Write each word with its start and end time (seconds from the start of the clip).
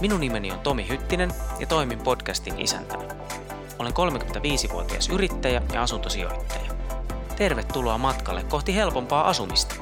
Minun 0.00 0.20
nimeni 0.20 0.52
on 0.52 0.60
Tomi 0.60 0.88
Hyttinen 0.88 1.30
ja 1.60 1.66
toimin 1.66 1.98
podcastin 1.98 2.60
isäntänä. 2.60 3.14
Olen 3.78 3.92
35-vuotias 3.92 5.08
yrittäjä 5.08 5.62
ja 5.72 5.82
asuntosijoittaja. 5.82 6.72
Tervetuloa 7.36 7.98
matkalle 7.98 8.44
kohti 8.44 8.74
helpompaa 8.74 9.28
asumista. 9.28 9.74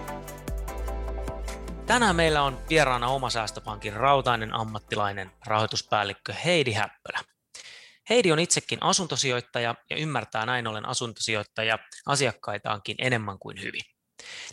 Tänään 1.86 2.16
meillä 2.16 2.42
on 2.42 2.58
vieraana 2.70 3.08
Oma 3.08 3.30
Säästöpankin 3.30 3.92
rautainen 3.92 4.54
ammattilainen 4.54 5.30
rahoituspäällikkö 5.46 6.34
Heidi 6.44 6.72
Häppölä. 6.72 7.18
Heidi 8.10 8.32
on 8.32 8.38
itsekin 8.38 8.82
asuntosijoittaja 8.82 9.74
ja 9.90 9.96
ymmärtää 9.96 10.46
näin 10.46 10.66
ollen 10.66 10.88
asuntosijoittaja 10.88 11.78
asiakkaitaankin 12.06 12.96
enemmän 12.98 13.38
kuin 13.38 13.62
hyvin. 13.62 13.82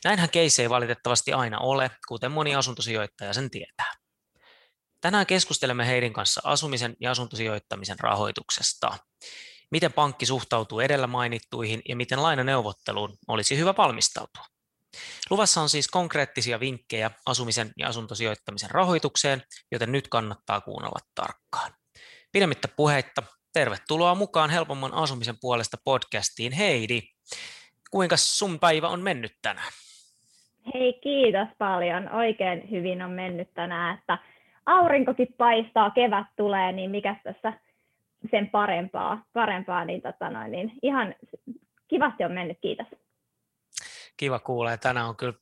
Näinhän 0.04 0.30
keisi 0.30 0.62
ei 0.62 0.70
valitettavasti 0.70 1.34
aina 1.34 1.60
ole, 1.60 1.92
kuten 2.08 2.32
moni 2.32 2.56
asuntosijoittaja 2.56 3.34
sen 3.34 3.50
tietää. 3.50 4.03
Tänään 5.04 5.26
keskustelemme 5.26 5.88
Heidin 5.88 6.14
kanssa 6.14 6.42
asumisen 6.44 6.96
ja 7.00 7.12
asuntosijoittamisen 7.12 8.00
rahoituksesta. 8.00 8.98
Miten 9.72 9.94
pankki 9.94 10.26
suhtautuu 10.26 10.80
edellä 10.80 11.08
mainittuihin 11.08 11.82
ja 11.90 11.96
miten 11.96 12.24
lainaneuvotteluun 12.24 13.18
olisi 13.28 13.58
hyvä 13.58 13.74
valmistautua. 13.78 14.46
Luvassa 15.30 15.62
on 15.62 15.70
siis 15.70 15.88
konkreettisia 15.88 16.60
vinkkejä 16.60 17.12
asumisen 17.26 17.72
ja 17.78 17.88
asuntosijoittamisen 17.88 18.72
rahoitukseen, 18.72 19.42
joten 19.72 19.92
nyt 19.92 20.08
kannattaa 20.08 20.62
kuunnella 20.62 21.00
tarkkaan. 21.16 21.72
Pidemmittä 22.32 22.68
puheitta, 22.68 23.24
tervetuloa 23.54 24.16
mukaan 24.16 24.50
helpomman 24.50 24.94
asumisen 24.94 25.36
puolesta 25.42 25.78
podcastiin. 25.84 26.52
Heidi, 26.52 27.02
kuinka 27.92 28.18
sun 28.18 28.60
päivä 28.60 28.88
on 28.88 29.02
mennyt 29.02 29.32
tänään? 29.42 29.72
Hei, 30.74 30.94
kiitos 30.94 31.48
paljon. 31.58 32.10
Oikein 32.10 32.72
hyvin 32.72 33.02
on 33.02 33.12
mennyt 33.12 33.54
tänään, 33.54 33.98
että 34.00 34.18
aurinkokin 34.66 35.28
paistaa, 35.38 35.92
kevät 35.92 36.28
tulee, 36.38 36.72
niin 36.72 36.92
mikä 36.92 37.16
tässä 37.24 37.54
sen 38.32 38.50
parempaa, 38.50 39.24
parempaa 39.34 39.86
niin, 39.86 40.02
tota 40.02 40.30
noin, 40.30 40.52
niin 40.52 40.72
ihan 40.82 41.16
kivasti 41.88 42.24
on 42.24 42.32
mennyt, 42.32 42.58
kiitos. 42.62 42.88
Kiva 44.18 44.40
kuulee. 44.40 44.78
Tänään 44.78 45.08
on 45.08 45.16
kyllä, 45.16 45.34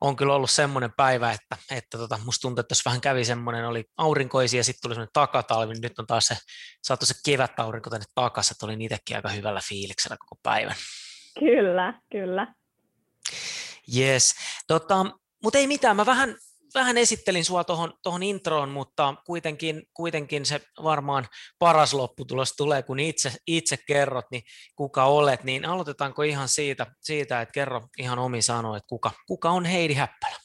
on 0.00 0.16
kyllä 0.16 0.34
ollut 0.34 0.50
semmoinen 0.50 0.90
päivä, 0.96 1.32
että, 1.32 1.56
että 1.76 1.98
tota, 1.98 2.18
musta 2.24 2.42
tuntuu, 2.42 2.60
että 2.60 2.72
jos 2.72 2.84
vähän 2.84 3.00
kävi 3.00 3.24
semmoinen, 3.24 3.68
oli 3.68 3.84
aurinkoisia 3.96 4.60
ja 4.60 4.64
sitten 4.64 4.80
tuli 4.82 4.94
semmoinen 4.94 5.12
takatalvi, 5.12 5.72
niin 5.72 5.82
nyt 5.82 5.98
on 5.98 6.06
taas 6.06 6.26
se, 6.26 6.36
saatu 6.82 7.06
se 7.06 7.14
kevät-aurinko 7.26 7.90
tänne 7.90 8.06
takaisin, 8.14 8.54
että 8.54 8.66
oli 8.66 8.84
itsekin 8.84 9.16
aika 9.16 9.28
hyvällä 9.28 9.60
fiiliksellä 9.68 10.16
koko 10.18 10.40
päivän. 10.42 10.74
Kyllä, 11.38 11.94
kyllä. 12.12 12.54
Yes. 13.96 14.34
Tota, 14.68 15.06
mutta 15.42 15.58
ei 15.58 15.66
mitään, 15.66 15.96
mä 15.96 16.06
vähän 16.06 16.36
vähän 16.74 16.98
esittelin 16.98 17.44
sinua 17.44 17.64
tuohon 17.64 17.92
tohon 18.02 18.22
introon, 18.22 18.68
mutta 18.68 19.14
kuitenkin, 19.26 19.82
kuitenkin 19.94 20.44
se 20.44 20.60
varmaan 20.82 21.24
paras 21.58 21.94
lopputulos 21.94 22.56
tulee, 22.56 22.82
kun 22.82 23.00
itse, 23.00 23.30
itse 23.46 23.76
kerrot, 23.86 24.24
niin 24.30 24.42
kuka 24.76 25.04
olet, 25.04 25.44
niin 25.44 25.64
aloitetaanko 25.64 26.22
ihan 26.22 26.48
siitä, 26.48 26.86
siitä 27.00 27.40
että 27.40 27.52
kerro 27.52 27.80
ihan 27.98 28.18
omi 28.18 28.42
sanoin, 28.42 28.76
että 28.76 28.88
kuka, 28.88 29.10
kuka 29.26 29.50
on 29.50 29.64
Heidi 29.64 29.94
Häppälä? 29.94 30.36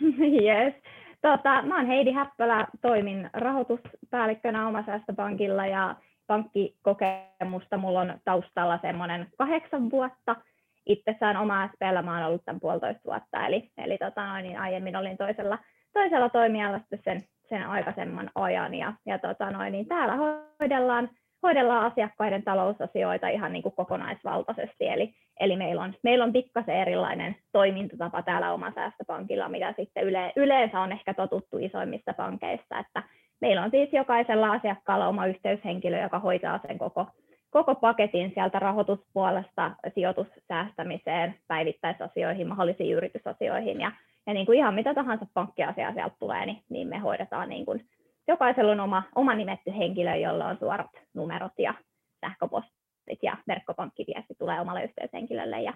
Yes. 0.42 0.74
Tota, 1.22 1.62
mä 1.62 1.76
oon 1.76 1.86
Heidi 1.86 2.12
Häppälä, 2.12 2.66
toimin 2.82 3.30
rahoituspäällikkönä 3.32 4.68
Omasäästöpankilla 4.68 5.66
ja 5.66 5.96
pankkikokemusta 6.26 7.76
mulla 7.78 8.00
on 8.00 8.20
taustalla 8.24 8.78
semmoinen 8.82 9.28
kahdeksan 9.38 9.90
vuotta– 9.90 10.36
itsessään 10.86 11.36
oma 11.36 11.68
SPL 11.68 12.02
mä 12.02 12.14
oon 12.14 12.26
ollut 12.26 12.44
tämän 12.44 12.60
puolitoista 12.60 13.00
vuotta, 13.04 13.46
eli, 13.46 13.70
eli 13.78 13.98
tota 13.98 14.40
niin 14.40 14.58
aiemmin 14.58 14.96
olin 14.96 15.16
toisella, 15.16 15.58
toisella 15.92 16.28
toimialalla 16.28 16.78
sitten 16.78 17.00
sen, 17.04 17.24
sen 17.48 17.66
aikaisemman 17.66 18.30
ajan, 18.34 18.74
ja, 18.74 18.92
ja 19.06 19.18
tota 19.18 19.70
niin 19.70 19.86
täällä 19.86 20.16
hoidellaan, 20.60 21.10
hoidellaan 21.42 21.92
asiakkaiden 21.92 22.42
talousasioita 22.42 23.28
ihan 23.28 23.52
niin 23.52 23.62
kuin 23.62 23.74
kokonaisvaltaisesti, 23.74 24.88
eli, 24.88 25.14
eli 25.40 25.56
meillä 25.56 25.82
on, 25.82 25.94
meillä 26.02 26.24
on 26.24 26.32
pikkasen 26.32 26.76
erilainen 26.76 27.36
toimintatapa 27.52 28.22
täällä 28.22 28.52
oma 28.52 28.72
säästöpankilla, 28.74 29.48
mitä 29.48 29.74
sitten 29.76 30.04
yle, 30.04 30.32
yleensä 30.36 30.80
on 30.80 30.92
ehkä 30.92 31.14
totuttu 31.14 31.58
isoimmissa 31.58 32.12
pankeissa, 32.16 32.78
että 32.78 33.02
meillä 33.40 33.62
on 33.62 33.70
siis 33.70 33.88
jokaisella 33.92 34.52
asiakkaalla 34.52 35.08
oma 35.08 35.26
yhteyshenkilö, 35.26 36.02
joka 36.02 36.18
hoitaa 36.18 36.60
sen 36.66 36.78
koko, 36.78 37.06
koko 37.50 37.74
paketin 37.74 38.32
sieltä 38.34 38.58
rahoituspuolesta 38.58 39.70
sijoitussäästämiseen, 39.94 41.34
päivittäisasioihin, 41.48 42.48
mahdollisiin 42.48 42.96
yritysasioihin 42.96 43.80
ja, 43.80 43.92
ja 44.26 44.34
niin 44.34 44.46
kuin 44.46 44.58
ihan 44.58 44.74
mitä 44.74 44.94
tahansa 44.94 45.26
pankkiasiaa 45.34 45.92
sieltä 45.92 46.16
tulee, 46.18 46.46
niin, 46.46 46.62
niin 46.68 46.88
me 46.88 46.98
hoidetaan 46.98 47.48
niin 47.48 47.66
kuin, 47.66 47.84
jokaisella 48.28 48.72
on 48.72 48.80
oma, 48.80 49.02
oma 49.14 49.34
nimetty 49.34 49.76
henkilö, 49.76 50.16
jolla 50.16 50.46
on 50.46 50.58
suorat 50.58 50.90
numerot 51.14 51.52
ja 51.58 51.74
sähköpostit 52.20 53.22
ja 53.22 53.36
verkkopankkiviesti 53.48 54.34
tulee 54.38 54.60
omalle 54.60 54.84
yhteyshenkilölle 54.84 55.62
ja, 55.62 55.72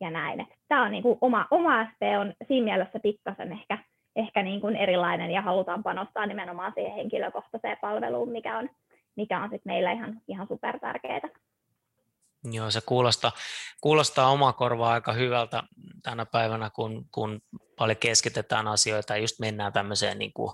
ja 0.00 0.10
näin. 0.10 0.46
Tämä 0.68 0.84
on 0.84 0.90
niin 0.90 1.02
kuin 1.02 1.18
oma, 1.20 1.46
oma 1.50 1.84
SP 1.90 2.02
on 2.20 2.34
siinä 2.48 2.64
mielessä 2.64 3.00
pikkasen 3.00 3.52
ehkä, 3.52 3.78
ehkä 4.16 4.42
niin 4.42 4.60
kuin 4.60 4.76
erilainen 4.76 5.30
ja 5.30 5.42
halutaan 5.42 5.82
panostaa 5.82 6.26
nimenomaan 6.26 6.72
siihen 6.74 6.94
henkilökohtaiseen 6.94 7.78
palveluun, 7.80 8.32
mikä 8.32 8.58
on, 8.58 8.70
mikä 9.16 9.42
on 9.42 9.50
sitten 9.50 9.72
meillä 9.72 9.92
ihan, 9.92 10.20
ihan 10.28 10.48
super 10.48 10.80
tärkeää. 10.80 11.20
Joo, 12.52 12.70
se 12.70 12.80
kuulostaa, 12.86 13.32
kuulostaa 13.80 14.30
oma 14.30 14.52
korvaa 14.52 14.92
aika 14.92 15.12
hyvältä 15.12 15.62
tänä 16.02 16.26
päivänä, 16.26 16.70
kun, 16.70 17.08
kun 17.14 17.40
paljon 17.78 17.96
keskitetään 17.96 18.68
asioita 18.68 19.12
ja 19.12 19.20
just 19.20 19.38
mennään 19.40 19.72
tämmöiseen 19.72 20.18
niin 20.18 20.32
kuin, 20.32 20.52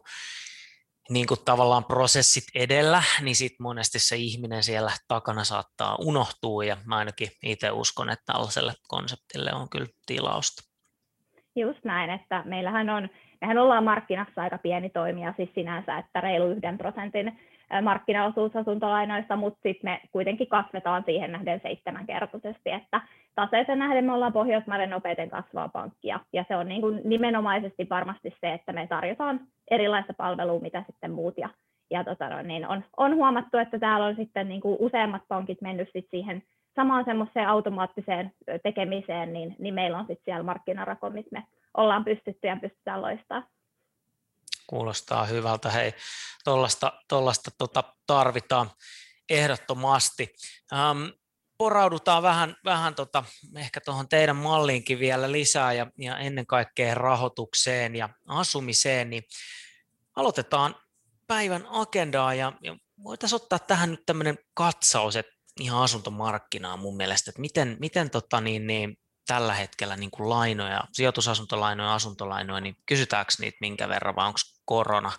niin 1.10 1.26
kuin 1.26 1.40
tavallaan 1.44 1.84
prosessit 1.84 2.44
edellä, 2.54 3.02
niin 3.20 3.36
sitten 3.36 3.62
monesti 3.62 3.98
se 3.98 4.16
ihminen 4.16 4.62
siellä 4.62 4.92
takana 5.08 5.44
saattaa 5.44 5.96
unohtua 6.00 6.64
ja 6.64 6.76
mä 6.84 6.96
ainakin 6.96 7.28
itse 7.42 7.70
uskon, 7.70 8.10
että 8.10 8.32
tällaiselle 8.32 8.72
konseptille 8.88 9.52
on 9.52 9.68
kyllä 9.68 9.88
tilausta. 10.06 10.62
Just 11.56 11.84
näin, 11.84 12.10
että 12.10 12.42
meillähän 12.46 12.90
on, 12.90 13.08
mehän 13.40 13.58
ollaan 13.58 13.84
markkinassa 13.84 14.42
aika 14.42 14.58
pieni 14.58 14.90
toimija 14.90 15.34
siis 15.36 15.50
sinänsä, 15.54 15.98
että 15.98 16.20
reilu 16.20 16.46
yhden 16.46 16.78
prosentin 16.78 17.38
markkinaosuus 17.82 18.56
asuntolainoista, 18.56 19.36
mutta 19.36 19.60
sitten 19.62 19.90
me 19.90 20.00
kuitenkin 20.12 20.46
kasvetaan 20.46 21.02
siihen 21.06 21.32
nähden 21.32 21.60
seitsemänkertaisesti, 21.62 22.70
että 22.70 23.00
taseeseen 23.34 23.78
nähden 23.78 24.04
me 24.04 24.12
ollaan 24.12 24.32
Pohjoismaiden 24.32 24.90
nopeiten 24.90 25.30
kasvaa 25.30 25.68
pankkia, 25.68 26.20
ja 26.32 26.44
se 26.48 26.56
on 26.56 26.68
niin 26.68 26.80
kuin 26.80 27.00
nimenomaisesti 27.04 27.86
varmasti 27.90 28.34
se, 28.40 28.52
että 28.52 28.72
me 28.72 28.86
tarjotaan 28.86 29.40
erilaista 29.70 30.14
palvelua, 30.14 30.60
mitä 30.60 30.84
sitten 30.86 31.10
muut, 31.10 31.38
ja, 31.38 31.48
ja 31.90 32.04
tota 32.04 32.42
niin 32.42 32.68
on, 32.68 32.84
on 32.96 33.14
huomattu, 33.14 33.58
että 33.58 33.78
täällä 33.78 34.06
on 34.06 34.16
sitten 34.16 34.48
niin 34.48 34.60
kuin 34.60 34.76
useammat 34.80 35.22
pankit 35.28 35.60
mennyt 35.60 35.88
sit 35.92 36.06
siihen 36.10 36.42
samaan 36.76 37.04
semmoiseen 37.04 37.48
automaattiseen 37.48 38.32
tekemiseen, 38.62 39.32
niin, 39.32 39.56
niin 39.58 39.74
meillä 39.74 39.98
on 39.98 40.06
sitten 40.06 40.24
siellä 40.24 40.42
markkinarako, 40.42 41.10
missä 41.10 41.30
me 41.32 41.46
ollaan 41.76 42.04
pystytty 42.04 42.46
ja 42.46 42.56
pystytään 42.60 43.02
loistamaan. 43.02 43.46
Kuulostaa 44.66 45.24
hyvältä. 45.24 45.70
Hei, 45.70 45.92
tuollaista 47.08 47.50
tota, 47.58 47.84
tarvitaan 48.06 48.70
ehdottomasti. 49.30 50.34
Ähm, 50.72 51.08
poraudutaan 51.58 52.22
vähän, 52.22 52.56
vähän 52.64 52.94
tota, 52.94 53.24
ehkä 53.56 53.80
tuohon 53.80 54.08
teidän 54.08 54.36
malliinkin 54.36 54.98
vielä 54.98 55.32
lisää 55.32 55.72
ja, 55.72 55.86
ja 55.98 56.18
ennen 56.18 56.46
kaikkea 56.46 56.94
rahoitukseen 56.94 57.96
ja 57.96 58.08
asumiseen, 58.28 59.10
niin 59.10 59.22
aloitetaan 60.16 60.74
päivän 61.26 61.66
agendaa 61.68 62.34
ja, 62.34 62.52
ja 62.62 62.76
voitaisiin 63.04 63.42
ottaa 63.42 63.58
tähän 63.58 63.90
nyt 63.90 64.06
tämmöinen 64.06 64.38
katsaus, 64.54 65.16
että 65.16 65.39
ihan 65.60 65.82
asuntomarkkinaa 65.82 66.76
mun 66.76 66.96
mielestä, 66.96 67.30
että 67.30 67.40
miten, 67.40 67.76
miten 67.80 68.10
tota 68.10 68.40
niin, 68.40 68.66
niin, 68.66 68.98
tällä 69.26 69.54
hetkellä 69.54 69.96
niin 69.96 70.10
kuin 70.10 70.28
lainoja, 70.28 70.80
sijoitusasuntolainoja, 70.92 71.94
asuntolainoja, 71.94 72.60
niin 72.60 72.76
kysytäänkö 72.86 73.32
niitä 73.40 73.58
minkä 73.60 73.88
verran 73.88 74.16
vai 74.16 74.26
onko 74.26 74.38
korona 74.64 75.10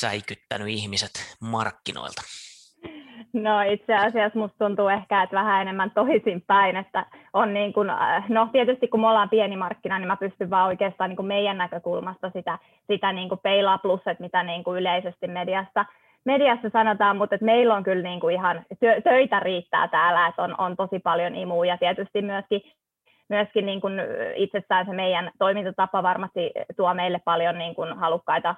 säikyttänyt 0.00 0.68
ihmiset 0.68 1.36
markkinoilta? 1.40 2.22
No 3.32 3.62
itse 3.62 3.94
asiassa 3.94 4.38
musta 4.38 4.58
tuntuu 4.58 4.88
ehkä, 4.88 5.22
että 5.22 5.36
vähän 5.36 5.62
enemmän 5.62 5.90
toisinpäin, 5.90 6.76
että 6.76 7.06
on 7.32 7.54
niin 7.54 7.72
kuin, 7.72 7.90
äh, 7.90 8.28
no 8.28 8.48
tietysti 8.52 8.88
kun 8.88 9.00
me 9.00 9.08
ollaan 9.08 9.30
pieni 9.30 9.56
markkina, 9.56 9.98
niin 9.98 10.06
mä 10.06 10.16
pystyn 10.16 10.50
vaan 10.50 10.66
oikeastaan 10.66 11.10
niin 11.10 11.16
kuin 11.16 11.26
meidän 11.26 11.58
näkökulmasta 11.58 12.30
sitä, 12.30 12.58
sitä 12.86 13.12
niin 13.12 13.28
kuin 13.28 13.40
peilaa 13.42 13.78
plus, 13.78 14.00
että 14.06 14.24
mitä 14.24 14.42
niin 14.42 14.64
kuin 14.64 14.80
yleisesti 14.80 15.26
mediassa, 15.26 15.84
mediassa 16.32 16.70
sanotaan, 16.72 17.16
mutta 17.16 17.34
että 17.34 17.44
meillä 17.44 17.74
on 17.74 17.84
kyllä 17.84 18.02
niin 18.02 18.20
kuin 18.20 18.34
ihan 18.34 18.64
tö, 18.80 19.00
töitä 19.00 19.40
riittää 19.40 19.88
täällä, 19.88 20.26
että 20.26 20.42
on, 20.42 20.54
on 20.58 20.76
tosi 20.76 20.98
paljon 20.98 21.34
imua. 21.34 21.66
Ja 21.66 21.78
tietysti 21.78 22.22
myöskin 22.22 22.62
myöskin 23.28 23.66
niin 23.66 23.80
kuin 23.80 23.94
itsessään 24.34 24.86
se 24.86 24.92
meidän 24.92 25.30
toimintatapa 25.38 26.02
varmasti 26.02 26.50
tuo 26.76 26.94
meille 26.94 27.20
paljon 27.24 27.58
niin 27.58 27.74
kuin 27.74 27.96
halukkaita 27.96 28.54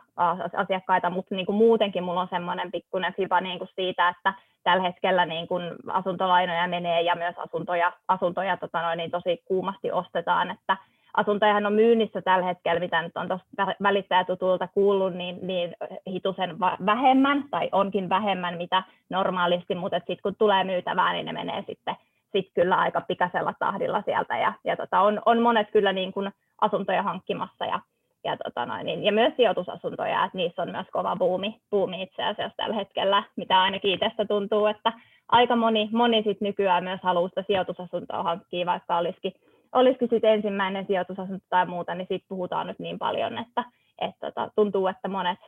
asiakkaita, 0.56 1.10
mutta 1.10 1.34
niin 1.34 1.46
kuin 1.46 1.56
muutenkin 1.56 2.04
mulla 2.04 2.20
on 2.20 2.28
semmoinen 2.30 2.72
pikkuinen 2.72 3.14
fiba 3.14 3.40
niin 3.40 3.58
kuin 3.58 3.70
siitä, 3.74 4.08
että 4.08 4.34
tällä 4.62 4.82
hetkellä 4.82 5.26
niin 5.26 5.48
kuin 5.48 5.62
asuntolainoja 5.88 6.68
menee 6.68 7.00
ja 7.00 7.14
myös 7.14 7.34
asuntoja, 7.38 7.92
asuntoja 8.08 8.56
tota 8.56 8.82
noin, 8.82 8.96
niin 8.96 9.10
tosi 9.10 9.42
kuumasti 9.44 9.92
ostetaan, 9.92 10.50
että 10.50 10.76
asuntojahan 11.16 11.66
on 11.66 11.72
myynnissä 11.72 12.22
tällä 12.22 12.46
hetkellä, 12.46 12.80
mitä 12.80 13.02
nyt 13.02 13.16
on 13.16 13.28
tuosta 13.28 13.74
välittäjätutulta 13.82 14.68
kuullut, 14.68 15.14
niin, 15.14 15.38
niin 15.42 15.74
hitusen 16.08 16.60
vähemmän, 16.86 17.44
tai 17.50 17.68
onkin 17.72 18.08
vähemmän, 18.08 18.56
mitä 18.56 18.82
normaalisti, 19.10 19.74
mutta 19.74 19.98
sitten 19.98 20.18
kun 20.22 20.36
tulee 20.38 20.64
myytävää, 20.64 21.12
niin 21.12 21.26
ne 21.26 21.32
menee 21.32 21.64
sitten 21.66 21.96
sit 22.32 22.50
kyllä 22.54 22.76
aika 22.76 23.00
pikaisella 23.00 23.54
tahdilla 23.58 24.02
sieltä. 24.02 24.38
Ja, 24.38 24.52
ja 24.64 24.76
tota, 24.76 25.00
on, 25.00 25.22
on, 25.26 25.42
monet 25.42 25.70
kyllä 25.70 25.92
niin 25.92 26.12
kuin 26.12 26.30
asuntoja 26.60 27.02
hankkimassa 27.02 27.64
ja, 27.64 27.80
ja, 28.24 28.36
tota 28.36 28.66
noin, 28.66 28.86
niin, 28.86 29.04
ja 29.04 29.12
myös 29.12 29.32
sijoitusasuntoja, 29.36 30.24
että 30.24 30.38
niissä 30.38 30.62
on 30.62 30.70
myös 30.70 30.86
kova 30.92 31.16
buumi, 31.16 31.60
buumi 31.70 32.02
itse 32.02 32.22
asiassa 32.24 32.56
tällä 32.56 32.74
hetkellä, 32.74 33.22
mitä 33.36 33.62
ainakin 33.62 33.94
itsestä 33.94 34.24
tuntuu, 34.24 34.66
että 34.66 34.92
aika 35.28 35.56
moni, 35.56 35.88
moni 35.92 36.22
sit 36.22 36.40
nykyään 36.40 36.84
myös 36.84 37.00
haluaa 37.02 37.28
sitä 37.28 37.44
sijoitusasuntoa 37.46 38.22
hankkia, 38.22 38.66
vaikka 38.66 38.98
olisikin, 38.98 39.32
olisikin 39.72 40.08
sit 40.10 40.24
ensimmäinen 40.24 40.86
sijoitusasunto 40.86 41.46
tai 41.50 41.66
muuta, 41.66 41.94
niin 41.94 42.06
siitä 42.08 42.26
puhutaan 42.28 42.66
nyt 42.66 42.78
niin 42.78 42.98
paljon, 42.98 43.38
että, 43.38 43.64
että 44.00 44.26
tota, 44.26 44.50
tuntuu, 44.54 44.86
että 44.86 45.08
monet, 45.08 45.38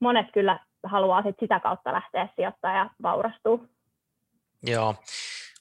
monet 0.00 0.26
kyllä 0.32 0.58
haluaa 0.82 1.22
sit 1.22 1.36
sitä 1.40 1.60
kautta 1.60 1.92
lähteä 1.92 2.28
sijoittamaan 2.36 2.78
ja 2.78 2.90
vaurastua. 3.02 3.58
Joo, 4.62 4.94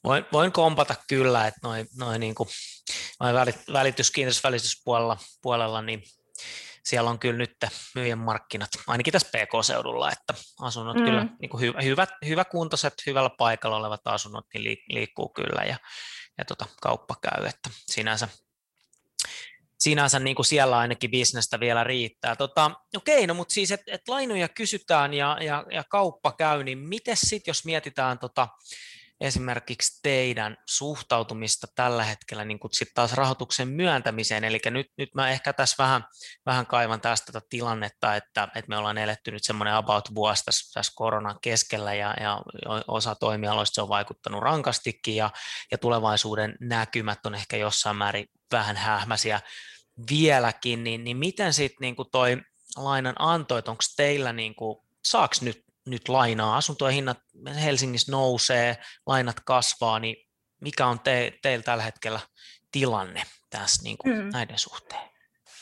Voin, 0.03 0.25
voin 0.31 0.51
kompata 0.51 0.95
kyllä, 1.07 1.47
että 1.47 1.59
noin 1.63 1.88
noi 1.97 2.19
niinku, 2.19 2.47
noi 3.19 3.33
välitys, 3.33 3.63
puolella, 5.41 5.81
niin 5.81 6.03
siellä 6.89 7.09
on 7.09 7.19
kyllä 7.19 7.38
nyt 7.38 7.56
myyjän 7.95 8.18
markkinat, 8.18 8.69
ainakin 8.88 9.12
tässä 9.12 9.30
PK-seudulla, 9.30 10.12
että 10.12 10.33
asunnot 10.62 10.97
mm. 10.97 11.06
kyllä 11.06 11.25
niin 11.41 11.50
kuin 11.50 11.62
hyvä, 11.62 11.81
hyvät, 11.81 12.09
hyväkuntoiset, 12.25 12.94
hyvällä 13.06 13.30
paikalla 13.30 13.77
olevat 13.77 14.01
asunnot 14.06 14.45
niin 14.53 14.77
liikkuu 14.89 15.30
kyllä 15.30 15.63
ja, 15.63 15.77
ja 16.38 16.45
tota, 16.45 16.65
kauppa 16.81 17.15
käy, 17.21 17.45
että 17.45 17.69
sinänsä, 17.86 18.27
sinänsä 19.80 20.19
niin 20.19 20.36
kuin 20.36 20.45
siellä 20.45 20.77
ainakin 20.77 21.12
bisnestä 21.12 21.59
vielä 21.59 21.83
riittää. 21.83 22.36
Tota, 22.36 22.71
okei, 22.97 23.27
no 23.27 23.33
mutta 23.33 23.53
siis, 23.53 23.71
että 23.71 23.91
et 23.91 24.07
lainoja 24.07 24.50
kysytään 24.50 25.13
ja, 25.13 25.38
ja, 25.41 25.65
ja 25.71 25.83
kauppa 25.83 26.31
käy, 26.31 26.63
niin 26.63 26.77
miten 26.77 27.18
sitten, 27.18 27.50
jos 27.50 27.65
mietitään 27.65 28.19
tota, 28.19 28.47
esimerkiksi 29.21 30.00
teidän 30.04 30.57
suhtautumista 30.69 31.68
tällä 31.75 32.04
hetkellä 32.04 32.45
niin 32.45 32.60
kuin 32.60 32.71
sit 32.74 32.88
taas 32.94 33.13
rahoituksen 33.13 33.68
myöntämiseen, 33.68 34.44
eli 34.44 34.60
nyt, 34.66 34.88
nyt 34.98 35.10
mä 35.16 35.30
ehkä 35.30 35.54
tässä 35.54 35.75
vähän, 35.83 36.04
vähän 36.45 36.66
kaivan 36.66 37.01
tästä 37.01 37.31
tätä 37.31 37.45
tilannetta, 37.50 38.16
että, 38.16 38.44
että 38.44 38.69
me 38.69 38.77
ollaan 38.77 38.98
eletty 38.98 39.31
nyt 39.31 39.44
semmoinen 39.44 39.74
about 39.74 40.16
vuosi 40.16 40.45
tässä, 40.45 40.74
tässä 40.74 40.94
koronan 40.95 41.39
keskellä 41.42 41.94
ja, 41.94 42.16
ja 42.19 42.42
osa 42.88 43.16
toimialoista 43.16 43.75
se 43.75 43.81
on 43.81 43.89
vaikuttanut 43.89 44.44
rankastikin 44.44 45.16
ja, 45.16 45.30
ja 45.72 45.77
tulevaisuuden 45.77 46.56
näkymät 46.60 47.25
on 47.25 47.36
ehkä 47.36 47.57
jossain 47.57 47.95
määrin 47.95 48.25
vähän 48.51 48.77
hähmäisiä 48.77 49.42
vieläkin, 50.10 50.83
niin, 50.83 51.04
niin 51.04 51.18
miten 51.18 51.54
sitten 51.54 51.77
niin 51.81 51.95
toi 52.12 52.42
lainan 52.77 53.15
anto, 53.19 53.57
että 53.57 53.72
onko 53.72 53.83
teillä 53.98 54.33
niin 54.33 54.56
kuin, 54.56 54.77
saaks 55.06 55.42
nyt 55.42 55.69
nyt 55.87 56.09
lainaa, 56.09 56.57
asuntojen 56.57 56.95
hinnat 56.95 57.17
Helsingissä 57.63 58.11
nousee, 58.11 58.77
lainat 59.07 59.35
kasvaa, 59.45 59.99
niin 59.99 60.15
mikä 60.61 60.87
on 60.87 60.99
te, 60.99 61.33
teillä 61.41 61.63
tällä 61.63 61.83
hetkellä 61.83 62.19
tilanne 62.71 63.21
tässä 63.49 63.83
niin 63.83 63.97
kuin 63.97 64.17
mm. 64.17 64.29
näiden 64.33 64.57
suhteen? 64.57 65.09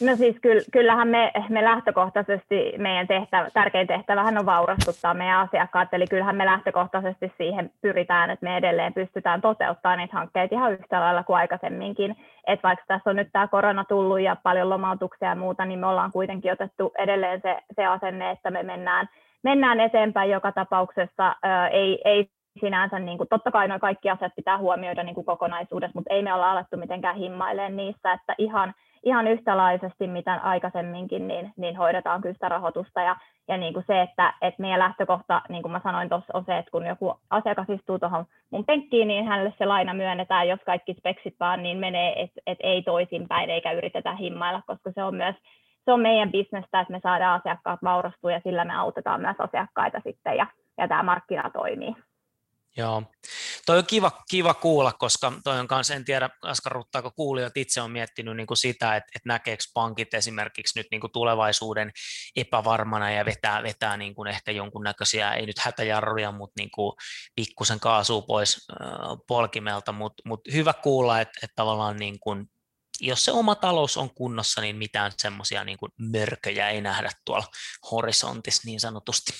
No 0.01 0.15
siis 0.15 0.35
kyllähän 0.71 1.07
me, 1.07 1.31
me 1.49 1.63
lähtökohtaisesti, 1.63 2.73
meidän 2.77 3.07
tehtävä, 3.07 3.49
tärkein 3.53 3.87
tehtävähän 3.87 4.37
on 4.37 4.45
vaurastuttaa 4.45 5.13
meidän 5.13 5.39
asiakkaat, 5.39 5.93
eli 5.93 6.07
kyllähän 6.07 6.35
me 6.35 6.45
lähtökohtaisesti 6.45 7.33
siihen 7.37 7.71
pyritään, 7.81 8.29
että 8.29 8.43
me 8.45 8.57
edelleen 8.57 8.93
pystytään 8.93 9.41
toteuttamaan 9.41 9.97
niitä 9.97 10.17
hankkeita 10.17 10.55
ihan 10.55 10.73
yhtä 10.73 10.99
lailla 10.99 11.23
kuin 11.23 11.37
aikaisemminkin. 11.37 12.15
Että 12.47 12.67
vaikka 12.67 12.85
tässä 12.87 13.09
on 13.09 13.15
nyt 13.15 13.29
tämä 13.31 13.47
korona 13.47 13.83
tullut 13.83 14.21
ja 14.21 14.35
paljon 14.43 14.69
lomautuksia 14.69 15.29
ja 15.29 15.35
muuta, 15.35 15.65
niin 15.65 15.79
me 15.79 15.87
ollaan 15.87 16.11
kuitenkin 16.11 16.51
otettu 16.51 16.91
edelleen 16.97 17.41
se, 17.41 17.57
se 17.75 17.85
asenne, 17.85 18.31
että 18.31 18.51
me 18.51 18.63
mennään 18.63 19.09
mennään 19.43 19.79
eteenpäin 19.79 20.31
joka 20.31 20.51
tapauksessa. 20.51 21.35
Ei, 21.71 22.01
ei 22.05 22.29
sinänsä, 22.59 22.99
niin 22.99 23.17
kuin, 23.17 23.29
totta 23.29 23.51
kai 23.51 23.67
nuo 23.67 23.79
kaikki 23.79 24.09
asiat 24.09 24.35
pitää 24.35 24.57
huomioida 24.57 25.03
niin 25.03 25.15
kuin 25.15 25.25
kokonaisuudessa, 25.25 25.95
mutta 25.95 26.13
ei 26.13 26.21
me 26.21 26.33
olla 26.33 26.51
alettu 26.51 26.77
mitenkään 26.77 27.15
himmailemaan 27.15 27.77
niissä, 27.77 28.13
että 28.13 28.35
ihan, 28.37 28.73
ihan 29.03 29.27
yhtälaisesti, 29.27 30.07
mitä 30.07 30.33
aikaisemminkin, 30.33 31.27
niin, 31.27 31.51
niin 31.57 31.75
hoidetaan 31.75 32.21
kyllä 32.21 32.33
sitä 32.33 32.49
rahoitusta. 32.49 33.01
Ja, 33.01 33.15
ja 33.47 33.57
niin 33.57 33.73
kuin 33.73 33.83
se, 33.87 34.01
että, 34.01 34.33
että 34.41 34.61
meidän 34.61 34.79
lähtökohta, 34.79 35.41
niin 35.49 35.61
kuin 35.61 35.71
mä 35.71 35.81
sanoin 35.83 36.09
tuossa, 36.09 36.33
on 36.33 36.45
se, 36.45 36.57
että 36.57 36.71
kun 36.71 36.85
joku 36.85 37.19
asiakas 37.29 37.69
istuu 37.69 37.99
tuohon 37.99 38.25
mun 38.49 38.65
penkkiin, 38.65 39.07
niin 39.07 39.25
hänelle 39.25 39.53
se 39.57 39.65
laina 39.65 39.93
myönnetään, 39.93 40.47
jos 40.47 40.59
kaikki 40.65 40.93
speksit 40.93 41.35
vaan 41.39 41.63
niin 41.63 41.77
menee, 41.77 42.21
että 42.21 42.41
et 42.47 42.57
ei 42.61 42.81
toisinpäin 42.81 43.49
eikä 43.49 43.71
yritetä 43.71 44.15
himmailla, 44.15 44.61
koska 44.67 44.91
se 44.91 45.03
on 45.03 45.15
myös 45.15 45.35
se 45.87 45.91
on 45.91 46.01
meidän 46.01 46.31
bisnestä, 46.31 46.79
että 46.79 46.91
me 46.91 46.99
saadaan 47.03 47.39
asiakkaat 47.39 47.79
vaurastua 47.83 48.31
ja 48.31 48.41
sillä 48.43 48.65
me 48.65 48.75
autetaan 48.75 49.21
myös 49.21 49.35
asiakkaita 49.39 50.01
sitten 50.03 50.37
ja, 50.37 50.47
ja 50.77 50.87
tämä 50.87 51.03
markkina 51.03 51.49
toimii. 51.49 51.95
Joo, 52.77 53.03
toi 53.65 53.77
on 53.77 53.85
kiva, 53.87 54.11
kiva 54.29 54.53
kuulla, 54.53 54.93
koska 54.99 55.33
toi 55.43 55.59
on 55.59 55.67
kanssa, 55.67 55.93
en 55.93 56.05
tiedä 56.05 56.29
askarruttaako 56.41 57.11
kuulijat 57.11 57.57
itse 57.57 57.81
on 57.81 57.91
miettinyt 57.91 58.37
niin 58.37 58.47
kuin 58.47 58.57
sitä, 58.57 58.95
että, 58.95 59.11
että 59.15 59.29
näkeekö 59.29 59.63
pankit 59.73 60.13
esimerkiksi 60.13 60.79
nyt 60.79 60.87
niin 60.91 61.01
kuin 61.01 61.11
tulevaisuuden 61.11 61.91
epävarmana 62.35 63.11
ja 63.11 63.25
vetää, 63.25 63.63
vetää 63.63 63.97
niin 63.97 64.15
kuin 64.15 64.27
ehkä 64.27 64.51
jonkunnäköisiä, 64.51 65.33
ei 65.33 65.45
nyt 65.45 65.59
hätäjarruja, 65.59 66.31
mutta 66.31 66.61
niin 66.61 66.71
kuin 66.71 66.93
pikkusen 67.35 67.79
kaasua 67.79 68.21
pois 68.21 68.67
äh, 68.71 68.87
polkimelta, 69.27 69.91
mutta, 69.91 70.23
mutta 70.25 70.51
hyvä 70.53 70.73
kuulla, 70.73 71.21
että, 71.21 71.39
että 71.43 71.55
tavallaan 71.55 71.97
niin 71.97 72.19
kuin 72.19 72.49
jos 73.01 73.25
se 73.25 73.31
oma 73.31 73.55
talous 73.55 73.97
on 73.97 74.09
kunnossa, 74.15 74.61
niin 74.61 74.75
mitään 74.75 75.11
semmoisia 75.17 75.63
niin 75.63 75.77
mörköjä 76.11 76.69
ei 76.69 76.81
nähdä 76.81 77.09
tuolla 77.25 77.45
horisontissa 77.91 78.69
niin 78.69 78.79
sanotusti. 78.79 79.31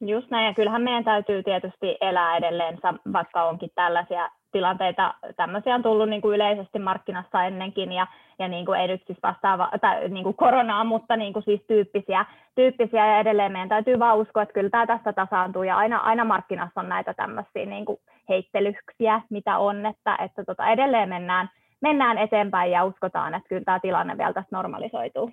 Just 0.00 0.30
näin, 0.30 0.46
ja 0.46 0.54
kyllähän 0.54 0.82
meidän 0.82 1.04
täytyy 1.04 1.42
tietysti 1.42 1.96
elää 2.00 2.36
edelleen, 2.36 2.78
vaikka 3.12 3.44
onkin 3.44 3.70
tällaisia 3.74 4.30
tilanteita, 4.52 5.14
tämmöisiä 5.36 5.74
on 5.74 5.82
tullut 5.82 6.08
niin 6.08 6.22
kuin 6.22 6.34
yleisesti 6.34 6.78
markkinassa 6.78 7.44
ennenkin, 7.44 7.92
ja, 7.92 8.06
ja 8.38 8.48
niin 8.48 8.66
kuin 8.66 8.80
ei 8.80 8.88
nyt 8.88 9.02
siis 9.06 9.18
vastaava, 9.22 9.70
tai 9.80 10.08
niin 10.08 10.24
kuin 10.24 10.36
koronaa, 10.36 10.84
mutta 10.84 11.16
niin 11.16 11.32
kuin 11.32 11.42
siis 11.42 11.60
tyyppisiä, 11.68 12.26
tyyppisiä, 12.54 13.06
ja 13.06 13.20
edelleen 13.20 13.52
meidän 13.52 13.68
täytyy 13.68 13.98
vaan 13.98 14.18
uskoa, 14.18 14.42
että 14.42 14.52
kyllä 14.52 14.70
tämä 14.70 14.86
tästä 14.86 15.12
tasaantuu, 15.12 15.62
ja 15.62 15.76
aina, 15.76 15.98
aina 15.98 16.24
markkinassa 16.24 16.80
on 16.80 16.88
näitä 16.88 17.14
tämmöisiä 17.14 17.66
niin 17.66 17.84
kuin 17.84 17.98
heittelyksiä, 18.28 19.20
mitä 19.30 19.58
on, 19.58 19.86
että, 19.86 20.16
että 20.24 20.44
tota, 20.44 20.68
edelleen 20.68 21.08
mennään, 21.08 21.50
mennään 21.82 22.18
eteenpäin 22.18 22.70
ja 22.70 22.84
uskotaan, 22.84 23.34
että 23.34 23.48
kyllä 23.48 23.64
tämä 23.64 23.80
tilanne 23.80 24.18
vielä 24.18 24.32
tästä 24.32 24.56
normalisoituu. 24.56 25.30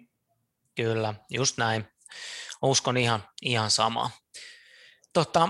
Kyllä, 0.75 1.13
just 1.29 1.57
näin. 1.57 1.87
Uskon 2.61 2.97
ihan, 2.97 3.23
ihan 3.41 3.71
samaa. 3.71 4.09
Tota, 5.13 5.49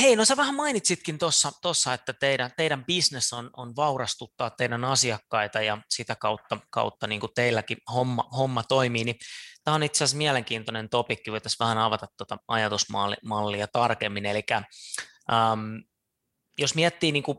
hei, 0.00 0.16
no 0.16 0.24
sä 0.24 0.36
vähän 0.36 0.54
mainitsitkin 0.54 1.18
tuossa, 1.62 1.94
että 1.94 2.12
teidän, 2.12 2.50
teidän 2.56 2.84
business 2.84 3.32
on, 3.32 3.50
on 3.56 3.76
vaurastuttaa 3.76 4.50
teidän 4.50 4.84
asiakkaita 4.84 5.60
ja 5.60 5.78
sitä 5.90 6.16
kautta, 6.16 6.58
kautta 6.70 7.06
niin 7.06 7.20
kuin 7.20 7.32
teilläkin 7.34 7.78
homma, 7.94 8.28
homma 8.36 8.62
toimii, 8.62 9.04
niin 9.04 9.16
tämä 9.64 9.74
on 9.74 9.82
itse 9.82 10.04
asiassa 10.04 10.16
mielenkiintoinen 10.16 10.88
topikki, 10.88 11.32
voitaisiin 11.32 11.64
vähän 11.64 11.78
avata 11.78 12.06
tuota 12.16 12.36
ajatusmallia 12.48 13.66
tarkemmin, 13.72 14.26
eli 14.26 14.42
ähm, 15.32 15.76
jos 16.58 16.74
miettii 16.74 17.12
niin 17.12 17.22
kuin 17.22 17.38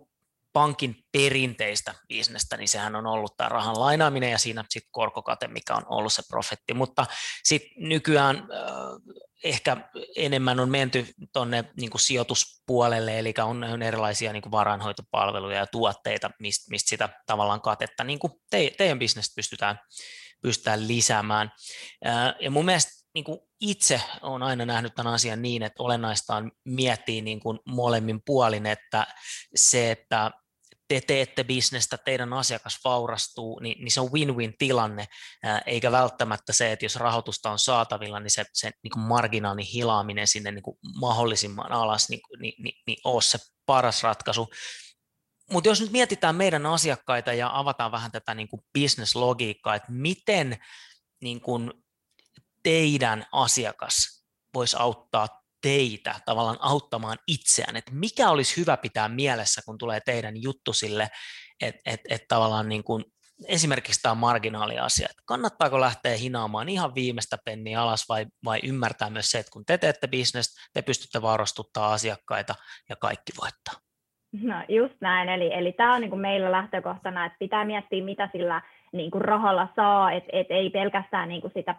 pankin 0.56 0.96
perinteistä 1.12 1.94
bisnestä, 2.08 2.58
niin 2.58 2.68
sehän 2.68 2.96
on 2.96 3.08
ollut 3.08 3.38
tämä 3.38 3.50
rahan 3.50 3.80
lainaaminen 3.80 4.32
ja 4.32 4.38
siinä 4.38 4.64
sitten 4.70 4.90
korkokate, 4.92 5.48
mikä 5.48 5.76
on 5.76 5.84
ollut 5.90 6.14
se 6.14 6.24
profetti, 6.30 6.74
mutta 6.74 7.06
sitten 7.44 7.70
nykyään 7.78 8.38
äh, 8.38 9.16
ehkä 9.44 9.78
enemmän 10.16 10.60
on 10.60 10.70
menty 10.70 11.08
tuonne 11.34 11.64
niin 11.80 11.90
sijoituspuolelle, 11.96 13.20
eli 13.20 13.34
on, 13.44 13.64
on 13.64 13.82
erilaisia 13.82 14.34
niin 14.34 14.52
varainhoitopalveluja 14.52 15.58
ja 15.58 15.68
tuotteita, 15.68 16.32
mistä 16.40 16.66
mist 16.70 16.88
sitä 16.88 17.10
tavallaan 17.26 17.62
katetta 17.62 18.04
niin 18.04 18.20
kuin 18.20 18.34
te, 18.50 18.72
teidän 18.78 19.00
bisnestä 19.00 19.36
pystytään, 19.36 19.80
pystytään 20.42 20.88
lisäämään. 20.88 21.52
Äh, 22.08 22.36
ja 22.40 22.52
mun 22.52 22.66
mielestä 22.66 22.92
niin 23.16 23.26
kuin 23.26 23.40
itse 23.62 24.02
olen 24.22 24.44
aina 24.44 24.66
nähnyt 24.66 24.96
tämän 24.96 25.14
asian 25.14 25.42
niin, 25.42 25.64
että 25.64 25.84
olennaista 25.84 26.36
on 26.36 26.52
miettiä 26.66 27.22
niin 27.22 27.40
kuin 27.40 27.60
molemmin 27.66 28.22
puolin, 28.26 28.66
että 28.66 29.08
se, 29.56 29.92
että 29.92 30.32
te 30.88 31.01
teette 31.01 31.44
bisnestä, 31.44 31.98
teidän 31.98 32.34
asiakas 32.34 32.80
vaurastuu, 32.84 33.60
niin, 33.60 33.84
niin 33.84 33.92
se 33.92 34.01
on 34.01 34.12
win-win 34.12 34.54
tilanne, 34.58 35.06
eikä 35.65 35.92
välttämättä 35.92 36.54
se, 36.54 36.72
että 36.72 36.86
jos 36.86 36.96
rahoitusta 36.96 37.51
on 37.51 37.60
saatavilla, 37.60 38.20
niin 38.20 38.32
se, 38.32 38.46
se 38.54 38.72
niin 38.84 38.92
kuin 38.92 39.04
marginaalin 39.04 39.65
hilaaminen 39.65 40.27
sinne 40.27 40.51
niin 40.51 40.63
kuin 40.63 40.77
mahdollisimman 41.00 41.72
alas 41.72 42.10
niin, 42.10 42.22
niin, 42.39 42.54
niin, 42.63 42.82
niin 42.88 42.98
ole 43.04 43.22
se 43.22 43.38
paras 43.65 44.04
ratkaisu. 44.04 44.50
Mutta 45.51 45.70
jos 45.70 45.82
nyt 45.82 45.92
mietitään 45.92 46.36
meidän 46.36 46.65
asiakkaita 46.65 47.34
ja 47.34 47.60
avataan 47.60 47.92
vähän 47.92 48.12
tätä 48.12 48.34
niin 48.34 48.48
kuin 48.48 48.62
business-logiikkaa, 48.80 49.75
että 49.75 49.92
miten 49.92 50.58
niin 51.22 51.42
kuin 51.42 51.74
teidän 52.63 53.25
asiakas 53.32 54.25
voisi 54.54 54.75
auttaa 54.80 55.45
teitä 55.62 56.16
tavallaan 56.26 56.58
auttamaan 56.60 57.18
itseään, 57.28 57.76
että 57.76 57.92
mikä 57.94 58.30
olisi 58.30 58.58
hyvä 58.58 58.78
pitää 58.78 59.10
mielessä, 59.10 59.62
kun 59.66 59.78
tulee 59.78 60.00
teidän 60.06 60.42
juttu 60.42 60.74
sille, 60.74 61.08
että 61.62 61.82
et, 61.86 62.02
et 62.10 62.22
tavallaan 62.28 62.70
niin 62.70 62.84
kuin 62.84 63.04
esimerkiksi 63.48 64.02
tämä 64.02 64.16
marginaaliasia, 64.16 65.08
että 65.10 65.24
kannattaako 65.26 65.80
lähteä 65.82 66.18
hinaamaan 66.18 66.70
ihan 66.70 66.96
viimeistä 66.96 67.38
penniä 67.46 67.82
alas 67.82 68.10
vai, 68.10 68.26
vai 68.46 68.60
ymmärtää 68.64 69.10
myös 69.10 69.32
se, 69.32 69.40
että 69.40 69.52
kun 69.52 69.66
te 69.66 69.78
teette 69.78 70.08
bisnestä, 70.08 70.62
te 70.74 70.82
pystytte 70.82 71.22
vaurastuttaa 71.22 71.94
asiakkaita 71.94 72.56
ja 72.90 72.96
kaikki 72.96 73.32
voittaa. 73.42 73.86
No 74.42 74.56
just 74.70 74.96
näin, 75.02 75.30
eli, 75.30 75.54
eli 75.54 75.74
tämä 75.74 75.94
on 75.94 76.02
niin 76.02 76.10
kuin 76.10 76.22
meillä 76.22 76.52
lähtökohtana, 76.52 77.26
että 77.26 77.38
pitää 77.40 77.66
miettiä, 77.66 78.04
mitä 78.04 78.30
sillä 78.32 78.62
niin 78.92 79.12
kuin 79.12 79.22
rahalla 79.22 79.68
saa, 79.75 80.12
että 80.12 80.30
et 80.34 80.48
ei 80.50 80.70
pelkästään 80.70 81.30
niin 81.30 81.42
kuin 81.42 81.54
sitä 81.56 81.75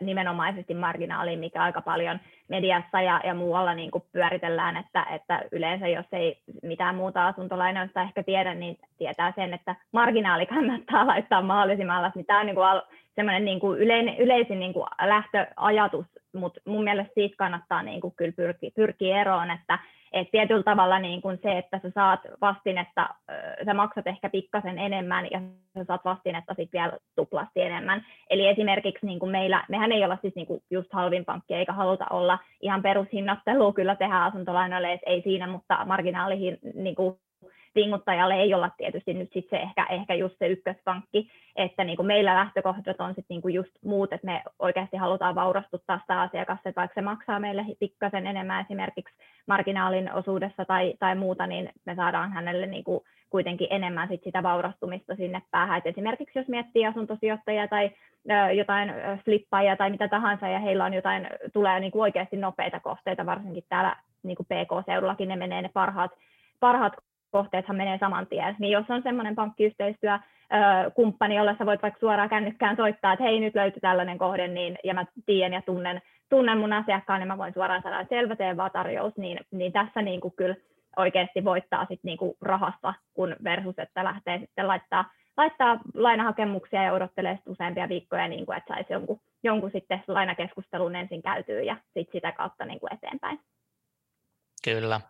nimenomaisesti 0.00 0.74
marginaalia, 0.74 1.38
mikä 1.38 1.62
aika 1.62 1.80
paljon 1.80 2.20
mediassa 2.48 3.00
ja, 3.00 3.20
ja 3.24 3.34
muualla 3.34 3.74
niin 3.74 3.90
kuin 3.90 4.04
pyöritellään, 4.12 4.76
että, 4.76 5.06
että 5.14 5.42
yleensä 5.52 5.88
jos 5.88 6.06
ei 6.12 6.38
mitään 6.62 6.94
muuta 6.94 7.26
asuntolainoista 7.26 8.02
ehkä 8.02 8.22
tiedä, 8.22 8.54
niin 8.54 8.78
tietää 8.98 9.32
sen, 9.36 9.54
että 9.54 9.76
marginaali 9.92 10.46
kannattaa 10.46 11.06
laittaa 11.12 11.42
mahdollisimman 11.42 11.96
alas, 11.96 12.14
niin 12.14 12.26
tämä 12.26 12.40
on 12.40 12.46
niin 12.46 12.56
kuin 12.56 12.66
semmoinen 13.14 13.44
niin 13.44 13.60
kuin 13.60 13.80
yleinen, 13.80 14.18
yleisin 14.18 14.60
niin 14.60 14.72
kuin 14.72 14.86
lähtöajatus, 15.02 16.06
mutta 16.34 16.60
mun 16.66 16.84
mielestä 16.84 17.12
siitä 17.14 17.36
kannattaa 17.36 17.82
niin 17.82 18.00
kuin 18.00 18.14
kyllä 18.16 18.32
pyrkiä, 18.32 18.70
pyrkiä 18.76 19.20
eroon, 19.20 19.50
että 19.50 19.78
et 20.14 20.30
tietyllä 20.30 20.62
tavalla 20.62 20.98
niin 20.98 21.22
kuin 21.22 21.38
se, 21.42 21.58
että 21.58 21.80
sä 21.82 21.90
saat 21.90 22.20
vastinetta, 22.40 23.08
sä 23.64 23.74
maksat 23.74 24.06
ehkä 24.06 24.30
pikkasen 24.30 24.78
enemmän 24.78 25.28
ja 25.30 25.40
sä 25.74 25.84
saat 25.84 26.04
vastinetta 26.04 26.54
sitten 26.54 26.80
vielä 26.80 26.98
tuplasti 27.16 27.60
enemmän. 27.60 28.06
Eli 28.30 28.48
esimerkiksi 28.48 29.06
niin 29.06 29.18
kuin 29.18 29.32
meillä, 29.32 29.64
mehän 29.68 29.92
ei 29.92 30.04
olla 30.04 30.18
siis 30.22 30.34
niin 30.34 30.46
kuin 30.46 30.62
just 30.70 30.92
halvin 30.92 31.24
pankki 31.24 31.54
eikä 31.54 31.72
haluta 31.72 32.06
olla 32.10 32.38
ihan 32.60 32.82
perushinnattelua, 32.82 33.72
kyllä 33.72 33.96
tehdään 33.96 34.22
asuntolainoille, 34.22 35.00
ei 35.06 35.22
siinä, 35.22 35.46
mutta 35.46 35.84
marginaalihin 35.84 36.58
niin 36.74 36.94
kuin 36.94 37.16
vinguttajalle 37.74 38.34
ei 38.34 38.54
olla 38.54 38.70
tietysti 38.76 39.14
nyt 39.14 39.32
sit 39.32 39.50
se 39.50 39.56
ehkä, 39.56 39.86
ehkä 39.90 40.14
just 40.14 40.38
se 40.38 40.46
ykköspankki, 40.46 41.30
että 41.56 41.84
niin 41.84 41.96
kuin 41.96 42.06
meillä 42.06 42.34
lähtökohdat 42.34 43.00
on 43.00 43.08
sitten 43.08 43.24
niin 43.28 43.42
kuin 43.42 43.54
just 43.54 43.70
muut, 43.84 44.12
että 44.12 44.26
me 44.26 44.42
oikeasti 44.58 44.96
halutaan 44.96 45.34
vaurastuttaa 45.34 45.98
sitä 45.98 46.20
asiakasta, 46.20 46.68
että 46.68 46.80
vaikka 46.80 46.94
se 46.94 47.04
maksaa 47.04 47.40
meille 47.40 47.66
pikkasen 47.80 48.26
enemmän 48.26 48.64
esimerkiksi 48.64 49.14
marginaalin 49.46 50.12
osuudessa 50.12 50.64
tai, 50.64 50.94
tai 50.98 51.14
muuta, 51.14 51.46
niin 51.46 51.70
me 51.84 51.94
saadaan 51.94 52.32
hänelle 52.32 52.66
niin 52.66 52.84
kuin 52.84 53.00
kuitenkin 53.30 53.68
enemmän 53.70 54.08
sit 54.08 54.24
sitä 54.24 54.42
vaurastumista 54.42 55.14
sinne 55.14 55.42
päähän. 55.50 55.78
Et 55.78 55.86
esimerkiksi 55.86 56.38
jos 56.38 56.48
miettii 56.48 56.86
asuntosijoittajia 56.86 57.68
tai 57.68 57.90
ö, 58.30 58.52
jotain 58.52 58.92
flippaajia 59.24 59.76
tai 59.76 59.90
mitä 59.90 60.08
tahansa, 60.08 60.48
ja 60.48 60.58
heillä 60.58 60.84
on 60.84 60.94
jotain, 60.94 61.28
tulee 61.52 61.80
niin 61.80 61.92
kuin 61.92 62.02
oikeasti 62.02 62.36
nopeita 62.36 62.80
kohteita, 62.80 63.26
varsinkin 63.26 63.64
täällä 63.68 63.96
niin 64.22 64.36
kuin 64.36 64.46
PK-seudullakin 64.46 65.28
ne 65.28 65.36
menee 65.36 65.62
ne 65.62 65.70
parhaat, 65.72 66.10
parhaat 66.60 66.92
kohteethan 67.34 67.76
menee 67.76 67.98
saman 67.98 68.26
tien. 68.26 68.56
Niin 68.58 68.72
jos 68.72 68.84
on 68.88 69.02
semmoinen 69.02 69.34
pankkiyhteistyö, 69.34 70.18
kumppani, 70.94 71.36
jolle 71.36 71.56
sä 71.58 71.66
voit 71.66 71.82
vaikka 71.82 72.00
suoraan 72.00 72.28
kännykkään 72.28 72.76
soittaa, 72.76 73.12
että 73.12 73.24
hei 73.24 73.40
nyt 73.40 73.54
löytyi 73.54 73.80
tällainen 73.80 74.18
kohde, 74.18 74.48
niin, 74.48 74.78
ja 74.84 74.94
mä 74.94 75.04
tiedän 75.26 75.52
ja 75.52 75.62
tunnen, 75.62 76.02
tunnen 76.28 76.58
mun 76.58 76.72
asiakkaan, 76.72 77.20
niin 77.20 77.28
mä 77.28 77.38
voin 77.38 77.54
suoraan 77.54 77.82
sanoa, 77.82 78.00
että 78.00 78.16
selvä 78.16 78.36
tee 78.36 78.56
vaan 78.56 78.70
tarjous, 78.70 79.16
niin, 79.16 79.40
niin 79.50 79.72
tässä 79.72 80.02
niin 80.02 80.20
kuin 80.20 80.34
kyllä 80.36 80.56
oikeasti 80.96 81.44
voittaa 81.44 81.86
sit 81.88 82.00
niin 82.02 82.18
kuin 82.18 82.34
rahassa, 82.40 82.94
kun 83.14 83.36
versus, 83.44 83.78
että 83.78 84.04
lähtee 84.04 84.38
sitten 84.38 84.68
laittaa, 84.68 85.04
laittaa 85.36 85.78
lainahakemuksia 85.94 86.82
ja 86.82 86.92
odottelee 86.92 87.38
useampia 87.46 87.88
viikkoja, 87.88 88.28
niin 88.28 88.46
kuin, 88.46 88.58
että 88.58 88.74
saisi 88.74 88.92
jonkun, 88.92 89.20
jonkun 89.42 89.70
sitten 89.70 90.02
lainakeskustelun 90.06 90.96
ensin 90.96 91.22
käytyä 91.22 91.62
ja 91.62 91.76
sit 91.94 92.08
sitä 92.12 92.32
kautta 92.32 92.64
niin 92.64 92.80
kuin 92.80 92.94
eteenpäin. 92.94 93.38
Kyllä. 94.64 95.00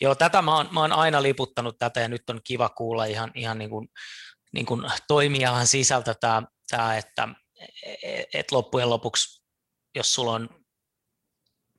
Joo, 0.00 0.14
tätä 0.14 0.42
mä 0.42 0.56
oon, 0.56 0.68
mä 0.72 0.80
oon 0.80 0.92
aina 0.92 1.22
liputtanut 1.22 1.78
tätä 1.78 2.00
ja 2.00 2.08
nyt 2.08 2.30
on 2.30 2.40
kiva 2.44 2.68
kuulla 2.68 3.04
ihan, 3.04 3.30
ihan 3.34 3.58
niin 3.58 3.70
kuin, 3.70 3.88
niin 4.52 4.66
kuin 4.66 4.82
toimijahan 5.08 5.66
sisältä 5.66 6.14
tämä, 6.14 6.42
tämä 6.70 6.96
että 6.96 7.28
et 8.34 8.52
loppujen 8.52 8.90
lopuksi, 8.90 9.42
jos 9.94 10.14
sulla 10.14 10.32
on 10.32 10.48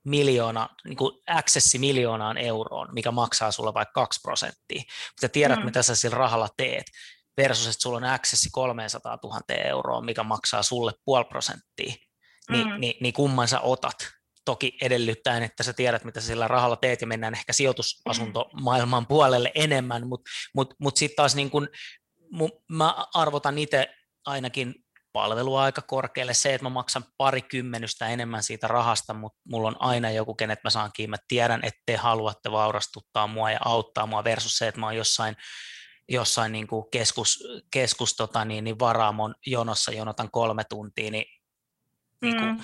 miljoona, 0.06 0.70
niin 0.86 0.98
kuin 0.98 1.22
accessi 1.28 1.80
miljoonaan 1.80 2.38
euroon, 2.38 2.88
mikä 2.94 3.12
maksaa 3.12 3.52
sulle 3.52 3.74
vaikka 3.74 4.02
2 4.02 4.22
prosenttia, 4.22 4.84
mutta 5.12 5.30
tiedät, 5.30 5.60
mm. 5.60 5.66
mitä 5.66 5.84
sä 5.84 5.96
sillä 5.96 6.18
rahalla 6.18 6.50
teet, 6.58 6.86
versus, 7.38 7.68
että 7.68 7.82
sulla 7.82 7.98
on 7.98 8.04
accessi 8.04 8.50
300 8.52 9.18
000 9.24 9.42
euroa, 9.50 10.02
mikä 10.02 10.24
maksaa 10.24 10.64
sulle 10.64 10.92
puoli 11.06 11.26
prosenttia, 11.26 11.94
niin, 12.50 12.68
mm. 12.68 12.80
niin, 12.80 12.94
niin 13.02 13.14
kumman 13.14 13.48
sä 13.48 13.60
otat? 13.60 13.96
Toki 14.46 14.78
edellyttäen, 14.82 15.44
että 15.44 15.64
sä 15.64 15.74
tiedät, 15.74 16.04
mitä 16.04 16.22
sä 16.22 16.28
sillä 16.28 16.48
rahalla 16.48 16.76
teet, 16.76 17.02
ja 17.02 17.08
mennään 17.08 17.34
ehkä 17.34 17.54
sijoitusasuntomaailman 17.54 19.08
puolelle 19.08 19.52
enemmän, 19.56 20.08
mutta 20.08 20.32
mut, 20.56 20.74
mut 20.80 20.98
sitten 20.98 21.16
taas 21.16 21.36
niin 21.36 21.50
kun, 21.50 21.70
mä 22.70 23.06
arvotan 23.14 23.58
itse 23.58 23.96
ainakin 24.26 24.76
palvelua 25.14 25.64
aika 25.64 25.82
korkealle. 25.82 26.34
Se, 26.34 26.54
että 26.54 26.66
mä 26.66 26.70
maksan 26.70 27.06
pari 27.18 27.42
kymmenystä 27.42 28.08
enemmän 28.08 28.44
siitä 28.44 28.68
rahasta, 28.68 29.14
mutta 29.14 29.40
mulla 29.50 29.68
on 29.68 29.76
aina 29.80 30.12
joku, 30.12 30.36
kenet 30.36 30.60
mä 30.64 30.70
saan 30.70 30.92
kiinni. 30.94 31.10
Mä 31.10 31.18
tiedän, 31.28 31.60
että 31.64 31.82
te 31.86 31.96
haluatte 31.96 32.52
vaurastuttaa 32.52 33.28
mua 33.28 33.52
ja 33.52 33.60
auttaa 33.66 34.06
mua 34.06 34.24
versus 34.24 34.58
se, 34.58 34.68
että 34.68 34.80
mä 34.80 34.86
oon 34.86 34.96
jossain, 34.96 35.36
jossain 36.10 36.52
niin 36.52 36.68
kuin 36.68 36.86
keskus, 36.92 37.44
keskus 37.72 38.16
tota 38.16 38.46
niin, 38.46 38.64
niin 38.64 38.80
varaamon 38.80 39.36
jonossa 39.46 39.92
jonotan 39.92 40.32
kolme 40.32 40.64
tuntia, 40.64 41.12
niin, 41.12 41.26
niin 42.22 42.38
kuin, 42.38 42.50
mm. 42.50 42.64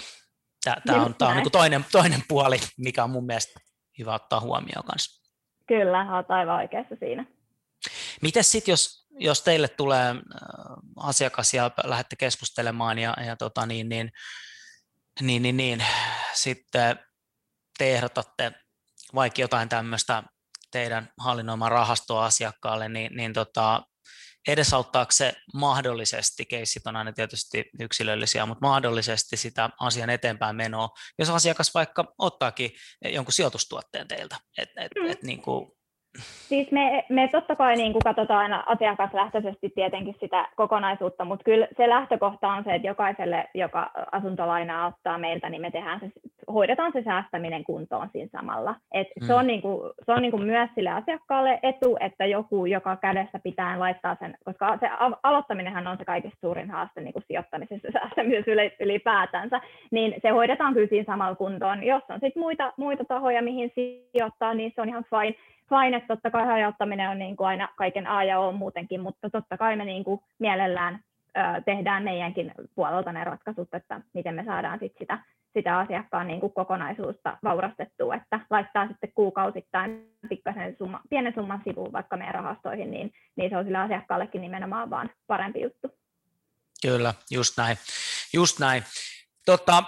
Tämä 0.64 1.04
on, 1.04 1.16
tää 1.16 1.28
on 1.28 1.36
niin 1.36 1.52
toinen, 1.52 1.86
toinen 1.92 2.24
puoli, 2.28 2.60
mikä 2.78 3.04
on 3.04 3.10
mun 3.10 3.26
mielestä 3.26 3.60
hyvä 4.00 4.14
ottaa 4.14 4.40
huomioon 4.40 4.86
kanssa. 4.86 5.22
Kyllä, 5.68 6.16
olet 6.16 6.32
aivan 6.32 6.56
oikeassa 6.56 6.96
siinä. 7.00 7.26
Miten 8.22 8.44
sitten, 8.44 8.72
jos, 8.72 9.08
jos 9.20 9.42
teille 9.42 9.68
tulee 9.68 10.10
äh, 10.10 10.18
asiakas 10.98 11.54
ja 11.54 11.72
lähdette 11.84 12.16
keskustelemaan 12.16 13.00
ja, 13.00 13.14
ja 13.26 13.36
tota 13.36 13.66
niin, 13.66 13.90
niin, 13.90 14.12
niin, 15.22 15.42
niin, 15.42 15.58
niin, 15.58 15.86
sitten 16.34 17.00
te 17.78 17.94
ehdotatte 17.94 18.52
vaikka 19.16 19.42
jotain 19.42 19.70
tämmöistä 19.70 20.24
teidän 20.72 21.10
hallinnoimaan 21.20 21.72
rahastoa 21.72 22.26
asiakkaalle, 22.26 22.90
niin, 22.90 23.16
niin 23.16 23.34
tota, 23.34 23.84
edesauttaako 24.48 25.12
se 25.12 25.34
mahdollisesti, 25.54 26.46
keissit 26.46 26.88
on 26.88 26.96
aina 26.96 27.14
tietysti 27.14 27.70
yksilöllisiä, 27.80 28.46
mutta 28.46 28.68
mahdollisesti 28.68 29.38
sitä 29.38 29.70
asian 29.80 30.10
eteenpäin 30.10 30.56
menoa, 30.56 30.90
jos 31.20 31.30
asiakas 31.30 31.74
vaikka 31.74 32.14
ottaakin 32.18 32.72
jonkun 33.06 33.34
sijoitustuotteen 33.34 34.08
teiltä, 34.08 34.38
että 34.58 34.82
et, 34.82 34.92
mm. 35.00 35.12
et, 35.12 35.24
niin 35.24 35.42
kuin 35.42 35.72
Siis 36.18 36.72
me, 36.72 37.06
me 37.10 37.28
totta 37.32 37.56
kai 37.56 37.76
niin 37.76 37.92
kuin 37.92 38.02
katsotaan 38.04 38.40
aina 38.40 38.64
asiakaslähtöisesti 38.66 39.70
tietenkin 39.76 40.16
sitä 40.20 40.48
kokonaisuutta, 40.56 41.26
mutta 41.26 41.44
kyllä 41.44 41.68
se 41.78 41.90
lähtökohta 41.90 42.48
on 42.48 42.64
se, 42.64 42.76
että 42.76 42.88
jokaiselle, 42.88 43.50
joka 43.54 43.92
asuntolainaa 44.12 44.88
ottaa 44.88 45.18
meiltä, 45.18 45.50
niin 45.50 45.62
me 45.62 45.72
tehdään 45.72 46.00
se, 46.00 46.12
hoidetaan 46.52 46.92
se 46.94 47.04
säästäminen 47.04 47.64
kuntoon 47.64 48.10
siinä 48.12 48.30
samalla. 48.32 48.76
Et 48.92 49.08
mm. 49.22 49.28
Se 49.28 49.34
on, 49.34 49.48
niin 49.48 49.62
kuin, 49.62 49.92
se 50.06 50.12
on 50.12 50.22
niin 50.22 50.32
kuin 50.32 50.44
myös 50.44 50.70
sille 50.76 50.90
asiakkaalle 50.90 51.60
etu, 51.64 51.98
että 52.00 52.26
joku, 52.26 52.66
joka 52.66 52.96
kädessä 52.96 53.40
pitää 53.44 53.80
laittaa 53.80 54.18
sen, 54.20 54.38
koska 54.46 54.78
se 54.80 54.90
aloittaminenhan 55.24 55.88
on 55.88 55.98
se 55.98 56.06
kaikista 56.06 56.38
suurin 56.42 56.72
haaste 56.72 57.02
niin 57.02 57.14
kuin 57.14 57.24
sijoittamisessa 57.28 57.88
ja 57.88 57.92
säästämisessä 58.00 58.52
ylipäätänsä, 58.80 59.62
niin 59.92 60.14
se 60.22 60.30
hoidetaan 60.30 60.74
kyllä 60.74 60.88
siinä 60.88 61.14
samalla 61.14 61.36
kuntoon. 61.36 61.84
Jos 61.84 62.04
on 62.10 62.20
sitten 62.20 62.42
muita, 62.42 62.74
muita 62.78 63.06
tahoja, 63.06 63.42
mihin 63.42 63.72
sijoittaa, 63.76 64.54
niin 64.54 64.72
se 64.76 64.82
on 64.82 64.90
ihan 64.90 65.06
fine 65.10 65.36
että 65.94 66.08
totta 66.08 66.32
kai 66.32 66.46
hajauttaminen 66.46 67.10
on 67.10 67.20
niin 67.20 67.38
kuin 67.38 67.48
aina 67.48 67.70
kaiken 67.78 68.08
A 68.08 68.24
ja 68.24 68.40
O 68.40 68.52
muutenkin, 68.52 69.02
mutta 69.02 69.30
totta 69.30 69.58
kai 69.58 69.76
me 69.76 69.86
niin 69.86 70.04
kuin 70.04 70.22
mielellään 70.40 71.00
ö, 71.38 71.42
tehdään 71.66 72.04
meidänkin 72.04 72.52
puolelta 72.76 73.12
ne 73.12 73.24
ratkaisut, 73.24 73.74
että 73.74 74.02
miten 74.14 74.36
me 74.36 74.44
saadaan 74.46 74.80
sit 74.80 74.94
sitä, 75.00 75.20
sitä 75.54 75.78
asiakkaan 75.78 76.28
niin 76.28 76.40
kuin 76.40 76.54
kokonaisuutta 76.54 77.38
vaurastettua, 77.44 78.16
että 78.16 78.40
laittaa 78.50 78.88
sitten 78.88 79.12
kuukausittain 79.16 80.12
pikkasen 80.30 80.76
summa, 80.78 81.02
pienen 81.10 81.34
summan 81.34 81.62
sivuun 81.64 81.92
vaikka 81.92 82.18
meidän 82.18 82.36
rahastoihin, 82.36 82.92
niin, 82.92 83.14
niin 83.36 83.50
se 83.50 83.58
on 83.58 83.64
sille 83.64 83.78
asiakkaallekin 83.78 84.42
nimenomaan 84.42 84.90
vaan 84.90 85.10
parempi 85.28 85.62
juttu. 85.62 85.88
Kyllä, 86.82 87.14
just 87.32 87.58
näin. 87.58 87.78
Just 88.34 88.60
näin. 88.60 88.84
Tota, 89.46 89.84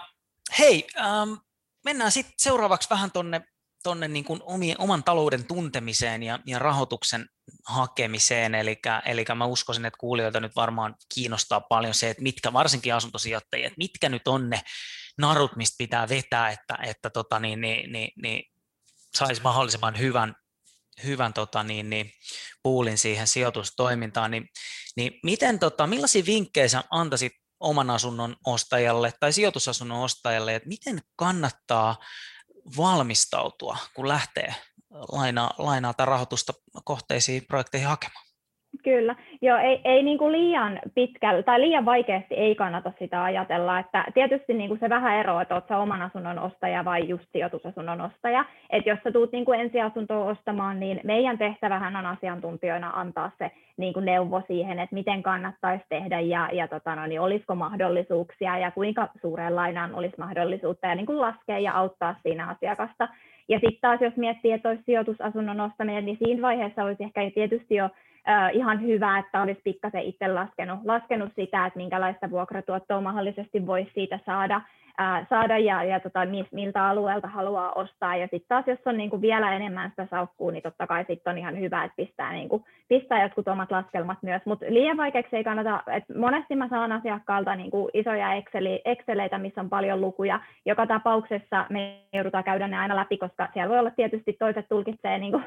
Hei, 0.60 0.88
ähm, 1.00 1.34
mennään 1.86 2.12
sitten 2.12 2.34
seuraavaksi 2.38 2.90
vähän 2.90 3.12
tuonne 3.12 3.42
tonne 3.84 4.08
niin 4.08 4.26
omien, 4.42 4.82
oman 4.82 5.04
talouden 5.04 5.46
tuntemiseen 5.46 6.24
ja, 6.24 6.40
ja 6.46 6.60
rahoituksen 6.60 7.30
hakemiseen, 7.68 8.56
eli, 8.56 8.82
eli 9.06 9.26
mä 9.36 9.46
uskoisin, 9.46 9.86
että 9.86 9.98
kuulijoita 9.98 10.40
nyt 10.40 10.56
varmaan 10.56 10.96
kiinnostaa 11.16 11.62
paljon 11.62 11.94
se, 11.94 12.10
että 12.10 12.24
mitkä, 12.24 12.54
varsinkin 12.54 12.94
asuntosijoittajia, 12.94 13.68
että 13.68 13.78
mitkä 13.78 14.10
nyt 14.10 14.28
on 14.28 14.50
ne 14.50 14.62
narut, 15.18 15.56
mistä 15.56 15.76
pitää 15.78 16.10
vetää, 16.10 16.50
että, 16.50 16.78
että 16.84 17.10
tota, 17.10 17.40
niin, 17.40 17.62
niin, 17.62 17.92
niin, 17.92 18.12
niin 18.24 18.44
saisi 19.18 19.42
mahdollisimman 19.42 20.00
hyvän, 20.00 20.36
hyvän 21.04 21.34
tota, 21.34 21.64
niin, 21.64 21.90
niin, 21.90 22.12
puulin 22.64 22.98
siihen 22.98 23.28
sijoitustoimintaan, 23.28 24.32
niin, 24.32 24.50
niin 24.96 25.20
miten, 25.24 25.60
tota, 25.60 25.88
millaisia 25.88 26.26
vinkkejä 26.26 26.68
sä 26.68 26.84
antaisit 26.90 27.34
oman 27.60 27.90
asunnon 27.90 28.36
ostajalle 28.46 29.14
tai 29.20 29.34
sijoitusasunnon 29.34 30.02
ostajalle, 30.02 30.56
että 30.56 30.70
miten 30.70 31.02
kannattaa 31.16 31.98
valmistautua, 32.78 33.78
kun 33.94 34.08
lähtee 34.08 34.56
lainaa, 35.12 35.54
lainaa 35.58 35.94
tai 35.94 36.06
rahoitusta 36.06 36.54
kohteisiin 36.84 37.46
projekteihin 37.46 37.90
hakemaan? 37.90 38.26
Kyllä, 38.84 39.16
joo, 39.42 39.58
ei, 39.58 39.82
ei 39.84 40.04
niin 40.04 40.18
kuin 40.18 40.32
liian 40.32 40.80
pitkällä 40.96 41.44
tai 41.44 41.62
liian 41.62 41.86
vaikeasti 41.86 42.36
ei 42.36 42.56
kannata 42.56 42.92
sitä 43.00 43.24
ajatella, 43.24 43.80
että 43.80 44.06
tietysti 44.14 44.54
niin 44.54 44.68
kuin 44.68 44.80
se 44.80 44.90
vähän 44.90 45.16
ero, 45.16 45.40
että 45.40 45.56
oletko 45.56 45.76
oman 45.76 46.02
asunnon 46.02 46.40
ostaja 46.40 46.86
vai 46.86 47.08
just 47.08 47.26
sijoitusasunnon 47.32 48.02
ostaja, 48.02 48.46
että 48.70 48.90
jos 48.90 49.00
sä 49.04 49.12
tuut 49.12 49.32
niin 49.32 49.46
kuin 49.46 49.60
ensiasuntoa 49.60 50.26
ostamaan, 50.26 50.80
niin 50.80 51.00
meidän 51.04 51.38
tehtävähän 51.38 51.96
on 51.96 52.06
asiantuntijoina 52.06 52.90
antaa 52.90 53.32
se 53.38 53.52
niin 53.78 53.94
kuin 53.94 54.06
neuvo 54.06 54.42
siihen, 54.48 54.80
että 54.80 54.96
miten 54.96 55.24
kannattaisi 55.24 55.86
tehdä 55.90 56.20
ja, 56.20 56.50
ja 56.52 56.68
tota 56.68 56.96
no, 56.96 57.06
niin 57.06 57.22
olisiko 57.22 57.56
mahdollisuuksia 57.56 58.58
ja 58.58 58.72
kuinka 58.72 59.10
suureen 59.22 59.56
lainaan 59.56 59.96
olisi 59.96 60.16
mahdollisuutta 60.18 60.88
ja 60.88 60.96
niin 60.96 61.06
kuin 61.06 61.22
laskea 61.22 61.60
ja 61.60 61.74
auttaa 61.74 62.16
siinä 62.24 62.48
asiakasta. 62.48 63.08
Ja 63.50 63.60
sitten 63.60 63.82
taas 63.82 64.02
jos 64.02 64.16
miettii, 64.16 64.52
että 64.52 64.70
olisi 64.70 64.84
sijoitusasunnon 64.84 65.62
ostaminen, 65.62 66.06
niin 66.06 66.18
siinä 66.26 66.42
vaiheessa 66.42 66.84
olisi 66.84 67.04
ehkä 67.04 67.22
tietysti 67.36 67.76
jo 67.76 67.90
ihan 68.54 68.82
hyvä, 68.82 69.20
että 69.20 69.42
olisi 69.42 69.62
pikkasen 69.64 70.02
itse 70.02 70.28
laskenut, 70.28 70.80
laskenut 70.86 71.32
sitä, 71.36 71.66
että 71.66 71.78
minkälaista 71.78 72.30
vuokratuottoa 72.30 73.02
mahdollisesti 73.02 73.66
voisi 73.68 73.92
siitä 73.94 74.20
saada, 74.26 74.62
ää, 74.98 75.26
saada 75.30 75.58
ja, 75.58 75.84
ja 75.84 76.00
tota, 76.00 76.20
miltä 76.52 76.88
alueelta 76.88 77.28
haluaa 77.28 77.72
ostaa. 77.72 78.16
Ja 78.16 78.28
sitten 78.28 78.48
taas, 78.48 78.68
jos 78.68 78.80
on 78.86 78.98
niin 78.98 79.10
kuin 79.10 79.22
vielä 79.22 79.56
enemmän 79.56 79.90
sitä 79.90 80.08
saukkuu, 80.12 80.50
niin 80.50 80.64
totta 80.64 80.88
kai 80.88 81.06
sitten 81.08 81.32
on 81.32 81.38
ihan 81.38 81.60
hyvä, 81.60 81.84
että 81.84 81.96
pistää, 81.96 82.34
niin 82.34 82.50
kuin, 82.50 82.64
pistää 82.88 83.24
jotkut 83.24 83.48
omat 83.48 83.72
laskelmat 83.72 84.18
myös. 84.22 84.42
Mutta 84.46 84.66
liian 84.70 84.98
vaikeaksi 84.98 85.36
ei 85.36 85.44
kannata, 85.44 85.84
että 85.92 86.14
monesti 86.20 86.56
mä 86.56 86.70
saan 86.70 86.92
asiakkaalta 86.92 87.56
niin 87.56 87.72
kuin 87.72 87.90
isoja 87.94 88.34
Exceli, 88.34 88.82
Exceleitä, 88.86 89.38
missä 89.38 89.62
on 89.62 89.70
paljon 89.70 90.02
lukuja. 90.02 90.40
Joka 90.66 90.88
tapauksessa 90.88 91.66
me 91.70 92.00
joudutaan 92.14 92.44
käydä 92.44 92.68
ne 92.68 92.78
aina 92.78 92.96
läpi, 92.96 93.18
koska 93.18 93.50
siellä 93.54 93.70
voi 93.70 93.80
olla 93.80 93.92
tietysti 93.92 94.34
toiset 94.34 94.66
tulkitsee 94.70 95.18
niin 95.18 95.32
kuin, 95.32 95.44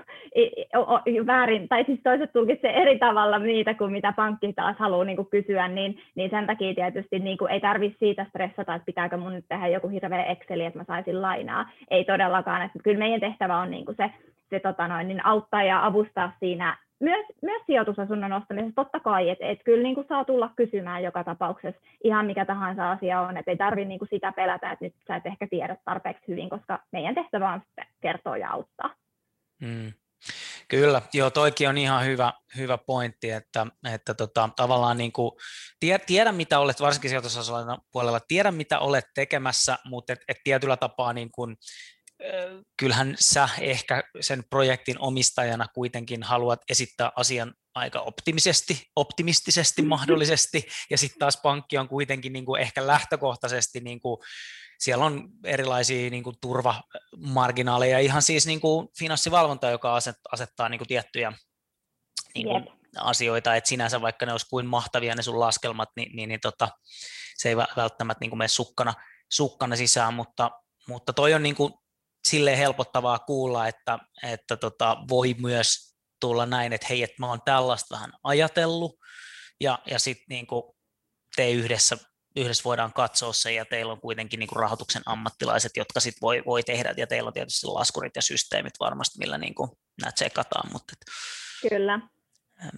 väärin, 1.27 1.69
tai 1.69 1.85
siis 1.85 2.01
toiset 2.03 2.33
tulkitsee 2.33 2.83
eri 2.83 2.99
tavalla 2.99 3.39
niitä 3.39 3.75
kuin 3.75 3.93
mitä 3.93 4.13
pankki 4.17 4.53
taas 4.53 4.77
haluaa 4.79 5.05
niin 5.05 5.17
kuin 5.17 5.31
kysyä, 5.31 5.69
niin, 5.69 5.99
niin 6.15 6.31
sen 6.31 6.47
takia 6.47 6.75
tietysti 6.75 7.19
niin 7.19 7.39
kuin 7.39 7.53
ei 7.53 7.61
tarvitse 7.61 7.99
siitä 7.99 8.27
stressata, 8.29 8.75
että 8.75 8.87
pitääkö 8.87 9.17
mun 9.17 9.36
nyt 9.37 9.49
tehdä 9.49 9.69
joku 9.69 9.89
hirveä 9.89 10.25
Exceli, 10.25 10.65
että 10.65 10.79
mä 10.79 10.85
saisin 10.85 11.23
lainaa. 11.23 11.71
Ei 11.91 12.05
todellakaan, 12.05 12.63
että 12.63 12.79
kyllä 12.85 12.99
meidän 12.99 13.21
tehtävä 13.21 13.59
on 13.59 13.71
niin 13.71 13.85
kuin 13.85 13.97
se, 13.97 14.11
se 14.51 14.61
tota 14.61 14.89
noin, 14.89 15.09
niin 15.09 15.27
auttaa 15.27 15.63
ja 15.63 15.87
avustaa 15.87 16.33
siinä 16.41 16.77
myös, 17.01 17.27
myös 17.43 17.63
sijoitusasunnon 17.67 18.33
ostamisessa 18.33 18.83
totta 18.83 19.01
kai, 19.01 19.31
että 19.31 19.47
et 19.47 19.61
kyllä 19.65 19.83
niin 19.83 19.95
kuin 19.95 20.07
saa 20.09 20.25
tulla 20.25 20.51
kysymään 20.57 21.03
joka 21.03 21.25
tapauksessa 21.25 21.81
ihan 22.05 22.27
mikä 22.27 22.45
tahansa 22.45 22.91
asia 22.91 23.21
on, 23.21 23.37
että 23.37 23.51
ei 23.51 23.57
tarvitse 23.57 23.89
niin 23.89 24.01
sitä 24.11 24.33
pelätä, 24.33 24.73
että 24.73 24.85
nyt 24.85 24.95
sä 25.09 25.17
et 25.17 25.27
ehkä 25.27 25.47
tiedä 25.51 25.77
tarpeeksi 25.85 26.29
hyvin, 26.29 26.51
koska 26.51 26.83
meidän 26.93 27.15
tehtävä 27.15 27.53
on 27.53 27.63
kertoa 28.01 28.37
ja 28.37 28.51
auttaa. 28.51 28.95
Mm. 29.61 29.93
Kyllä, 30.69 31.03
joo, 31.13 31.31
toikin 31.31 31.69
on 31.69 31.79
ihan 31.79 32.05
hyvä, 32.05 32.33
hyvä 32.57 32.79
pointti, 32.79 33.31
että, 33.31 33.67
että 33.93 34.15
tota, 34.15 34.51
tavallaan 34.57 34.99
niin 34.99 35.13
kuin, 35.13 35.33
tie, 35.81 35.99
tiedä, 35.99 36.33
mitä 36.33 36.59
olet, 36.59 36.81
varsinkin 36.81 37.11
sijoitusasunnon 37.11 37.79
puolella, 37.93 38.21
tiedä, 38.21 38.51
mitä 38.51 38.79
olet 38.79 39.05
tekemässä, 39.15 39.79
mutta 39.85 40.13
et, 40.13 40.21
et 40.29 40.37
tietyllä 40.45 40.77
tapaa 40.77 41.13
niin 41.13 41.31
kuin, 41.31 41.57
kyllähän 42.79 43.17
sä 43.21 43.49
ehkä 43.61 44.03
sen 44.21 44.45
projektin 44.51 44.97
omistajana 44.99 45.67
kuitenkin 45.75 46.23
haluat 46.23 46.61
esittää 46.69 47.13
asian 47.17 47.55
aika 47.75 48.01
optimisesti, 48.01 48.83
optimistisesti 48.97 49.83
mm. 49.83 49.89
mahdollisesti, 49.89 50.67
ja 50.91 50.99
sitten 50.99 51.19
taas 51.19 51.41
pankki 51.43 51.79
on 51.79 51.89
kuitenkin 51.89 52.33
niin 52.33 52.45
kuin 52.45 52.63
ehkä 52.63 52.87
lähtökohtaisesti, 52.87 53.81
niin 53.81 54.01
kuin, 54.01 54.19
siellä 54.79 55.05
on 55.05 55.29
erilaisia 55.45 56.11
niin 56.11 56.23
kuin 56.23 56.37
turvamarginaaleja, 56.41 57.99
ihan 57.99 58.23
siis 58.23 58.47
niin 58.47 58.61
kuin 58.61 58.89
finanssivalvonta, 58.99 59.71
joka 59.71 59.99
asettaa 60.33 60.69
niin 60.69 60.79
kuin 60.79 60.89
tiettyjä 60.89 61.33
niin 62.35 62.47
kuin 62.47 62.69
asioita, 62.99 63.55
että 63.55 63.69
sinänsä 63.69 64.01
vaikka 64.01 64.27
ne 64.27 64.33
olisi 64.33 64.47
kuin 64.51 64.67
mahtavia 64.67 65.15
ne 65.15 65.23
sun 65.23 65.41
laskelmat, 65.41 65.89
niin, 65.97 66.17
niin, 66.17 66.29
niin 66.29 66.41
tota, 66.41 66.69
se 67.37 67.49
ei 67.49 67.57
välttämättä 67.57 68.21
niin 68.21 68.31
kuin 68.31 68.39
mene 68.39 68.49
sukkana, 68.49 68.95
sukkana 69.33 69.77
sisään, 69.77 70.15
mutta, 70.15 70.51
mutta 70.89 71.13
toi 71.13 71.35
on 71.35 71.43
niin 71.43 71.55
kuin 71.57 71.73
silleen 72.29 72.59
helpottavaa 72.59 73.19
kuulla, 73.19 73.69
että, 73.69 73.99
että 74.23 74.57
tota, 74.57 74.97
voi 75.09 75.35
myös 75.39 75.97
tulla 76.21 76.47
näin, 76.47 76.73
että 76.73 76.87
hei, 76.91 77.03
että 77.03 77.17
mä 77.19 77.29
oon 77.29 77.43
tällaista 77.45 77.95
vähän 77.95 78.13
ajatellut, 78.25 78.95
ja, 79.61 79.79
ja 79.91 79.99
sitten 79.99 80.25
niin 80.29 80.47
te 81.37 81.51
yhdessä, 81.51 81.97
yhdessä 82.37 82.65
voidaan 82.65 82.93
katsoa 82.93 83.33
se, 83.33 83.53
ja 83.53 83.65
teillä 83.65 83.93
on 83.93 84.01
kuitenkin 84.01 84.41
niin 84.41 84.49
kuin 84.49 84.61
rahoituksen 84.61 85.03
ammattilaiset, 85.07 85.73
jotka 85.77 86.01
sitten 86.01 86.21
voi, 86.21 86.43
voi 86.47 86.63
tehdä, 86.63 86.95
ja 86.97 87.07
teillä 87.07 87.29
on 87.29 87.35
tietysti 87.35 87.67
laskurit 87.67 88.17
ja 88.17 88.23
systeemit 88.23 88.75
varmasti, 88.81 89.19
millä 89.19 89.39
niin 89.39 89.55
kuin 89.55 89.71
nämä 90.01 90.13
tsekataan. 90.13 90.73
Mutta 90.73 90.93
et, 90.93 91.13
Kyllä. 91.71 92.01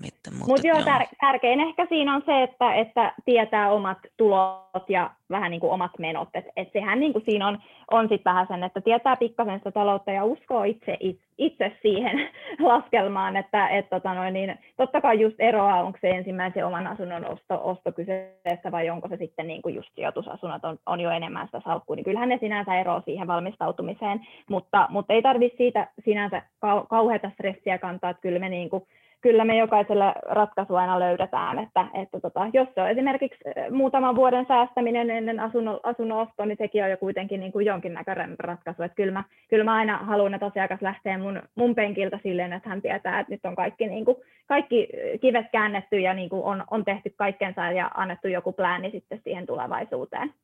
Mutta 0.01 0.31
Mut 0.47 0.65
joo, 0.65 0.79
tär- 0.79 1.17
tärkein 1.21 1.61
ehkä 1.61 1.87
siinä 1.89 2.15
on 2.15 2.23
se, 2.27 2.43
että, 2.43 2.75
että 2.75 3.13
tietää 3.25 3.71
omat 3.73 3.99
tulot 4.17 4.89
ja 4.89 5.11
vähän 5.31 5.51
niin 5.51 5.61
kuin 5.61 5.73
omat 5.73 5.91
menot. 5.99 6.29
Et, 6.35 6.45
et 6.57 6.69
sehän 6.73 7.01
niin 7.01 7.13
kuin 7.13 7.25
siinä 7.25 7.49
on, 7.49 7.59
on 7.91 8.09
sit 8.09 8.25
vähän 8.25 8.47
sen, 8.47 8.65
että 8.65 8.81
tietää 8.81 9.17
pikkasen 9.17 9.59
sitä 9.59 9.71
taloutta 9.71 10.13
ja 10.13 10.25
uskoo 10.25 10.65
itse, 10.65 10.97
itse 11.39 11.77
siihen 11.83 12.29
laskelmaan, 12.69 13.37
että 13.37 13.69
et, 13.69 13.91
tota 13.91 14.15
noin, 14.15 14.35
niin, 14.35 14.59
totta 14.77 15.01
kai 15.01 15.21
just 15.21 15.37
eroa, 15.39 15.83
onko 15.83 15.99
se 16.01 16.11
ensimmäisen 16.11 16.67
oman 16.67 16.87
asunnon 16.87 17.25
osto, 17.25 17.61
osto 17.63 17.93
kyseessä 17.93 18.73
vai 18.73 18.91
onko 18.91 19.09
se 19.09 19.17
sitten 19.17 19.47
niin 19.47 19.63
kuin 19.63 19.75
just 19.75 19.89
sijoitusasunnot 19.95 20.65
on, 20.65 20.79
on 20.87 21.01
jo 21.01 21.11
enemmän 21.11 21.47
sitä 21.47 21.61
salkkua, 21.65 21.97
niin 21.97 22.05
kyllähän 22.05 22.29
ne 22.29 22.39
sinänsä 22.41 22.75
eroaa 22.81 23.03
siihen 23.05 23.27
valmistautumiseen, 23.27 24.27
mutta, 24.49 24.87
mutta 24.91 25.13
ei 25.13 25.23
tarvitse 25.23 25.57
siitä 25.57 25.89
sinänsä 26.05 26.43
kau, 26.61 26.87
kauheata 26.87 27.31
stressiä 27.31 27.79
kantaa, 27.79 28.11
että 28.11 28.23
kyllä 28.23 28.39
me 28.39 28.49
niin 28.49 28.71
kuin, 28.71 28.83
kyllä 29.21 29.45
me 29.45 29.57
jokaiselle 29.57 30.05
ratkaisu 30.23 30.75
aina 30.75 31.01
löydetään, 31.01 31.59
että, 31.59 31.87
että 31.95 32.21
tota, 32.21 32.41
jos 32.53 32.69
se 32.75 32.81
on 32.81 32.91
esimerkiksi 32.91 33.39
muutaman 33.71 34.17
vuoden 34.17 34.47
säästäminen 34.49 35.11
ennen 35.11 35.41
asunnon, 35.41 35.81
asunnon 35.83 36.19
ostoa, 36.19 36.47
niin 36.47 36.59
sekin 36.59 36.85
on 36.85 36.91
jo 36.91 36.97
kuitenkin 36.97 37.41
niin 37.41 37.53
kuin 37.53 37.67
jonkinnäköinen 37.67 38.37
ratkaisu. 38.39 38.83
Että 38.83 38.97
kyllä, 38.97 39.13
mä, 39.13 39.25
kyllä 39.49 39.65
mä 39.65 39.75
aina 39.75 39.99
haluan, 39.99 40.35
että 40.35 40.47
asiakas 40.47 40.83
lähtee 40.83 41.17
mun, 41.19 41.43
mun 41.55 41.75
penkiltä 41.75 42.19
silleen, 42.23 42.53
että 42.53 42.69
hän 42.69 42.83
tietää, 42.83 43.21
että 43.21 43.33
nyt 43.33 43.45
on 43.45 43.57
kaikki, 43.57 43.87
niin 43.87 44.05
kuin, 44.05 44.17
kaikki 44.47 44.89
kivet 45.21 45.47
käännetty 45.53 45.99
ja 46.01 46.15
niin 46.15 46.29
kuin 46.29 46.43
on, 46.43 46.65
on 46.71 46.85
tehty 46.85 47.11
kaikkensa 47.17 47.71
ja 47.71 47.91
annettu 47.95 48.29
joku 48.29 48.53
plääni 48.53 48.91
sitten 48.91 49.21
siihen 49.25 49.47
tulevaisuuteen. 49.47 50.35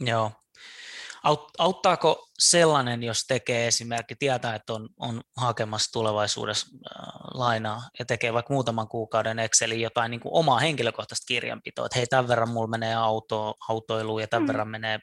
Joo. 0.00 0.30
Auttaako 1.58 2.26
sellainen, 2.38 3.02
jos 3.02 3.26
tekee 3.28 3.66
esimerkki, 3.66 4.14
tietää, 4.18 4.54
että 4.54 4.72
on, 4.72 4.88
on 5.00 5.20
hakemassa 5.36 5.92
tulevaisuudessa 5.92 6.66
äh, 6.76 7.04
lainaa 7.34 7.80
ja 7.98 8.04
tekee 8.04 8.32
vaikka 8.32 8.54
muutaman 8.54 8.88
kuukauden 8.88 9.38
Excelin 9.38 9.80
jotain 9.80 10.10
niin 10.10 10.20
kuin 10.20 10.34
omaa 10.34 10.58
henkilökohtaista 10.58 11.24
kirjanpitoa, 11.28 11.86
että 11.86 11.98
hei, 11.98 12.06
tämän 12.06 12.28
verran 12.28 12.50
mulla 12.50 12.66
menee 12.66 12.94
auto, 12.94 13.54
autoiluun 13.68 14.20
ja 14.20 14.26
tämän 14.28 14.42
mm. 14.42 14.48
verran 14.48 14.68
menee 14.68 14.98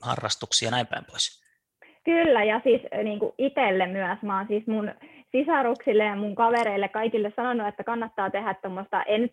harrastuksia 0.00 0.66
ja 0.66 0.70
näin 0.70 0.86
päin 0.86 1.04
pois. 1.04 1.42
Kyllä, 2.04 2.44
ja 2.44 2.60
siis 2.64 2.80
niin 3.04 3.18
kuin 3.18 3.32
itselle 3.38 3.86
myös. 3.86 4.18
Mä 4.22 4.38
oon 4.38 4.46
siis 4.48 4.66
mun 4.66 4.94
sisaruksille 5.32 6.04
ja 6.04 6.16
mun 6.16 6.34
kavereille 6.34 6.88
kaikille 6.88 7.32
sanonut, 7.36 7.66
että 7.66 7.84
kannattaa 7.84 8.30
tehdä 8.30 8.54
tuommoista, 8.54 9.02
ei, 9.02 9.18
nyt, 9.18 9.32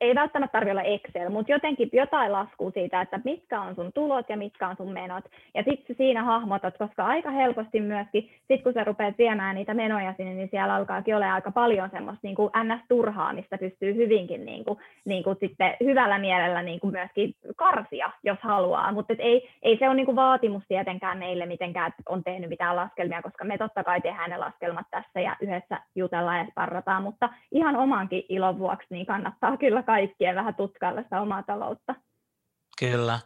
ei 0.00 0.14
välttämättä 0.14 0.52
tarvitse 0.52 0.72
olla 0.72 0.82
Excel, 0.82 1.28
mutta 1.30 1.52
jotenkin 1.52 1.90
jotain 1.92 2.32
laskua 2.32 2.70
siitä, 2.70 3.00
että 3.00 3.20
mitkä 3.24 3.60
on 3.60 3.74
sun 3.74 3.92
tulot 3.92 4.28
ja 4.28 4.36
mitkä 4.36 4.68
on 4.68 4.76
sun 4.76 4.92
menot. 4.92 5.24
Ja 5.54 5.62
sitten 5.62 5.96
siinä 5.96 6.24
hahmotat, 6.24 6.78
koska 6.78 7.06
aika 7.06 7.30
helposti 7.30 7.80
myöskin, 7.80 8.30
sit 8.48 8.62
kun 8.62 8.72
sä 8.72 8.84
rupeat 8.84 9.18
viemään 9.18 9.54
niitä 9.54 9.74
menoja 9.74 10.14
sinne, 10.16 10.34
niin 10.34 10.48
siellä 10.50 10.74
alkaakin 10.74 11.16
olla 11.16 11.34
aika 11.34 11.50
paljon 11.50 11.90
semmoista 11.90 12.20
niin 12.22 12.36
kuin 12.36 12.50
ns-turhaa, 12.64 13.32
mistä 13.32 13.58
pystyy 13.58 13.94
hyvinkin 13.94 14.44
niin 14.44 14.64
kuin, 14.64 14.78
niin 15.04 15.24
kuin 15.24 15.36
sitten 15.40 15.76
hyvällä 15.80 16.18
mielellä 16.18 16.62
niin 16.62 16.80
kuin 16.80 16.92
myöskin 16.92 17.34
karsia, 17.56 18.10
jos 18.22 18.38
haluaa. 18.40 18.92
Mutta 18.92 19.14
ei, 19.18 19.48
ei 19.62 19.78
se 19.78 19.86
ole 19.86 19.94
niin 19.94 20.06
kuin 20.06 20.16
vaatimus 20.16 20.62
tietenkään 20.68 21.18
meille 21.18 21.46
mitenkään, 21.46 21.88
että 21.88 22.02
on 22.08 22.24
tehnyt 22.24 22.50
mitään 22.50 22.76
laskelmia, 22.76 23.22
koska 23.22 23.44
me 23.44 23.58
totta 23.58 23.84
kai 23.84 24.00
tehdään 24.00 24.30
ne 24.30 24.36
laskelmat 24.36 24.86
tässä 24.90 25.20
ja 25.20 25.37
yhdessä 25.40 25.80
jutellaan 25.94 26.38
ja 26.38 26.46
sparrataan, 26.50 27.02
mutta 27.02 27.28
ihan 27.52 27.76
omankin 27.76 28.22
ilon 28.28 28.58
vuoksi 28.58 28.86
niin 28.90 29.06
kannattaa 29.06 29.56
kyllä 29.56 29.82
kaikkien 29.82 30.34
vähän 30.34 30.54
tutkailla 30.54 31.02
sitä 31.02 31.20
omaa 31.20 31.42
taloutta. 31.42 31.94
Kyllä. 32.78 33.20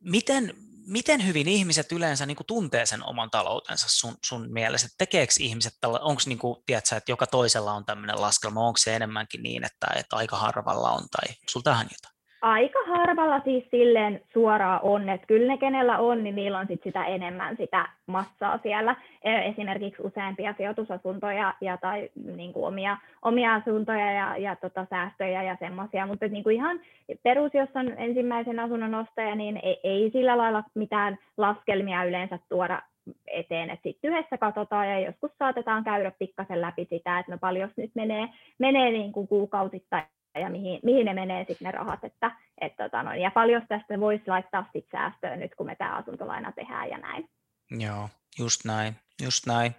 Miten, 0.00 0.54
miten 0.86 1.26
hyvin 1.26 1.48
ihmiset 1.48 1.92
yleensä 1.92 2.26
niin 2.26 2.36
kuin 2.36 2.46
tuntee 2.46 2.86
sen 2.86 3.04
oman 3.04 3.30
taloutensa 3.30 3.86
sun, 3.88 4.14
sun 4.26 4.52
mielessä? 4.52 4.88
Tekeekö 4.98 5.32
ihmiset, 5.40 5.72
onko 5.84 6.22
niin 6.26 6.38
kuin, 6.38 6.62
tiedätkö, 6.66 6.96
että 6.96 7.12
joka 7.12 7.26
toisella 7.26 7.72
on 7.72 7.84
tämmöinen 7.84 8.20
laskelma, 8.20 8.66
onko 8.66 8.76
se 8.76 8.96
enemmänkin 8.96 9.42
niin, 9.42 9.64
että, 9.64 9.86
että 9.96 10.16
aika 10.16 10.36
harvalla 10.36 10.90
on, 10.90 11.02
tai 11.08 11.34
sulta 11.48 11.70
tähän 11.70 11.86
jotain? 11.92 12.13
Aika 12.44 12.78
harvalla 12.86 13.40
siis 13.40 13.64
silleen 13.70 14.20
suoraan 14.32 14.80
on, 14.82 15.08
että 15.08 15.26
kyllä 15.26 15.52
ne 15.52 15.58
kenellä 15.58 15.98
on, 15.98 16.24
niin 16.24 16.34
niillä 16.34 16.58
on 16.58 16.66
sit 16.66 16.82
sitä 16.84 17.04
enemmän 17.04 17.56
sitä 17.56 17.88
massaa 18.06 18.58
siellä, 18.62 18.96
e, 19.22 19.48
esimerkiksi 19.48 20.02
useampia 20.02 20.54
sijoitusasuntoja 20.56 21.54
ja, 21.60 21.76
tai 21.76 22.10
niin 22.36 22.52
kuin 22.52 22.66
omia, 22.66 22.96
omia 23.22 23.54
asuntoja 23.54 24.12
ja, 24.12 24.36
ja 24.36 24.56
tota, 24.56 24.86
säästöjä 24.90 25.42
ja 25.42 25.56
semmoisia, 25.60 26.06
mutta 26.06 26.28
niin 26.28 26.44
kuin 26.44 26.56
ihan 26.56 26.80
perus, 27.22 27.54
jos 27.54 27.68
on 27.74 27.98
ensimmäisen 27.98 28.58
asunnon 28.58 28.94
ostaja, 28.94 29.34
niin 29.34 29.60
ei, 29.62 29.80
ei 29.84 30.10
sillä 30.12 30.38
lailla 30.38 30.64
mitään 30.74 31.18
laskelmia 31.36 32.04
yleensä 32.04 32.38
tuoda 32.48 32.82
eteen, 33.26 33.70
että 33.70 33.82
sitten 33.82 34.10
yhdessä 34.10 34.38
katsotaan 34.38 34.88
ja 34.88 35.00
joskus 35.00 35.30
saatetaan 35.38 35.84
käydä 35.84 36.12
pikkasen 36.18 36.60
läpi 36.60 36.86
sitä, 36.90 37.18
että 37.18 37.32
no 37.32 37.38
paljon 37.38 37.70
nyt 37.76 37.90
menee, 37.94 38.28
menee 38.58 38.90
niin 38.90 39.12
kuin 39.12 39.28
kuukausittain 39.28 40.04
ja 40.34 40.50
mihin, 40.50 40.80
mihin 40.82 41.06
ne 41.06 41.14
menee 41.14 41.44
sitten 41.48 41.66
ne 41.66 41.70
rahat, 41.70 42.04
että, 42.04 42.30
et, 42.60 42.76
tota, 42.76 43.02
no, 43.02 43.14
ja 43.14 43.30
paljon 43.30 43.62
tästä 43.68 44.00
voisi 44.00 44.24
laittaa 44.26 44.66
sit 44.72 44.86
säästöön 44.92 45.40
nyt, 45.40 45.54
kun 45.54 45.66
me 45.66 45.76
tämä 45.76 45.96
asuntolaina 45.96 46.52
tehdään 46.52 46.90
ja 46.90 46.98
näin. 46.98 47.28
Joo, 47.70 48.08
just 48.38 48.64
näin, 48.64 48.94
just 49.22 49.46
näin. 49.46 49.74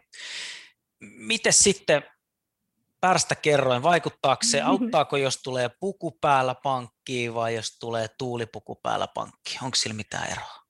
Miten 1.17 1.53
sitten 1.53 2.03
päästä 3.01 3.35
kerroin, 3.35 3.83
vaikuttaako 3.83 4.41
se, 4.43 4.61
auttaako 4.71 5.17
jos 5.17 5.43
tulee 5.43 5.69
puku 5.79 6.17
päällä 6.21 6.55
pankkiin 6.63 7.33
vai 7.33 7.55
jos 7.55 7.79
tulee 7.79 8.07
tuulipuku 8.17 8.79
päällä 8.83 9.07
pankkiin, 9.13 9.63
onko 9.63 9.75
sillä 9.75 9.95
mitään 9.95 10.31
eroa? 10.31 10.65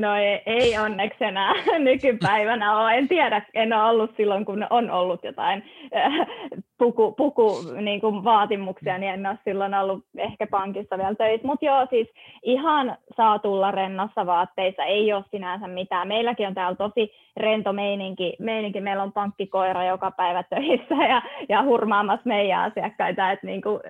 No 0.00 0.16
ei, 0.16 0.42
ei 0.46 0.78
onneksi 0.78 1.24
enää 1.24 1.52
nykypäivänä 1.78 2.78
ole. 2.78 2.94
En 2.94 3.08
tiedä, 3.08 3.46
en 3.54 3.72
ole 3.72 3.90
ollut 3.90 4.16
silloin, 4.16 4.44
kun 4.44 4.66
on 4.70 4.90
ollut 4.90 5.24
jotain 5.24 5.62
puku, 6.78 7.12
puku 7.12 7.62
niin 7.80 8.00
kuin 8.00 8.24
vaatimuksia, 8.24 8.98
niin 8.98 9.12
en 9.12 9.26
ole 9.26 9.38
silloin 9.44 9.74
ollut 9.74 10.04
ehkä 10.18 10.46
pankissa 10.46 10.98
vielä 10.98 11.14
töissä. 11.14 11.46
Mutta 11.46 11.64
joo, 11.64 11.86
siis 11.90 12.08
ihan 12.42 12.96
saa 13.16 13.38
tulla 13.38 13.70
rennossa 13.70 14.26
vaatteissa, 14.26 14.84
ei 14.84 15.12
ole 15.12 15.24
sinänsä 15.30 15.68
mitään. 15.68 16.08
Meilläkin 16.08 16.46
on 16.46 16.54
täällä 16.54 16.76
tosi 16.76 17.12
rento 17.36 17.72
meininki. 17.72 18.36
meininki. 18.38 18.80
Meillä 18.80 19.02
on 19.02 19.12
pankkikoira 19.12 19.84
joka 19.84 20.10
päivä 20.10 20.42
töissä 20.42 20.94
ja, 20.94 21.22
ja 21.48 21.62
hurmaamassa 21.62 22.28
meidän 22.28 22.60
asiakkaita. 22.60 23.30
Et 23.30 23.42
niin 23.42 23.62
kuin, 23.62 23.80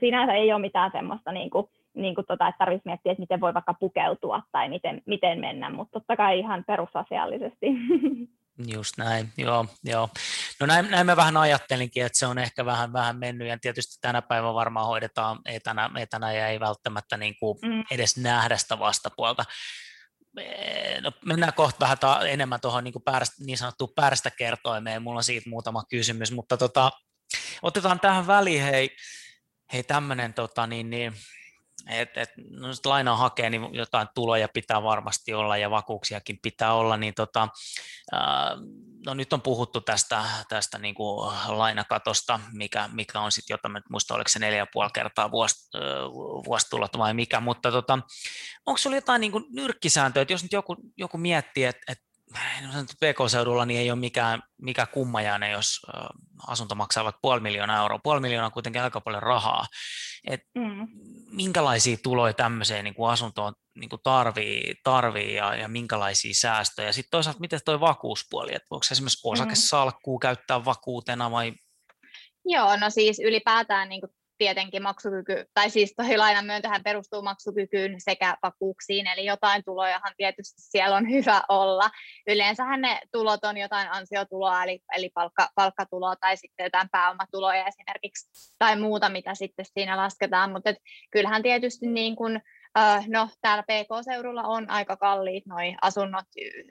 sinänsä 0.00 0.32
ei 0.32 0.52
ole 0.52 0.60
mitään 0.60 0.90
semmoista 0.92 1.32
niin 1.32 1.50
kuin, 1.50 1.66
niin 1.94 2.14
kuin 2.14 2.26
tota, 2.26 2.48
että 2.48 2.58
tarvitsisi 2.58 2.88
miettiä, 2.88 3.12
että 3.12 3.22
miten 3.22 3.40
voi 3.40 3.54
vaikka 3.54 3.74
pukeutua 3.74 4.42
tai 4.52 4.68
miten, 4.68 5.02
miten 5.06 5.40
mennä, 5.40 5.70
mutta 5.70 6.00
totta 6.00 6.16
kai 6.16 6.38
ihan 6.38 6.64
perusasiallisesti. 6.66 7.66
Just 8.74 8.98
näin, 8.98 9.26
joo. 9.38 9.66
joo. 9.84 10.08
No 10.62 10.66
näin, 10.66 10.90
näin 10.90 11.06
mä 11.06 11.16
vähän 11.16 11.36
ajattelinkin, 11.36 12.04
että 12.04 12.18
se 12.18 12.26
on 12.26 12.38
ehkä 12.38 12.64
vähän, 12.64 12.92
vähän 12.92 13.18
mennyt, 13.18 13.48
ja 13.48 13.58
tietysti 13.58 13.98
tänä 14.00 14.22
päivänä 14.22 14.54
varmaan 14.54 14.86
hoidetaan 14.86 15.38
etänä, 15.44 15.90
etänä 15.98 16.32
ja 16.32 16.48
ei 16.48 16.60
välttämättä 16.60 17.16
niin 17.16 17.36
kuin 17.36 17.58
mm. 17.62 17.84
edes 17.90 18.16
nähdä 18.16 18.56
sitä 18.56 18.78
vastapuolta. 18.78 19.44
No, 21.00 21.12
mennään 21.24 21.52
kohta 21.52 21.80
vähän 21.80 21.98
ta- 21.98 22.26
enemmän 22.26 22.60
tuohon 22.60 22.84
niin, 22.84 22.94
päästä, 23.04 23.44
niin 23.44 23.58
sanottuun 23.58 23.92
päästä 23.94 24.30
kertoimeen, 24.30 25.02
mulla 25.02 25.18
on 25.18 25.24
siitä 25.24 25.50
muutama 25.50 25.84
kysymys, 25.90 26.32
mutta 26.32 26.56
tota, 26.56 26.90
otetaan 27.62 28.00
tähän 28.00 28.26
väliin, 28.26 28.62
hei, 28.62 28.96
hei 29.72 29.82
tämmöinen 29.82 30.34
tota, 30.34 30.66
niin, 30.66 30.90
niin, 30.90 31.12
että 31.88 32.20
et, 32.20 32.30
no, 32.50 32.68
lainaa 32.84 33.16
hakee, 33.16 33.50
niin 33.50 33.74
jotain 33.74 34.08
tuloja 34.14 34.48
pitää 34.54 34.82
varmasti 34.82 35.34
olla 35.34 35.56
ja 35.56 35.70
vakuuksiakin 35.70 36.38
pitää 36.42 36.74
olla, 36.74 36.96
niin 36.96 37.14
tota, 37.14 37.48
no 39.06 39.14
nyt 39.14 39.32
on 39.32 39.40
puhuttu 39.40 39.80
tästä, 39.80 40.24
tästä 40.48 40.78
niin 40.78 40.94
kuin 40.94 41.32
lainakatosta, 41.48 42.40
mikä, 42.52 42.88
mikä 42.92 43.20
on 43.20 43.32
sitten 43.32 43.54
jotain, 43.54 43.84
muista 43.90 44.14
oliko 44.14 44.28
se 44.28 44.38
neljä 44.38 44.58
ja 44.58 44.66
puoli 44.72 44.90
kertaa 44.94 45.30
vuosi, 45.30 45.70
vuositulot 46.46 46.98
vai 46.98 47.14
mikä, 47.14 47.40
mutta 47.40 47.72
tota, 47.72 47.98
onko 48.66 48.78
sinulla 48.78 48.96
jotain 48.96 49.20
niin 49.20 49.32
kuin 49.32 49.44
nyrkkisääntöä, 49.50 50.22
että 50.22 50.34
jos 50.34 50.42
nyt 50.42 50.52
joku, 50.52 50.76
joku 50.96 51.18
miettii, 51.18 51.64
että, 51.64 51.92
että 51.92 52.11
PK-seudulla 53.00 53.66
niin 53.66 53.80
ei 53.80 53.90
ole 53.90 53.98
mikään, 53.98 54.42
mikään 54.62 54.88
kummajainen, 54.92 55.50
jos 55.50 55.80
asunto 56.46 56.74
maksaa 56.74 57.04
vaikka 57.04 57.18
puoli 57.22 57.40
miljoonaa 57.40 57.82
euroa. 57.82 58.00
Puoli 58.02 58.20
miljoonaa 58.20 58.46
on 58.46 58.52
kuitenkin 58.52 58.82
aika 58.82 59.00
paljon 59.00 59.22
rahaa. 59.22 59.66
Et 60.26 60.40
mm. 60.54 60.88
Minkälaisia 61.30 61.96
tuloja 62.02 62.32
tämmöiseen 62.32 62.84
niin 62.84 62.94
kuin 62.94 63.10
asuntoon 63.10 63.54
niin 63.78 63.88
kuin 63.88 64.00
tarvii, 64.02 64.74
tarvii 64.84 65.34
ja, 65.34 65.54
ja 65.54 65.68
minkälaisia 65.68 66.34
säästöjä. 66.34 66.92
Sitten 66.92 67.10
toisaalta, 67.10 67.40
miten 67.40 67.60
tuo 67.64 67.80
vakuuspuoli, 67.80 68.54
että 68.54 68.66
voiko 68.70 68.84
esimerkiksi 68.90 69.28
mm. 69.28 69.32
osakesalkkuu 69.32 70.18
käyttää 70.18 70.64
vakuutena 70.64 71.30
vai 71.30 71.52
Joo, 72.44 72.76
no 72.76 72.90
siis 72.90 73.18
ylipäätään 73.18 73.88
niin 73.88 74.00
kuin 74.00 74.10
tietenkin 74.42 74.82
maksukyky, 74.82 75.44
tai 75.54 75.70
siis 75.70 75.94
toi 75.96 76.16
lainan 76.16 76.46
myöntöhän 76.46 76.82
perustuu 76.82 77.22
maksukykyyn 77.22 77.94
sekä 77.98 78.36
vakuuksiin, 78.42 79.06
eli 79.06 79.24
jotain 79.24 79.64
tulojahan 79.64 80.12
tietysti 80.16 80.62
siellä 80.62 80.96
on 80.96 81.10
hyvä 81.14 81.42
olla. 81.48 81.90
Yleensähän 82.26 82.80
ne 82.80 83.00
tulot 83.12 83.44
on 83.44 83.56
jotain 83.56 83.88
ansiotuloa, 83.90 84.64
eli, 84.64 84.80
eli 84.96 85.10
palkka, 85.14 85.48
palkkatuloa 85.54 86.16
tai 86.16 86.36
sitten 86.36 86.64
jotain 86.64 86.88
pääomatuloja 86.92 87.66
esimerkiksi, 87.66 88.54
tai 88.58 88.76
muuta, 88.80 89.08
mitä 89.08 89.34
sitten 89.34 89.66
siinä 89.74 89.96
lasketaan, 89.96 90.52
mutta 90.52 90.74
kyllähän 91.10 91.42
tietysti 91.42 91.86
niin 91.86 92.16
kuin, 92.16 92.40
no, 93.06 93.28
täällä 93.40 93.62
PK-seudulla 93.62 94.42
on 94.42 94.70
aika 94.70 94.96
kalliit 94.96 95.46
noi 95.46 95.74
asunnot, 95.82 96.24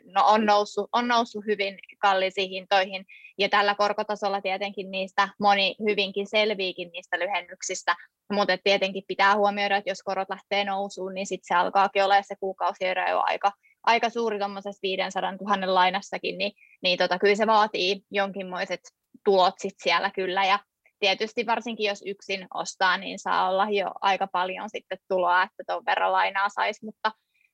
no, 0.06 0.24
on, 0.26 0.46
noussut, 0.46 0.90
on 0.92 1.08
noussut 1.08 1.46
hyvin 1.46 1.80
kalliisiin 2.00 2.50
hintoihin, 2.50 3.06
ja 3.38 3.50
tällä 3.50 3.76
korkotasolla 3.76 4.42
tietenkin 4.42 4.92
niistä 4.92 5.30
moni 5.40 5.76
hyvinkin 5.90 6.28
selviikin 6.28 6.92
niistä 6.92 7.20
lyhennyksistä, 7.20 7.96
mutta 8.34 8.58
tietenkin 8.64 9.04
pitää 9.08 9.36
huomioida, 9.36 9.78
että 9.78 9.90
jos 9.90 10.04
korot 10.04 10.30
lähtee 10.30 10.66
nousuun, 10.66 11.14
niin 11.14 11.28
sitten 11.28 11.48
se 11.48 11.56
alkaakin 11.56 12.04
olla 12.04 12.22
se 12.22 12.36
kuukausiero 12.40 13.10
jo 13.10 13.22
aika, 13.26 13.52
aika 13.84 14.10
suuri 14.10 14.38
tuommoisessa 14.38 14.80
500 14.82 15.32
000 15.32 15.74
lainassakin, 15.74 16.38
niin, 16.38 16.52
niin 16.84 16.98
tota, 16.98 17.20
kyllä 17.20 17.36
se 17.36 17.48
vaatii 17.48 18.02
jonkinmoiset 18.12 18.82
tulot 19.26 19.54
sit 19.60 19.76
siellä 19.84 20.12
kyllä, 20.12 20.46
ja 20.46 20.60
tietysti 21.02 21.46
varsinkin 21.46 21.88
jos 21.88 22.04
yksin 22.06 22.48
ostaa, 22.54 22.98
niin 22.98 23.20
saa 23.20 23.50
olla 23.50 23.70
jo 23.70 23.92
aika 24.02 24.28
paljon 24.28 24.70
sitten 24.70 24.98
tuloa, 25.08 25.44
että 25.44 25.64
tuon 25.68 25.86
verran 25.86 26.12
lainaa 26.12 26.50
saisi, 26.50 26.86
mutta, 26.86 27.12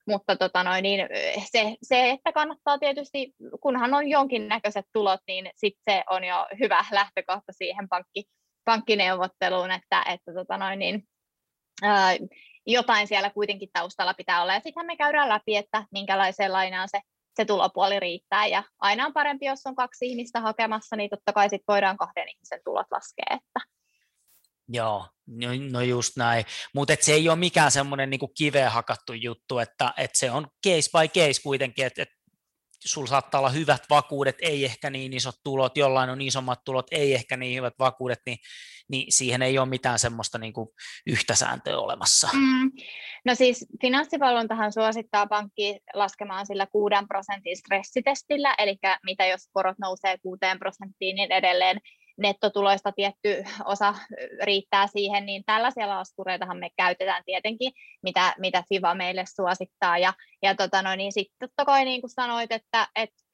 mutta 0.07 0.35
tota 0.35 0.63
noin, 0.63 0.83
niin 0.83 0.99
se, 1.51 1.75
se, 1.81 2.09
että 2.09 2.31
kannattaa 2.31 2.79
tietysti, 2.79 3.33
kunhan 3.61 3.93
on 3.93 4.07
jonkinnäköiset 4.07 4.85
tulot, 4.93 5.19
niin 5.27 5.49
sitten 5.55 5.95
se 5.95 6.03
on 6.09 6.23
jo 6.23 6.47
hyvä 6.59 6.85
lähtökohta 6.91 7.51
siihen 7.51 7.89
pankki, 7.89 8.23
pankkineuvotteluun, 8.65 9.71
että, 9.71 10.03
että 10.09 10.33
tota 10.33 10.57
noin, 10.57 10.79
niin, 10.79 11.03
ää, 11.83 12.17
jotain 12.65 13.07
siellä 13.07 13.29
kuitenkin 13.29 13.69
taustalla 13.73 14.13
pitää 14.13 14.41
olla. 14.41 14.53
Ja 14.53 14.59
sittenhän 14.59 14.85
me 14.85 14.97
käydään 14.97 15.29
läpi, 15.29 15.55
että 15.55 15.83
minkälaiseen 15.91 16.53
lainaan 16.53 16.89
se 16.89 17.01
se 17.37 17.45
tulopuoli 17.45 17.99
riittää. 17.99 18.47
Ja 18.47 18.63
aina 18.79 19.05
on 19.05 19.13
parempi, 19.13 19.45
jos 19.45 19.65
on 19.65 19.75
kaksi 19.75 20.07
ihmistä 20.07 20.41
hakemassa, 20.41 20.95
niin 20.95 21.09
totta 21.09 21.33
kai 21.33 21.49
sit 21.49 21.61
voidaan 21.67 21.97
kahden 21.97 22.29
ihmisen 22.29 22.59
tulot 22.65 22.87
laskea. 22.91 23.25
Että. 23.29 23.59
Joo, 24.69 25.07
no, 25.27 25.47
no 25.71 25.81
just 25.81 26.17
näin. 26.17 26.45
Mutta 26.75 26.95
se 26.99 27.13
ei 27.13 27.29
ole 27.29 27.37
mikään 27.37 27.71
semmoinen 27.71 28.09
niinku 28.09 28.27
kiveen 28.27 28.71
hakattu 28.71 29.13
juttu, 29.13 29.59
että 29.59 29.93
et 29.97 30.11
se 30.13 30.31
on 30.31 30.47
case 30.67 30.89
by 30.91 31.07
case 31.19 31.41
kuitenkin, 31.43 31.85
että 31.85 32.01
et 32.01 32.09
sulla 32.85 33.07
saattaa 33.07 33.39
olla 33.39 33.49
hyvät 33.49 33.83
vakuudet, 33.89 34.35
ei 34.41 34.65
ehkä 34.65 34.89
niin 34.89 35.13
isot 35.13 35.35
tulot, 35.43 35.77
jollain 35.77 36.09
on 36.09 36.21
isommat 36.21 36.63
tulot, 36.63 36.87
ei 36.91 37.13
ehkä 37.13 37.37
niin 37.37 37.57
hyvät 37.57 37.73
vakuudet, 37.79 38.19
niin, 38.25 38.37
niin 38.89 39.11
siihen 39.11 39.41
ei 39.41 39.57
ole 39.57 39.69
mitään 39.69 39.99
semmoista 39.99 40.37
niin 40.37 40.53
kuin 40.53 40.69
yhtä 41.07 41.35
sääntöä 41.35 41.77
olemassa. 41.77 42.29
Mm. 42.33 42.71
No 43.25 43.35
siis 43.35 43.65
finanssivalvontahan 43.81 44.73
suosittaa 44.73 45.27
pankki 45.27 45.79
laskemaan 45.93 46.45
sillä 46.45 46.67
6 46.67 46.95
prosentin 47.07 47.57
stressitestillä, 47.57 48.55
eli 48.57 48.77
mitä 49.05 49.25
jos 49.25 49.49
korot 49.51 49.79
nousee 49.79 50.17
6 50.17 50.39
prosenttiin, 50.59 51.15
niin 51.15 51.31
edelleen 51.31 51.79
nettotuloista 52.17 52.91
tietty 52.91 53.43
osa 53.65 53.95
riittää 54.43 54.87
siihen, 54.87 55.25
niin 55.25 55.43
tällaisia 55.45 55.89
laskureitahan 55.89 56.57
me 56.57 56.69
käytetään 56.77 57.23
tietenkin, 57.25 57.71
mitä, 58.01 58.35
mitä 58.37 58.63
FIVA 58.69 58.95
meille 58.95 59.23
suosittaa. 59.35 59.97
Ja, 59.97 60.13
ja 60.41 60.55
tota 60.55 60.81
no, 60.81 60.95
niin 60.95 61.11
sitten 61.11 61.49
totta 61.49 61.65
kai 61.65 61.85
niin 61.85 62.01
kuin 62.01 62.11
sanoit, 62.11 62.51
että, 62.51 62.87
että 62.95 63.27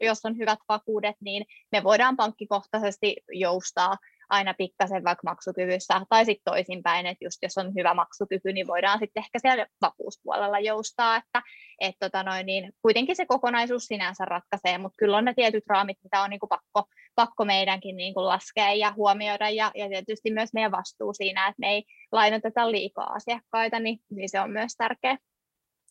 jos 0.00 0.24
on 0.24 0.38
hyvät 0.38 0.58
vakuudet, 0.68 1.16
niin 1.20 1.44
me 1.72 1.84
voidaan 1.84 2.16
pankkikohtaisesti 2.16 3.16
joustaa 3.32 3.96
aina 4.28 4.54
pikkasen 4.54 5.04
vaikka 5.04 5.22
maksukyvyssä, 5.24 6.00
tai 6.08 6.24
sitten 6.24 6.52
toisinpäin, 6.52 7.06
että 7.06 7.24
just 7.24 7.38
jos 7.42 7.58
on 7.58 7.74
hyvä 7.74 7.94
maksukyky, 7.94 8.52
niin 8.52 8.66
voidaan 8.66 8.98
sitten 8.98 9.20
ehkä 9.20 9.38
siellä 9.38 9.66
vakuuspuolella 9.80 10.58
joustaa, 10.58 11.16
että 11.16 11.42
et 11.80 11.94
tota 12.00 12.22
noin, 12.22 12.46
niin 12.46 12.72
kuitenkin 12.82 13.16
se 13.16 13.26
kokonaisuus 13.26 13.84
sinänsä 13.84 14.24
ratkaisee, 14.24 14.78
mutta 14.78 14.96
kyllä 14.98 15.16
on 15.16 15.24
ne 15.24 15.34
tietyt 15.34 15.64
raamit, 15.66 15.98
mitä 16.04 16.22
on 16.22 16.30
niinku 16.30 16.46
pakko, 16.46 16.84
pakko 17.14 17.44
meidänkin 17.44 17.96
niinku 17.96 18.24
laskea 18.24 18.72
ja 18.72 18.92
huomioida, 18.96 19.50
ja, 19.50 19.70
ja 19.74 19.88
tietysti 19.88 20.30
myös 20.30 20.50
meidän 20.52 20.72
vastuu 20.72 21.14
siinä, 21.14 21.48
että 21.48 21.60
me 21.60 21.70
ei 21.70 21.84
lainoteta 22.12 22.70
liikaa 22.70 23.12
asiakkaita, 23.12 23.80
niin, 23.80 23.98
niin 24.10 24.28
se 24.28 24.40
on 24.40 24.50
myös 24.50 24.72
tärkeä. 24.78 25.16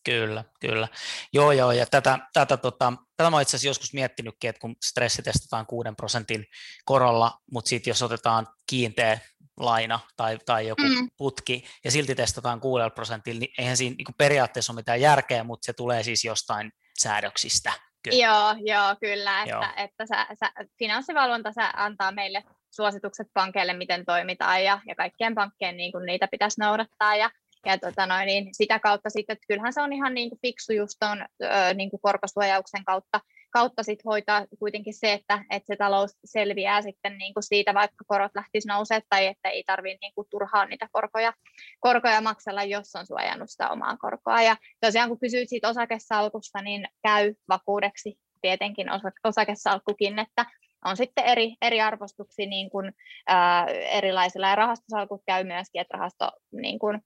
Kyllä, 0.06 0.44
kyllä. 0.60 0.88
Joo, 1.34 1.52
joo, 1.52 1.72
ja 1.72 1.86
tätä, 1.86 2.20
tätä, 2.34 2.58
tota, 2.58 2.94
tätä 3.18 3.30
mä 3.30 3.42
itse 3.42 3.50
asiassa 3.50 3.68
joskus 3.68 3.94
miettinytkin, 3.94 4.50
että 4.50 4.60
kun 4.60 4.76
stressi 4.84 5.22
testataan 5.22 5.66
6 5.66 5.90
prosentin 5.98 6.46
korolla, 6.86 7.32
mutta 7.52 7.70
sitten 7.70 7.92
jos 7.92 8.02
otetaan 8.02 8.48
kiinteä 8.70 9.20
laina 9.60 10.00
tai, 10.18 10.38
tai 10.46 10.68
joku 10.68 10.82
mm. 10.82 11.10
putki, 11.18 11.64
ja 11.84 11.92
silti 11.92 12.16
testataan 12.16 12.60
6 12.60 12.84
prosentilla, 12.96 13.40
niin 13.40 13.54
eihän 13.58 13.78
siinä 13.78 13.96
niin 13.98 14.16
periaatteessa 14.18 14.74
ole 14.74 14.80
mitään 14.80 15.02
järkeä, 15.02 15.44
mutta 15.44 15.66
se 15.66 15.74
tulee 15.74 16.04
siis 16.04 16.26
jostain 16.26 16.72
säädöksistä. 17.00 17.74
Kyllä. 18.04 18.26
Joo, 18.26 18.56
joo, 18.60 18.96
kyllä, 19.00 19.42
että, 19.42 19.56
joo. 19.56 19.64
että 19.78 20.06
sä, 20.06 20.28
sä, 20.40 20.52
finanssivalvonta 20.80 21.52
sä 21.52 21.72
antaa 21.76 22.12
meille 22.12 22.44
suositukset 22.76 23.28
pankeille, 23.34 23.74
miten 23.74 24.06
toimitaan, 24.06 24.64
ja, 24.64 24.80
ja 24.88 24.96
kaikkien 24.96 25.36
pankkien 25.36 25.78
niin 25.78 25.92
kuin 25.92 26.06
niitä 26.06 26.28
pitäisi 26.32 26.62
noudattaa, 26.62 27.16
ja 27.16 27.30
ja 27.66 27.78
tota 27.78 28.06
noin, 28.06 28.26
niin 28.26 28.50
sitä 28.52 28.80
kautta 28.80 29.10
sitten, 29.10 29.34
että 29.34 29.46
kyllähän 29.48 29.74
se 29.74 29.82
on 29.82 29.94
ihan 29.94 30.14
niin 30.14 30.30
kuin 30.30 30.40
fiksu 30.42 30.74
just 30.74 31.04
on 31.04 31.26
ö, 31.44 31.74
niin 31.74 31.90
korkosuojauksen 32.02 32.86
kautta, 32.86 33.20
kautta 33.52 33.84
sit 33.84 34.06
hoitaa 34.06 34.46
kuitenkin 34.60 34.94
se, 34.94 35.14
että, 35.14 35.46
että 35.50 35.68
se 35.68 35.76
talous 35.76 36.12
selviää 36.26 36.82
sitten 36.82 37.18
niin 37.18 37.34
kuin 37.34 37.44
siitä, 37.44 37.74
vaikka 37.74 38.06
korot 38.08 38.32
lähtisi 38.36 38.68
nousee 38.68 39.02
tai 39.10 39.28
että 39.28 39.50
ei 39.50 39.64
tarvitse 39.64 39.98
niin 40.02 40.14
turhaan 40.30 40.70
niitä 40.70 40.88
korkoja, 40.92 41.34
korkoja 41.80 42.22
maksella, 42.22 42.64
jos 42.64 42.96
on 42.96 43.08
suojannut 43.08 43.50
sitä 43.50 43.70
omaa 43.70 43.98
korkoa. 43.98 44.42
Ja 44.42 44.58
tosiaan 44.82 45.10
kun 45.10 45.20
kysyit 45.20 45.50
siitä 45.50 45.70
osakesalkusta, 45.70 46.62
niin 46.62 46.88
käy 47.04 47.34
vakuudeksi 47.50 48.16
tietenkin 48.42 48.88
osakesalkkukin, 49.24 50.20
että 50.20 50.46
on 50.86 50.98
sitten 50.98 51.26
eri, 51.26 51.56
eri 51.62 51.82
arvostuksia 51.82 52.48
niin 52.48 52.70
kuin, 52.70 52.94
ää, 53.28 53.66
erilaisilla, 53.68 54.48
ja 54.48 54.56
rahastosalkut 54.56 55.22
käy 55.26 55.44
myöskin, 55.44 55.82
että 55.82 55.98
rahasto 55.98 56.32
niin 56.52 56.80
kuin, 56.80 57.02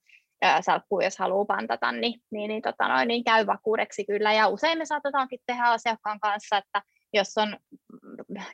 salkkuun, 0.62 1.04
jos 1.04 1.18
haluaa 1.18 1.46
pantata, 1.46 1.92
niin, 1.92 2.22
niin, 2.32 2.48
niin, 2.48 2.62
tota 2.62 2.88
noin, 2.88 3.08
niin 3.08 3.24
käy 3.24 3.48
vakuudeksi 3.48 4.06
kyllä. 4.06 4.34
Ja 4.34 4.48
usein 4.48 4.78
me 4.78 4.86
saatetaankin 4.86 5.40
tehdä 5.46 5.64
asiakkaan 5.64 6.20
kanssa, 6.20 6.58
että 6.58 6.82
jos 7.14 7.38
on 7.38 7.58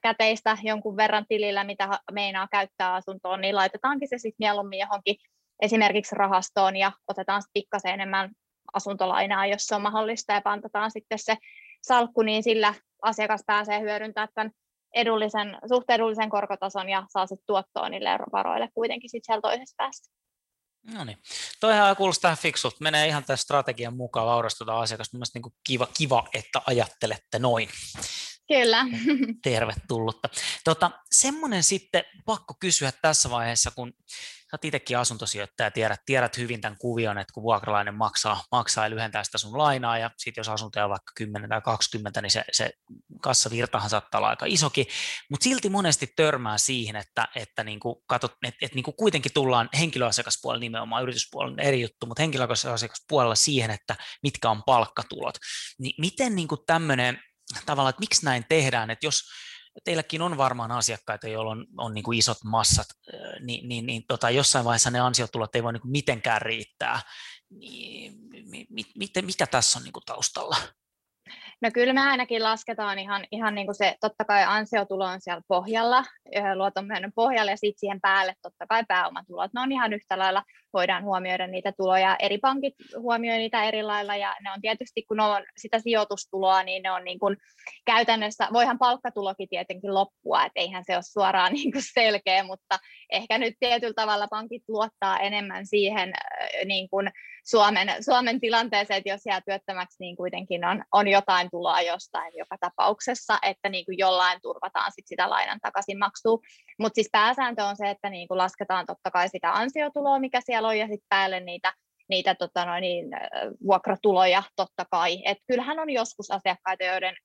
käteistä 0.02 0.58
jonkun 0.64 0.98
verran 0.98 1.26
tilillä, 1.30 1.64
mitä 1.64 1.90
meinaa 2.12 2.48
käyttää 2.52 2.94
asuntoon, 2.94 3.42
niin 3.42 3.56
laitetaankin 3.56 4.08
se 4.08 4.18
sitten 4.18 4.46
mieluummin 4.46 4.80
johonkin 4.80 5.16
esimerkiksi 5.62 6.16
rahastoon 6.16 6.76
ja 6.76 6.92
otetaan 7.08 7.42
pikkasen 7.54 7.94
enemmän 7.94 8.30
asuntolainaa, 8.74 9.46
jos 9.46 9.68
se 9.68 9.76
on 9.76 9.82
mahdollista, 9.82 10.34
ja 10.34 10.42
pantataan 10.42 10.92
sitten 10.92 11.20
se 11.20 11.38
salkku, 11.82 12.22
niin 12.22 12.44
sillä 12.44 12.74
asiakas 13.02 13.44
pääsee 13.48 13.82
hyödyntämään 13.82 14.30
tämän 14.36 14.52
edullisen, 14.96 15.58
suht 15.68 15.90
edullisen 15.90 16.30
korkotason 16.30 16.90
ja 16.90 17.04
saa 17.10 17.28
sitten 17.28 17.46
tuottoa 17.48 17.90
niille 17.90 18.10
varoille 18.32 18.70
kuitenkin 18.74 19.10
sitten 19.10 19.26
siellä 19.26 19.42
toisessa 19.42 19.76
päässä. 19.78 20.14
No 20.94 21.04
niin. 21.04 21.18
Toihan 21.60 21.96
kuulostaa 21.96 22.36
fiksulta. 22.36 22.78
Menee 22.80 23.08
ihan 23.08 23.26
tämän 23.26 23.38
strategian 23.38 23.96
mukaan 23.96 24.28
vaurastuta 24.28 24.80
asiakasta. 24.80 25.18
Mielestäni 25.18 25.44
niin 25.44 25.54
kiva, 25.68 25.88
kiva, 25.98 26.28
että 26.34 26.62
ajattelette 26.68 27.40
noin. 27.40 27.70
Kyllä. 28.48 28.86
Tervetullutta. 29.44 30.30
Tota, 30.64 30.92
semmoinen 31.12 31.64
sitten 31.64 32.04
pakko 32.26 32.54
kysyä 32.60 32.92
tässä 33.02 33.30
vaiheessa, 33.30 33.72
kun 33.76 33.94
olet 34.56 34.66
itsekin 34.66 34.98
asuntosijoittaja, 34.98 35.72
tiedät, 35.72 36.00
tiedät 36.06 36.38
hyvin 36.38 36.62
tämän 36.62 36.78
kuvion, 36.78 37.18
että 37.18 37.34
kun 37.34 37.44
vuokralainen 37.44 37.96
maksaa, 37.96 38.44
maksaa 38.52 38.86
ja 38.86 38.90
lyhentää 38.90 39.24
sitä 39.24 39.38
sun 39.38 39.58
lainaa, 39.58 39.98
ja 39.98 40.12
sitten 40.18 40.42
jos 40.42 40.50
asuntoja 40.50 40.86
on 40.86 40.90
vaikka 40.90 41.12
10 41.16 41.50
tai 41.50 41.62
20, 41.62 42.22
niin 42.22 42.32
se, 42.32 42.44
se 42.52 42.72
kassavirtahan 43.22 43.90
saattaa 43.90 44.20
olla 44.20 44.30
aika 44.30 44.46
isokin, 44.46 44.86
mutta 45.30 45.44
silti 45.44 45.70
monesti 45.70 46.14
törmää 46.16 46.58
siihen, 46.58 46.96
että, 46.96 47.28
että 47.36 47.64
niin 47.64 47.80
katot, 48.08 48.32
että, 48.32 48.66
että 48.66 48.76
niin 48.76 48.84
kuin 48.84 48.96
kuitenkin 48.96 49.34
tullaan 49.34 49.70
henkilöasiakaspuolella 49.80 50.60
nimenomaan, 50.60 51.04
yrityspuolella 51.04 51.62
eri 51.62 51.82
juttu, 51.82 52.06
mutta 52.06 52.22
henkilöasiakaspuolella 52.22 53.36
siihen, 53.36 53.72
että 53.72 53.96
mitkä 54.24 54.50
on 54.50 54.64
palkkatulot. 54.64 55.36
Niin 55.80 55.94
miten 55.98 56.36
niin 56.36 56.48
tämmöinen 56.68 57.20
tavallaan, 57.66 57.90
että 57.90 58.00
miksi 58.00 58.26
näin 58.26 58.46
tehdään, 58.50 58.90
että 58.90 59.06
jos 59.06 59.22
teilläkin 59.84 60.22
on 60.22 60.38
varmaan 60.38 60.72
asiakkaita, 60.72 61.28
joilla 61.28 61.52
on, 61.52 61.68
on 61.78 61.94
niin 61.94 62.04
kuin 62.04 62.18
isot 62.18 62.44
massat, 62.44 62.88
niin, 63.40 63.70
niin, 63.70 63.86
niin 63.86 64.04
tota, 64.08 64.30
jossain 64.30 64.66
vaiheessa 64.66 64.92
ne 64.92 65.00
ansiotulot 65.00 65.56
ei 65.56 65.64
voi 65.64 65.74
niin 65.74 65.82
kuin 65.82 65.92
mitenkään 65.92 66.42
riittää. 66.42 67.02
Niin, 67.50 68.14
mi, 68.50 68.68
mi, 68.70 69.08
mikä 69.22 69.48
tässä 69.48 69.80
on 69.80 69.84
niin 69.84 69.94
kuin 69.94 70.06
taustalla? 70.06 70.58
No 71.66 71.72
kyllä 71.74 71.94
me 71.94 72.02
ainakin 72.02 72.44
lasketaan 72.44 73.00
ihan, 73.00 73.26
ihan 73.32 73.56
niin 73.56 73.68
kuin 73.68 73.76
se, 73.76 73.96
totta 74.02 74.26
kai 74.26 74.44
ansiotulo 74.44 75.06
on 75.06 75.22
siellä 75.22 75.42
pohjalla, 75.48 76.04
luotonmyynnön 76.56 77.12
pohjalla 77.16 77.52
ja 77.52 77.58
sitten 77.58 77.80
siihen 77.80 78.02
päälle 78.02 78.34
totta 78.42 78.68
kai 78.68 78.84
pääomatulot. 78.88 79.54
Ne 79.54 79.62
on 79.62 79.72
ihan 79.72 79.94
yhtä 79.94 80.20
lailla, 80.20 80.44
voidaan 80.74 81.04
huomioida 81.04 81.48
niitä 81.48 81.72
tuloja. 81.78 82.16
Eri 82.20 82.38
pankit 82.38 82.74
huomioivat 83.00 83.40
niitä 83.40 83.64
eri 83.64 83.84
lailla 83.84 84.16
ja 84.16 84.36
ne 84.42 84.52
on 84.52 84.62
tietysti, 84.62 85.04
kun 85.08 85.20
on 85.20 85.44
sitä 85.58 85.80
sijoitustuloa, 85.80 86.64
niin 86.64 86.84
ne 86.84 86.92
on 86.92 87.04
niin 87.04 87.20
kuin 87.20 87.38
käytännössä, 87.86 88.48
voihan 88.54 88.78
palkkatulokin 88.78 89.50
tietenkin 89.50 89.94
loppua, 89.94 90.46
että 90.46 90.60
eihän 90.60 90.84
se 90.86 90.96
ole 90.96 91.04
suoraan 91.04 91.54
niin 91.58 91.72
kuin 91.72 91.84
selkeä, 91.94 92.44
mutta 92.44 92.80
ehkä 93.12 93.38
nyt 93.38 93.54
tietyllä 93.60 93.94
tavalla 93.94 94.28
pankit 94.28 94.64
luottaa 94.68 95.20
enemmän 95.20 95.68
siihen 95.68 96.14
niin 96.66 96.90
kuin 96.90 97.12
Suomen, 97.46 98.04
Suomen 98.04 98.40
tilanteeseen, 98.40 98.98
että 98.98 99.10
jos 99.10 99.22
jää 99.26 99.42
työttömäksi, 99.46 99.96
niin 100.00 100.16
kuitenkin 100.16 100.66
on, 100.66 100.84
on 100.92 101.08
jotain 101.08 101.50
tuloa 101.52 101.82
jostain 101.82 102.32
joka 102.38 102.58
tapauksessa, 102.60 103.38
että 103.42 103.70
niin 103.70 103.86
kuin 103.86 103.98
jollain 103.98 104.40
turvataan 104.42 104.92
sit 104.96 105.08
sitä 105.08 105.30
lainan 105.30 105.60
takaisinmaksua. 105.62 106.40
Mutta 106.80 106.96
siis 106.96 107.10
pääsääntö 107.12 107.64
on 107.64 107.78
se, 107.78 107.90
että 107.90 108.10
niin 108.10 108.28
kuin 108.28 108.38
lasketaan 108.38 108.86
totta 108.86 109.12
kai 109.12 109.30
sitä 109.30 109.54
ansiotuloa, 109.54 110.20
mikä 110.20 110.42
siellä 110.42 110.68
on, 110.68 110.78
ja 110.78 110.88
sitten 110.88 111.08
päälle 111.10 111.40
niitä 111.40 111.74
niitä 112.10 112.36
tota 112.36 112.66
noin, 112.66 112.82
niin, 112.82 113.06
vuokratuloja 113.68 114.44
totta 114.56 114.86
kai. 114.92 115.22
Et 115.26 115.38
kyllähän 115.48 115.80
on 115.80 115.90
joskus 115.90 116.32
asiakkaita, 116.32 116.84
joiden 116.84 117.16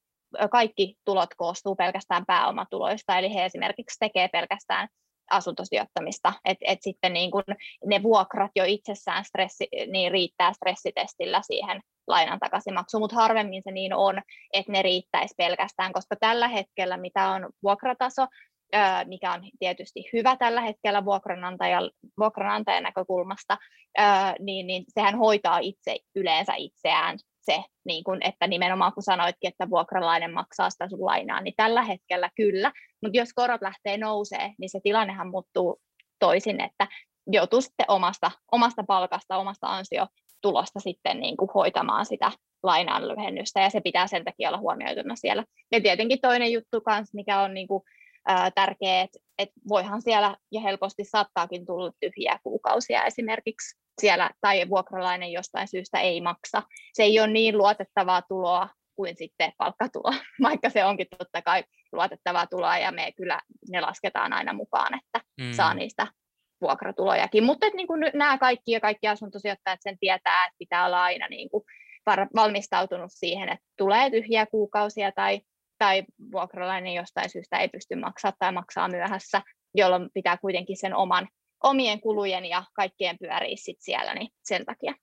kaikki 0.51 0.95
tulot 1.05 1.31
koostuu 1.37 1.77
pelkästään 1.77 2.27
pääomatuloista, 2.27 3.19
eli 3.19 3.35
he 3.35 3.45
esimerkiksi 3.45 3.97
tekee 4.01 4.29
pelkästään 4.29 4.89
asuntosijoittamista, 5.31 6.33
että 6.45 6.65
et 6.69 6.79
sitten 6.83 7.13
niin 7.13 7.31
kun 7.31 7.45
ne 7.87 8.03
vuokrat 8.03 8.51
jo 8.57 8.65
itsessään 8.67 9.25
stressi, 9.25 9.69
niin 9.93 10.13
riittää 10.13 10.53
stressitestillä 10.53 11.43
siihen 11.43 11.81
lainan 12.07 12.39
takaisinmaksuun, 12.39 13.03
mutta 13.03 13.17
harvemmin 13.17 13.63
se 13.65 13.71
niin 13.71 13.95
on, 13.95 14.23
että 14.53 14.73
ne 14.73 14.83
riittäisi 14.83 15.35
pelkästään, 15.37 15.93
koska 15.93 16.17
tällä 16.17 16.49
hetkellä 16.49 16.97
mitä 16.97 17.29
on 17.29 17.49
vuokrataso, 17.63 18.27
mikä 19.07 19.33
on 19.33 19.41
tietysti 19.59 20.09
hyvä 20.13 20.37
tällä 20.37 20.61
hetkellä 20.61 21.05
vuokranantajan, 21.05 21.91
vuokranantajan 22.19 22.83
näkökulmasta, 22.83 23.59
niin, 24.39 24.67
niin 24.67 24.85
sehän 24.89 25.19
hoitaa 25.19 25.59
itse 25.59 25.97
yleensä 26.15 26.55
itseään 26.55 27.19
se, 27.41 27.65
niin 27.85 28.05
kun, 28.05 28.19
että 28.25 28.47
nimenomaan 28.47 28.93
kun 28.93 29.03
sanoitkin, 29.03 29.49
että 29.49 29.71
vuokralainen 29.71 30.33
maksaa 30.33 30.71
sitä 30.71 30.89
sun 30.89 31.05
lainaa, 31.05 31.41
niin 31.41 31.55
tällä 31.57 31.83
hetkellä 31.83 32.31
kyllä, 32.37 32.73
mutta 33.03 33.19
jos 33.19 33.33
korot 33.35 33.63
lähtee 33.63 33.99
nousee, 33.99 34.55
niin 34.59 34.71
se 34.71 34.81
tilannehan 34.83 35.31
muuttuu 35.31 35.81
toisin, 36.19 36.61
että 36.61 36.87
joutuu 37.27 37.61
sitten 37.61 37.87
omasta, 37.89 38.31
omasta 38.53 38.85
palkasta, 38.85 39.37
omasta 39.37 39.67
ansiotulosta 39.67 40.81
sitten 40.81 41.21
niin 41.21 41.37
kuin 41.37 41.51
hoitamaan 41.55 42.07
sitä 42.07 42.33
lainan 42.63 43.09
lyhennystä, 43.09 43.61
ja 43.61 43.71
se 43.71 43.81
pitää 43.81 44.07
sen 44.07 44.25
takia 44.25 44.49
olla 44.49 44.59
huomioituna 44.59 45.17
siellä. 45.17 45.45
Ja 45.73 45.81
tietenkin 45.81 46.21
toinen 46.21 46.53
juttu 46.53 46.81
kanssa, 46.81 47.15
mikä 47.17 47.41
on 47.41 47.55
niin 47.55 47.69
kuin, 47.69 47.83
ää, 48.27 48.51
tärkeä, 48.51 49.01
että 49.01 49.19
et 49.39 49.49
voihan 49.69 50.03
siellä 50.03 50.37
ja 50.53 50.61
helposti 50.61 51.05
saattaakin 51.05 51.67
tulla 51.67 51.93
tyhjiä 52.01 52.39
kuukausia 52.43 53.05
esimerkiksi 53.05 53.81
siellä 54.01 54.31
tai 54.41 54.69
vuokralainen 54.69 55.33
jostain 55.33 55.69
syystä 55.69 56.01
ei 56.01 56.21
maksa. 56.21 56.63
Se 56.93 57.03
ei 57.03 57.21
ole 57.21 57.29
niin 57.29 57.59
luotettavaa 57.59 58.23
tuloa 58.23 58.69
kuin 58.97 59.17
sitten 59.17 59.53
palkkatulo, 59.59 60.15
vaikka 60.49 60.71
se 60.71 60.85
onkin 60.85 61.07
totta 61.19 61.43
kai 61.43 61.65
luotettavaa 61.93 62.47
tuloa 62.47 62.79
ja 62.79 62.93
me 62.93 63.13
kyllä 63.17 63.41
ne 63.71 63.81
lasketaan 63.81 64.33
aina 64.33 64.53
mukaan, 64.53 64.95
että 64.95 65.21
mm. 65.41 65.53
saa 65.53 65.75
niistä 65.75 66.07
vuokratulojakin. 66.61 67.45
Mutta 67.45 67.67
niin 67.67 67.87
kuin 67.87 68.01
nämä 68.15 68.39
kaikki 68.39 68.73
ja 68.73 68.81
kaikki 68.81 69.09
asuntosijoittajat 69.09 69.81
sen 69.83 69.99
tietää, 70.01 70.45
että 70.45 70.57
pitää 70.59 70.87
olla 70.87 71.03
aina 71.03 71.29
niin 71.29 71.51
kuin 71.51 71.65
valmistautunut 72.35 73.11
siihen, 73.15 73.49
että 73.49 73.67
tulee 73.79 74.11
tyhjiä 74.11 74.47
kuukausia 74.47 75.13
tai, 75.13 75.41
tai 75.79 76.05
vuokralainen 76.33 76.95
jostain 76.95 77.31
syystä 77.31 77.59
ei 77.59 77.69
pysty 77.69 77.97
maksamaan 77.97 78.37
tai 78.39 78.53
maksaa 78.53 78.89
myöhässä, 78.89 79.43
jolloin 79.75 80.09
pitää 80.15 80.37
kuitenkin 80.37 80.77
sen 80.77 80.95
oman 80.95 81.29
omien 81.63 82.01
kulujen 82.01 82.45
ja 82.45 82.65
kaikkien 82.75 83.19
pyörii 83.19 83.57
sit 83.57 83.77
siellä, 83.81 84.15
niin 84.15 84.29
sen 84.43 84.67
takia. 84.67 84.95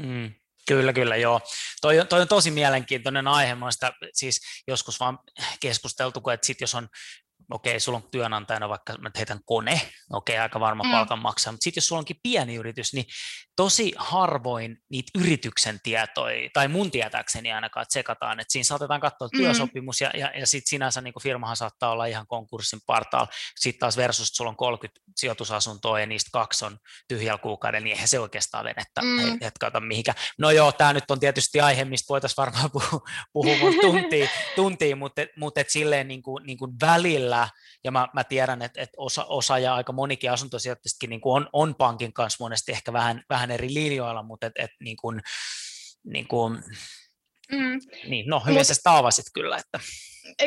Mm, 0.00 0.34
kyllä, 0.68 0.92
kyllä, 0.92 1.16
joo. 1.16 1.40
Toi, 1.80 2.06
toi 2.08 2.20
on 2.20 2.28
tosi 2.28 2.50
mielenkiintoinen 2.50 3.28
aihe. 3.28 3.54
Mä 3.54 3.70
sitä 3.70 3.92
siis 4.12 4.40
joskus 4.68 5.00
vaan 5.00 5.18
keskusteltu, 5.60 6.30
että 6.30 6.46
sit 6.46 6.60
jos 6.60 6.74
on 6.74 6.88
okei, 7.50 7.70
okay, 7.70 7.80
sulla 7.80 7.98
on 7.98 8.10
työnantajana 8.10 8.68
vaikka 8.68 8.98
mä 8.98 9.10
heitän 9.16 9.40
kone, 9.44 9.80
okei, 10.12 10.34
okay, 10.34 10.42
aika 10.42 10.60
varma 10.60 10.84
mm. 10.84 10.90
palkan 10.90 11.18
maksaa, 11.18 11.52
mutta 11.52 11.64
sitten 11.64 11.78
jos 11.78 11.86
sulla 11.86 11.98
onkin 11.98 12.20
pieni 12.22 12.54
yritys, 12.54 12.92
niin 12.92 13.04
tosi 13.58 13.92
harvoin 13.96 14.78
niitä 14.90 15.18
yrityksen 15.18 15.80
tietoja, 15.82 16.50
tai 16.52 16.68
mun 16.68 16.90
tietääkseni 16.90 17.52
ainakaan, 17.52 17.82
että 17.82 17.92
sekataan, 17.92 18.40
että 18.40 18.52
siinä 18.52 18.64
saatetaan 18.64 19.00
katsoa 19.00 19.28
mm. 19.32 19.38
työsopimus, 19.38 20.00
ja, 20.00 20.10
ja, 20.14 20.32
ja 20.38 20.46
sitten 20.46 20.68
sinänsä 20.68 21.00
niin 21.00 21.14
firmahan 21.22 21.56
saattaa 21.56 21.90
olla 21.90 22.06
ihan 22.06 22.26
konkurssin 22.26 22.80
partaalla, 22.86 23.28
sitten 23.56 23.80
taas 23.80 23.96
versus, 23.96 24.28
että 24.28 24.36
sulla 24.36 24.50
on 24.50 24.56
30 24.56 25.00
sijoitusasuntoa, 25.16 26.00
ja 26.00 26.06
niistä 26.06 26.30
kaksi 26.32 26.64
on 26.64 26.78
tyhjällä 27.08 27.38
kuukauden, 27.38 27.84
niin 27.84 27.92
eihän 27.92 28.08
se 28.08 28.20
oikeastaan 28.20 28.64
venettä 28.64 29.02
mm. 29.02 29.38
hetkauta 29.42 29.80
mihinkään. 29.80 30.16
No 30.38 30.50
joo, 30.50 30.72
tämä 30.72 30.92
nyt 30.92 31.10
on 31.10 31.20
tietysti 31.20 31.60
aihe, 31.60 31.84
mistä 31.84 32.08
voitaisiin 32.08 32.36
varmaan 32.36 32.70
puhua, 32.70 33.00
puhua 33.32 33.72
tuntia, 33.82 34.28
tuntia, 34.56 34.96
mutta, 34.96 35.22
mutta 35.36 35.60
et 35.60 35.70
silleen 35.70 36.08
niin 36.08 36.22
kuin, 36.22 36.46
niin 36.46 36.58
kuin 36.58 36.72
välillä, 36.80 37.48
ja 37.84 37.90
mä, 37.90 38.08
mä 38.14 38.24
tiedän, 38.24 38.62
että, 38.62 38.82
että 38.82 38.94
osa, 38.96 39.24
osa 39.24 39.58
ja 39.58 39.74
aika 39.74 39.92
monikin 39.92 40.32
asuntosijoittajistakin 40.32 41.10
niin 41.10 41.20
on, 41.24 41.48
on 41.52 41.74
pankin 41.74 42.12
kanssa 42.12 42.44
monesti 42.44 42.72
ehkä 42.72 42.92
vähän, 42.92 43.22
vähän 43.28 43.47
eri 43.50 43.74
linjoilla, 43.74 44.22
mutta 44.22 44.46
et, 44.46 44.52
et, 44.58 44.70
niin 44.80 44.96
kuin, 44.96 45.20
niin 46.04 46.28
kuin, 46.28 46.62
mm. 47.52 47.80
niin, 48.08 48.26
no 48.26 48.40
hyvin 48.40 48.64
sä 48.64 48.74
avasit 48.84 49.26
kyllä. 49.34 49.56
Että. 49.56 49.80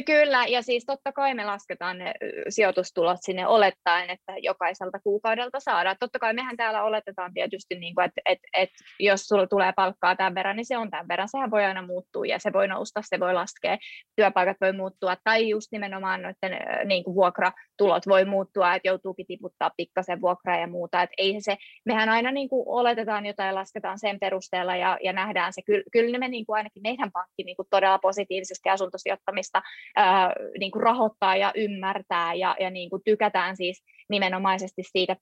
Kyllä, 0.05 0.45
ja 0.47 0.61
siis 0.61 0.85
totta 0.85 1.11
kai 1.11 1.33
me 1.33 1.45
lasketaan 1.45 1.97
ne 1.97 2.13
sijoitustulot 2.49 3.17
sinne 3.21 3.47
olettaen, 3.47 4.09
että 4.09 4.33
jokaiselta 4.37 4.99
kuukaudelta 5.03 5.59
saadaan. 5.59 5.95
Totta 5.99 6.19
kai 6.19 6.33
mehän 6.33 6.57
täällä 6.57 6.83
oletetaan 6.83 7.33
tietysti, 7.33 7.75
niin 7.75 7.95
kuin, 7.95 8.05
että, 8.05 8.21
että, 8.25 8.47
että 8.57 8.83
jos 8.99 9.21
sulla 9.21 9.47
tulee 9.47 9.73
palkkaa 9.75 10.15
tämän 10.15 10.35
verran, 10.35 10.55
niin 10.55 10.65
se 10.65 10.77
on 10.77 10.91
tämän 10.91 11.07
verran. 11.07 11.29
Sehän 11.29 11.51
voi 11.51 11.65
aina 11.65 11.81
muuttua 11.81 12.25
ja 12.25 12.39
se 12.39 12.53
voi 12.53 12.67
nousta, 12.67 13.01
se 13.03 13.19
voi 13.19 13.33
laskea, 13.33 13.77
työpaikat 14.15 14.57
voi 14.61 14.73
muuttua, 14.73 15.15
tai 15.23 15.49
just 15.49 15.67
nimenomaan 15.71 16.21
noiden 16.21 16.59
niin 16.85 17.03
kuin 17.03 17.15
vuokratulot 17.15 18.07
voi 18.07 18.25
muuttua, 18.25 18.75
että 18.75 18.87
joutuukin 18.87 19.27
tiputtaa 19.27 19.71
pikkasen 19.77 20.21
vuokraa 20.21 20.57
ja 20.57 20.67
muuta. 20.67 21.01
Että 21.01 21.15
ei 21.17 21.41
se, 21.41 21.57
mehän 21.85 22.09
aina 22.09 22.31
niin 22.31 22.49
kuin 22.49 22.63
oletetaan 22.65 23.25
jotain, 23.25 23.55
lasketaan 23.55 23.99
sen 23.99 24.19
perusteella 24.19 24.75
ja, 24.75 24.97
ja 25.03 25.13
nähdään 25.13 25.53
se. 25.53 25.61
Kyllä, 25.61 25.83
kyllä 25.91 26.17
me 26.17 26.27
niin 26.27 26.45
kuin 26.45 26.57
ainakin 26.57 26.83
meidän 26.83 27.11
pankki 27.11 27.43
niin 27.43 27.55
kuin 27.55 27.67
todella 27.69 27.99
positiivisesti 27.99 28.69
asuntosijoittamista 28.69 29.61
ää, 29.95 30.33
niin 30.59 30.71
kuin 30.71 30.83
rahoittaa 30.83 31.35
ja 31.35 31.51
ymmärtää 31.55 32.33
ja, 32.33 32.55
ja 32.59 32.69
niin 32.69 32.89
kuin 32.89 33.01
tykätään 33.05 33.57
siis 33.57 33.83
nimenomaisesti 34.09 34.83
siitä 34.91 35.15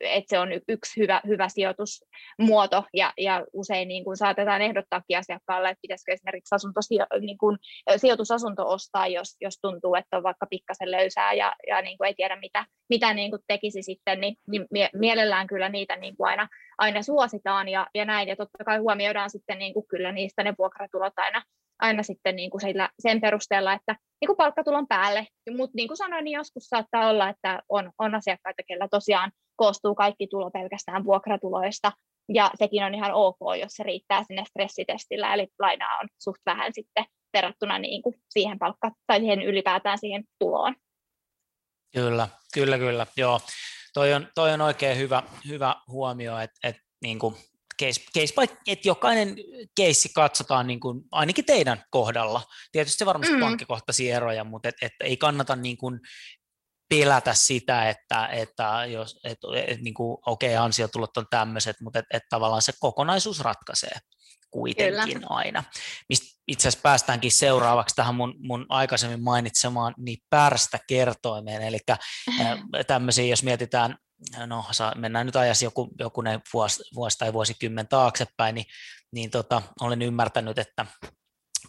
että 0.00 0.28
se 0.28 0.38
on 0.38 0.48
yksi 0.68 1.00
hyvä, 1.00 1.20
hyvä 1.26 1.48
sijoitusmuoto. 1.48 2.84
Ja, 2.94 3.12
ja 3.18 3.44
usein 3.52 3.88
niin 3.88 4.04
kuin 4.04 4.16
saatetaan 4.16 4.62
ehdottaakin 4.62 5.18
asiakkaalle, 5.18 5.68
että 5.68 5.82
pitäisikö 5.82 6.12
esimerkiksi 6.12 6.54
asunto, 6.54 6.80
niin 7.20 7.38
kuin, 7.38 7.58
sijoitusasunto 7.96 8.68
ostaa, 8.68 9.06
jos, 9.06 9.36
jos 9.40 9.58
tuntuu, 9.62 9.94
että 9.94 10.16
on 10.16 10.22
vaikka 10.22 10.46
pikkasen 10.50 10.90
löysää 10.90 11.32
ja, 11.32 11.52
ja 11.66 11.82
niin 11.82 11.98
kuin 11.98 12.08
ei 12.08 12.14
tiedä 12.14 12.36
mitä, 12.36 12.66
mitä 12.88 13.14
niin 13.14 13.30
kuin 13.30 13.42
tekisi 13.46 13.82
sitten, 13.82 14.20
niin, 14.20 14.36
niin 14.50 14.66
mielellään 14.92 15.46
kyllä 15.46 15.68
niitä 15.68 15.96
niin 15.96 16.16
kuin 16.16 16.28
aina, 16.28 16.48
aina 16.78 17.02
suositaan. 17.02 17.68
Ja, 17.68 17.86
ja 17.94 18.04
näin. 18.04 18.28
Ja 18.28 18.36
totta 18.36 18.64
kai 18.64 18.78
huomioidaan 18.78 19.30
sitten 19.30 19.58
niin 19.58 19.74
kuin 19.74 19.86
kyllä 19.88 20.12
niistä 20.12 20.42
ne 20.44 20.54
vuokratulot 20.58 21.12
aina, 21.16 21.42
aina 21.80 22.02
sitten 22.02 22.36
niin 22.36 22.50
kuin 22.50 22.60
sillä, 22.60 22.88
sen 22.98 23.20
perusteella, 23.20 23.72
että 23.72 23.96
niin 24.20 24.26
kuin 24.26 24.36
palkkatulon 24.36 24.86
päälle. 24.88 25.26
Mutta 25.56 25.76
niin 25.76 25.88
kuin 25.88 25.96
sanoin, 25.96 26.24
niin 26.24 26.36
joskus 26.36 26.64
saattaa 26.64 27.08
olla, 27.08 27.28
että 27.28 27.62
on, 27.68 27.92
on 27.98 28.14
asiakkaita, 28.14 28.62
kellä 28.68 28.88
tosiaan 28.90 29.32
koostuu 29.56 29.94
kaikki 29.94 30.26
tulo 30.26 30.50
pelkästään 30.50 31.04
vuokratuloista, 31.04 31.92
ja 32.34 32.50
sekin 32.54 32.84
on 32.84 32.94
ihan 32.94 33.12
ok, 33.14 33.38
jos 33.60 33.72
se 33.72 33.82
riittää 33.82 34.24
sinne 34.24 34.44
stressitestillä, 34.44 35.34
eli 35.34 35.48
lainaa 35.58 35.98
on 35.98 36.08
suht 36.18 36.40
vähän 36.46 36.72
sitten 36.74 37.04
verrattuna 37.32 37.78
niin 37.78 38.02
kuin 38.02 38.14
siihen 38.30 38.58
palkka 38.58 38.90
tai 39.06 39.18
siihen 39.18 39.42
ylipäätään 39.42 39.98
siihen 39.98 40.24
tuloon. 40.38 40.74
Kyllä, 41.92 42.28
kyllä, 42.54 42.78
kyllä, 42.78 43.06
joo. 43.16 43.40
Toi 43.94 44.14
on, 44.14 44.26
toi 44.34 44.52
on 44.52 44.60
oikein 44.60 44.98
hyvä, 44.98 45.22
hyvä 45.48 45.76
huomio, 45.88 46.38
että, 46.38 46.68
että 46.68 46.82
niin 47.02 47.18
kuin 47.18 47.34
case, 47.80 48.00
case 48.18 48.34
by, 48.34 48.56
että 48.66 48.88
jokainen 48.88 49.36
keissi 49.76 50.10
katsotaan 50.14 50.66
niin 50.66 50.80
kuin, 50.80 51.02
ainakin 51.10 51.44
teidän 51.44 51.84
kohdalla. 51.90 52.42
Tietysti 52.72 53.06
varmasti 53.06 53.34
mm. 53.34 53.40
pankkikohtaisia 53.40 54.16
eroja, 54.16 54.44
mutta 54.44 54.68
et, 54.68 54.74
et 54.82 54.92
ei 55.00 55.16
kannata 55.16 55.56
niin 55.56 55.76
kuin 55.76 56.00
pelätä 56.88 57.34
sitä, 57.34 57.88
että, 57.88 58.26
että 58.26 58.86
jos, 58.86 59.20
et, 59.24 59.38
et, 59.66 59.80
niin 59.80 59.94
kuin, 59.94 60.18
okei, 60.26 60.54
okay, 60.54 60.64
ansiotulot 60.64 61.16
on 61.16 61.26
tämmöiset, 61.30 61.76
mutta 61.80 61.98
et, 61.98 62.04
et 62.12 62.22
tavallaan 62.30 62.62
se 62.62 62.72
kokonaisuus 62.80 63.40
ratkaisee 63.40 63.98
kuitenkin 64.50 65.14
Kyllä. 65.14 65.26
aina. 65.30 65.64
Mistä 66.08 66.40
itse 66.48 66.68
asiassa 66.68 66.82
päästäänkin 66.82 67.32
seuraavaksi 67.32 67.94
tähän 67.94 68.14
mun, 68.14 68.34
mun 68.38 68.66
aikaisemmin 68.68 69.22
mainitsemaan 69.22 69.94
niin 69.98 70.18
pärstä 70.30 70.78
kertoimeen, 70.86 71.62
eli 71.62 71.78
tämmöisiä, 72.86 73.24
jos 73.24 73.42
mietitään 73.42 73.96
no 74.46 74.64
mennään 74.96 75.26
nyt 75.26 75.36
ajassa 75.36 75.64
joku, 75.64 75.88
joku 75.98 76.22
vuosi, 76.54 76.82
vuosi 76.94 77.18
tai 77.18 77.32
vuosikymmen 77.32 77.88
taaksepäin, 77.88 78.54
niin, 78.54 78.66
niin 79.12 79.30
tota, 79.30 79.62
olen 79.80 80.02
ymmärtänyt, 80.02 80.58
että 80.58 80.86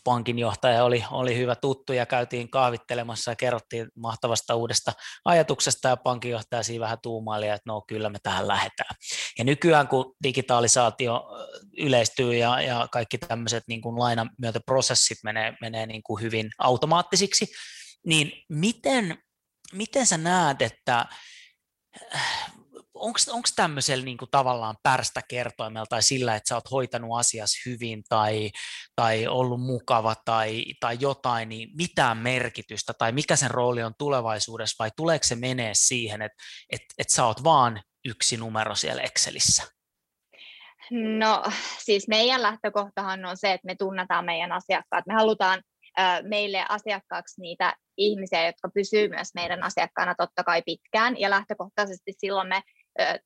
pankinjohtaja 0.04 0.84
oli, 0.84 1.04
oli 1.12 1.38
hyvä 1.38 1.56
tuttu 1.56 1.94
ja 1.94 2.06
käytiin 2.06 2.50
kaavittelemassa 2.50 3.32
ja 3.32 3.36
kerrottiin 3.36 3.88
mahtavasta 3.96 4.56
uudesta 4.56 4.94
ajatuksesta 5.26 5.88
ja 5.88 5.98
pankinjohtaja 5.98 6.64
siinä 6.64 6.84
vähän 6.84 6.98
tuumaili, 7.04 7.48
että 7.48 7.62
no 7.66 7.82
kyllä 7.88 8.10
me 8.10 8.18
tähän 8.24 8.48
lähdetään. 8.48 8.96
Ja 9.38 9.44
nykyään 9.44 9.88
kun 9.88 10.16
digitalisaatio 10.24 11.24
yleistyy 11.78 12.36
ja, 12.36 12.62
ja 12.62 12.88
kaikki 12.92 13.18
tämmöiset 13.18 13.64
niin 13.68 13.82
kuin 13.82 14.00
lainamyöntöprosessit 14.00 15.18
menee, 15.24 15.54
menee 15.62 15.86
niin 15.86 16.04
kuin 16.04 16.22
hyvin 16.22 16.50
automaattisiksi, 16.58 17.48
niin 18.06 18.32
miten, 18.50 19.18
miten 19.74 20.06
sä 20.06 20.18
näet, 20.18 20.62
että 20.62 21.06
onko 22.94 23.50
tämmöisellä 23.56 24.06
niin 24.06 24.18
kuin 24.18 24.32
tavallaan 24.32 24.76
pärstä 24.84 25.22
kertoimella 25.28 25.86
tai 25.86 26.04
sillä, 26.04 26.36
että 26.36 26.48
sä 26.50 26.56
oot 26.56 26.72
hoitanut 26.72 27.20
asias 27.20 27.52
hyvin 27.66 28.04
tai, 28.10 28.52
tai 28.96 29.28
ollut 29.28 29.62
mukava 29.62 30.16
tai, 30.26 30.66
tai 30.80 30.98
jotain, 31.00 31.50
niin 31.50 31.70
mitään 31.78 32.18
merkitystä 32.18 32.94
tai 32.94 33.12
mikä 33.12 33.36
sen 33.36 33.52
rooli 33.52 33.84
on 33.84 33.94
tulevaisuudessa 33.98 34.84
vai 34.84 34.92
tuleeko 34.96 35.24
se 35.24 35.36
menee 35.36 35.72
siihen, 35.74 36.22
että, 36.22 36.44
että, 36.70 36.88
että 36.98 37.14
sä 37.14 37.26
oot 37.26 37.44
vaan 37.44 37.82
yksi 38.06 38.38
numero 38.38 38.76
siellä 38.76 39.02
Excelissä? 39.02 39.64
No 40.92 41.44
siis 41.80 42.08
meidän 42.08 42.42
lähtökohtahan 42.42 43.26
on 43.26 43.38
se, 43.38 43.54
että 43.54 43.66
me 43.66 43.76
tunnetaan 43.76 44.26
meidän 44.26 44.52
asiakkaat. 44.52 45.06
Me 45.08 45.14
halutaan 45.14 45.64
meille 46.24 46.66
asiakkaaksi 46.70 47.42
niitä 47.42 47.76
ihmisiä, 48.02 48.46
jotka 48.46 48.70
pysyvät 48.74 49.10
myös 49.10 49.34
meidän 49.36 49.64
asiakkaana 49.64 50.16
totta 50.16 50.44
kai 50.44 50.62
pitkään, 50.66 51.20
ja 51.20 51.30
lähtökohtaisesti 51.30 52.14
silloin 52.18 52.48
me 52.48 52.62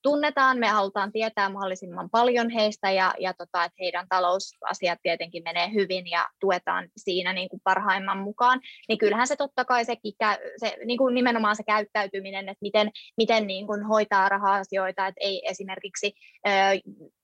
tunnetaan, 0.01 0.57
me 0.57 0.67
halutaan 0.67 1.11
tietää 1.11 1.49
mahdollisimman 1.49 2.09
paljon 2.09 2.49
heistä 2.49 2.91
ja, 2.91 3.13
ja 3.19 3.33
tota, 3.33 3.63
että 3.63 3.75
heidän 3.79 4.05
talousasiat 4.09 4.99
tietenkin 5.03 5.43
menee 5.43 5.73
hyvin 5.73 6.09
ja 6.09 6.29
tuetaan 6.39 6.89
siinä 6.97 7.33
niin 7.33 7.49
kuin 7.49 7.61
parhaimman 7.63 8.17
mukaan, 8.17 8.61
niin 8.87 8.97
kyllähän 8.97 9.27
se 9.27 9.35
totta 9.35 9.65
kai 9.65 9.85
sekin, 9.85 10.13
se, 10.57 10.77
niin 10.85 10.97
kuin 10.97 11.15
nimenomaan 11.15 11.55
se 11.55 11.63
käyttäytyminen, 11.63 12.49
että 12.49 12.61
miten, 12.61 12.91
miten 13.17 13.47
niin 13.47 13.67
kuin 13.67 13.83
hoitaa 13.83 14.29
raha-asioita, 14.29 15.07
että 15.07 15.21
ei 15.21 15.41
esimerkiksi 15.47 16.13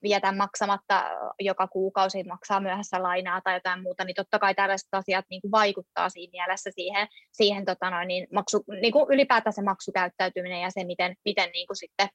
vietä 0.03 0.31
maksamatta 0.31 1.03
joka 1.39 1.67
kuukausi, 1.67 2.23
maksaa 2.23 2.59
myöhässä 2.59 3.03
lainaa 3.03 3.41
tai 3.41 3.53
jotain 3.53 3.81
muuta, 3.81 4.03
niin 4.03 4.15
totta 4.15 4.39
kai 4.39 4.55
tällaiset 4.55 4.87
asiat 4.91 5.25
niin 5.29 5.41
kuin 5.41 5.51
vaikuttaa 5.51 6.09
siinä 6.09 6.31
mielessä 6.31 6.69
siihen, 6.75 7.07
siihen 7.31 7.65
tota 7.65 7.89
noin, 7.89 8.07
niin 8.07 8.27
maksu, 8.33 8.63
niin 8.81 8.93
kuin 8.93 9.05
ylipäätään 9.09 9.53
se 9.53 9.61
maksukäyttäytyminen 9.61 10.61
ja 10.61 10.71
se, 10.71 10.83
miten, 10.83 11.15
miten 11.25 11.49
niin 11.53 11.67
kuin 11.67 11.77
sitten 11.77 12.07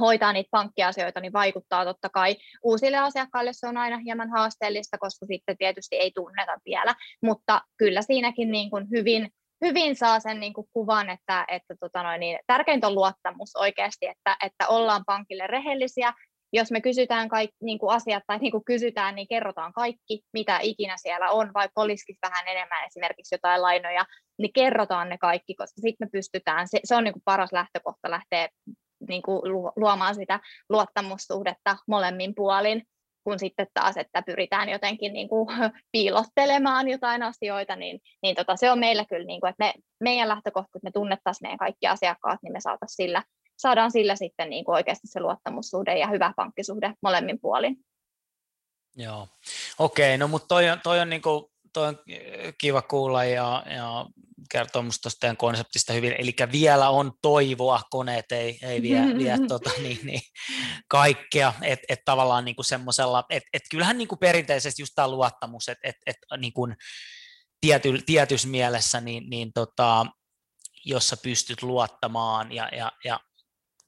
hoitaa 0.00 0.32
niitä 0.32 0.48
pankkiasioita, 0.50 1.20
niin 1.20 1.32
vaikuttaa 1.32 1.84
totta 1.84 2.08
kai 2.08 2.36
uusille 2.62 2.96
asiakkaille. 2.96 3.52
Se 3.52 3.66
on 3.66 3.76
aina 3.76 3.98
hieman 3.98 4.30
haasteellista, 4.30 4.98
koska 4.98 5.26
sitten 5.26 5.56
tietysti 5.56 5.96
ei 5.96 6.12
tunneta 6.14 6.56
vielä, 6.64 6.94
mutta 7.22 7.60
kyllä 7.76 8.02
siinäkin 8.02 8.50
niin 8.50 8.70
kuin 8.70 8.86
hyvin, 8.90 9.28
hyvin 9.64 9.96
saa 9.96 10.20
sen 10.20 10.40
niin 10.40 10.52
kuin 10.52 10.66
kuvan, 10.72 11.10
että, 11.10 11.44
että 11.48 11.74
tota 11.80 12.02
noin, 12.02 12.20
niin 12.20 12.38
tärkeintä 12.46 12.86
on 12.86 12.94
luottamus 12.94 13.56
oikeasti, 13.56 14.06
että, 14.06 14.36
että 14.44 14.68
ollaan 14.68 15.02
pankille 15.06 15.46
rehellisiä, 15.46 16.12
jos 16.52 16.70
me 16.70 16.80
kysytään 16.80 17.28
kaikki 17.28 17.56
niin 17.62 17.78
kuin 17.78 17.94
asiat 17.94 18.22
tai 18.26 18.38
niin 18.38 18.52
kuin 18.52 18.64
kysytään, 18.64 19.14
niin 19.14 19.28
kerrotaan 19.28 19.72
kaikki, 19.72 20.20
mitä 20.32 20.58
ikinä 20.62 20.94
siellä 20.96 21.30
on, 21.30 21.50
vaikka 21.54 21.80
olisikin 21.80 22.16
vähän 22.22 22.48
enemmän 22.48 22.86
esimerkiksi 22.86 23.34
jotain 23.34 23.62
lainoja, 23.62 24.06
niin 24.38 24.52
kerrotaan 24.52 25.08
ne 25.08 25.18
kaikki, 25.18 25.54
koska 25.54 25.80
sitten 25.80 26.06
me 26.06 26.10
pystytään, 26.12 26.68
se, 26.68 26.80
se 26.84 26.94
on 26.94 27.04
niin 27.04 27.12
kuin 27.12 27.22
paras 27.24 27.52
lähtökohta 27.52 28.10
lähteä 28.10 28.48
niin 29.08 29.22
kuin 29.22 29.42
luomaan 29.76 30.14
sitä 30.14 30.40
luottamussuhdetta 30.68 31.76
molemmin 31.86 32.34
puolin, 32.34 32.82
kun 33.24 33.38
sitten 33.38 33.66
taas, 33.74 33.96
että 33.96 34.22
pyritään 34.22 34.68
jotenkin 34.68 35.12
niin 35.12 35.28
kuin 35.28 35.48
piilottelemaan 35.92 36.88
jotain 36.88 37.22
asioita, 37.22 37.76
niin, 37.76 38.00
niin 38.22 38.36
tota, 38.36 38.56
se 38.56 38.70
on 38.70 38.78
meillä 38.78 39.04
kyllä, 39.04 39.26
niin 39.26 39.40
kuin, 39.40 39.50
että 39.50 39.64
me, 39.64 39.74
meidän 40.00 40.28
lähtökohta, 40.28 40.78
että 40.78 40.86
me 40.86 40.90
tunnettaisiin 40.90 41.46
meidän 41.46 41.58
kaikki 41.58 41.86
asiakkaat, 41.86 42.38
niin 42.42 42.52
me 42.52 42.60
saataisiin 42.60 42.96
sillä, 42.96 43.22
saadaan 43.58 43.90
sillä 43.90 44.16
sitten 44.16 44.50
niin 44.50 44.64
kuin 44.64 44.74
oikeasti 44.74 45.06
se 45.06 45.20
luottamussuhde 45.20 45.98
ja 45.98 46.06
hyvä 46.06 46.32
pankkisuhde 46.36 46.94
molemmin 47.02 47.40
puolin. 47.40 47.76
Joo, 48.96 49.28
okei, 49.78 50.08
okay, 50.08 50.18
no 50.18 50.28
mutta 50.28 50.48
toi 50.48 50.70
on, 50.70 50.80
toi 50.82 51.00
on, 51.00 51.10
niin 51.10 51.22
kuin, 51.22 51.44
toi 51.72 51.88
on 51.88 51.98
kiva 52.58 52.82
kuulla 52.82 53.24
ja, 53.24 53.62
ja 53.76 54.06
kertoo 54.48 54.82
minusta 54.82 55.02
tuosta 55.02 55.20
teidän 55.20 55.36
konseptista 55.36 55.92
hyvin, 55.92 56.14
eli 56.18 56.34
vielä 56.52 56.90
on 56.90 57.12
toivoa, 57.22 57.82
koneet 57.90 58.32
ei, 58.32 58.58
ei 58.62 58.82
vie, 58.82 59.00
vie 59.18 59.38
tota, 59.48 59.70
niin, 59.78 59.98
niin, 60.02 60.20
kaikkea, 60.88 61.52
että 61.62 61.84
et 61.88 62.00
tavallaan 62.04 62.44
niin 62.44 62.56
semmoisella, 62.60 63.24
että 63.30 63.48
et 63.52 63.62
kyllähän 63.70 63.98
niin 63.98 64.08
kuin 64.08 64.18
perinteisesti 64.18 64.82
just 64.82 64.92
tämä 64.94 65.08
luottamus, 65.08 65.68
että 65.68 65.88
et, 65.88 65.96
et, 66.06 66.16
niin 66.36 66.52
kuin 66.52 66.76
tiety, 67.60 67.98
tietyssä 68.06 68.48
mielessä, 68.48 69.00
niin, 69.00 69.30
niin 69.30 69.52
tota, 69.52 70.06
jossa 70.84 71.16
pystyt 71.16 71.62
luottamaan 71.62 72.52
ja, 72.52 72.68
ja, 72.72 72.92
ja 73.04 73.20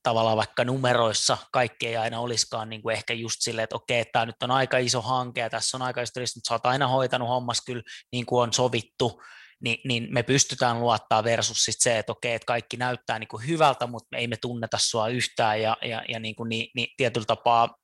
tavallaan 0.02 0.36
vaikka 0.36 0.64
numeroissa 0.64 1.38
kaikki 1.52 1.86
ei 1.86 1.96
aina 1.96 2.20
olisikaan 2.20 2.70
niin 2.70 2.82
kuin 2.82 2.96
ehkä 2.96 3.14
just 3.14 3.36
silleen, 3.40 3.64
että 3.64 3.76
okei, 3.76 4.04
tämä 4.04 4.26
nyt 4.26 4.42
on 4.42 4.50
aika 4.50 4.78
iso 4.78 5.02
hanke 5.02 5.40
ja 5.40 5.50
tässä 5.50 5.76
on 5.76 5.82
aika 5.82 6.02
iso 6.02 6.12
riski, 6.16 6.36
mutta 6.36 6.48
sä 6.48 6.54
oot 6.54 6.66
aina 6.66 6.88
hoitanut 6.88 7.28
hommas 7.28 7.60
kyllä 7.66 7.82
niin 8.12 8.26
kuin 8.26 8.42
on 8.42 8.52
sovittu, 8.52 9.22
niin, 9.60 9.80
niin 9.84 10.06
me 10.10 10.22
pystytään 10.22 10.80
luottaa 10.80 11.24
versus 11.24 11.64
sit 11.64 11.74
se, 11.78 11.98
että 11.98 12.12
okei, 12.12 12.34
että 12.34 12.46
kaikki 12.46 12.76
näyttää 12.76 13.18
niin 13.18 13.28
kuin 13.28 13.46
hyvältä, 13.46 13.86
mutta 13.86 14.16
ei 14.16 14.26
me 14.26 14.36
tunneta 14.36 14.78
sua 14.78 15.08
yhtään 15.08 15.62
ja, 15.62 15.76
ja, 15.82 16.02
ja 16.08 16.20
niin 16.20 16.36
kuin, 16.36 16.48
niin, 16.48 16.70
niin 16.74 16.88
tietyllä 16.96 17.26
tapaa 17.26 17.76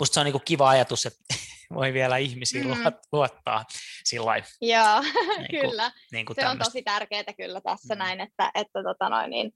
musta 0.00 0.14
se 0.14 0.20
on 0.20 0.24
niin 0.24 0.32
kuin 0.32 0.44
kiva 0.44 0.68
ajatus, 0.68 1.06
että 1.06 1.24
voi 1.74 1.92
vielä 1.92 2.16
ihmisiin 2.16 2.66
mm. 2.66 2.84
luottaa 3.12 3.64
sillä 4.04 4.42
Joo, 4.60 5.00
niin 5.02 5.46
kuin, 5.50 5.60
kyllä. 5.60 5.92
Niin 6.12 6.26
kuin 6.26 6.34
se 6.34 6.42
tämmöistä. 6.42 6.64
on 6.64 6.72
tosi 6.72 6.82
tärkeää 6.82 7.32
kyllä 7.36 7.60
tässä 7.60 7.94
mm. 7.94 7.98
näin, 7.98 8.20
että, 8.20 8.50
että 8.54 8.82
tota 8.82 9.08
noin, 9.08 9.30
niin, 9.30 9.52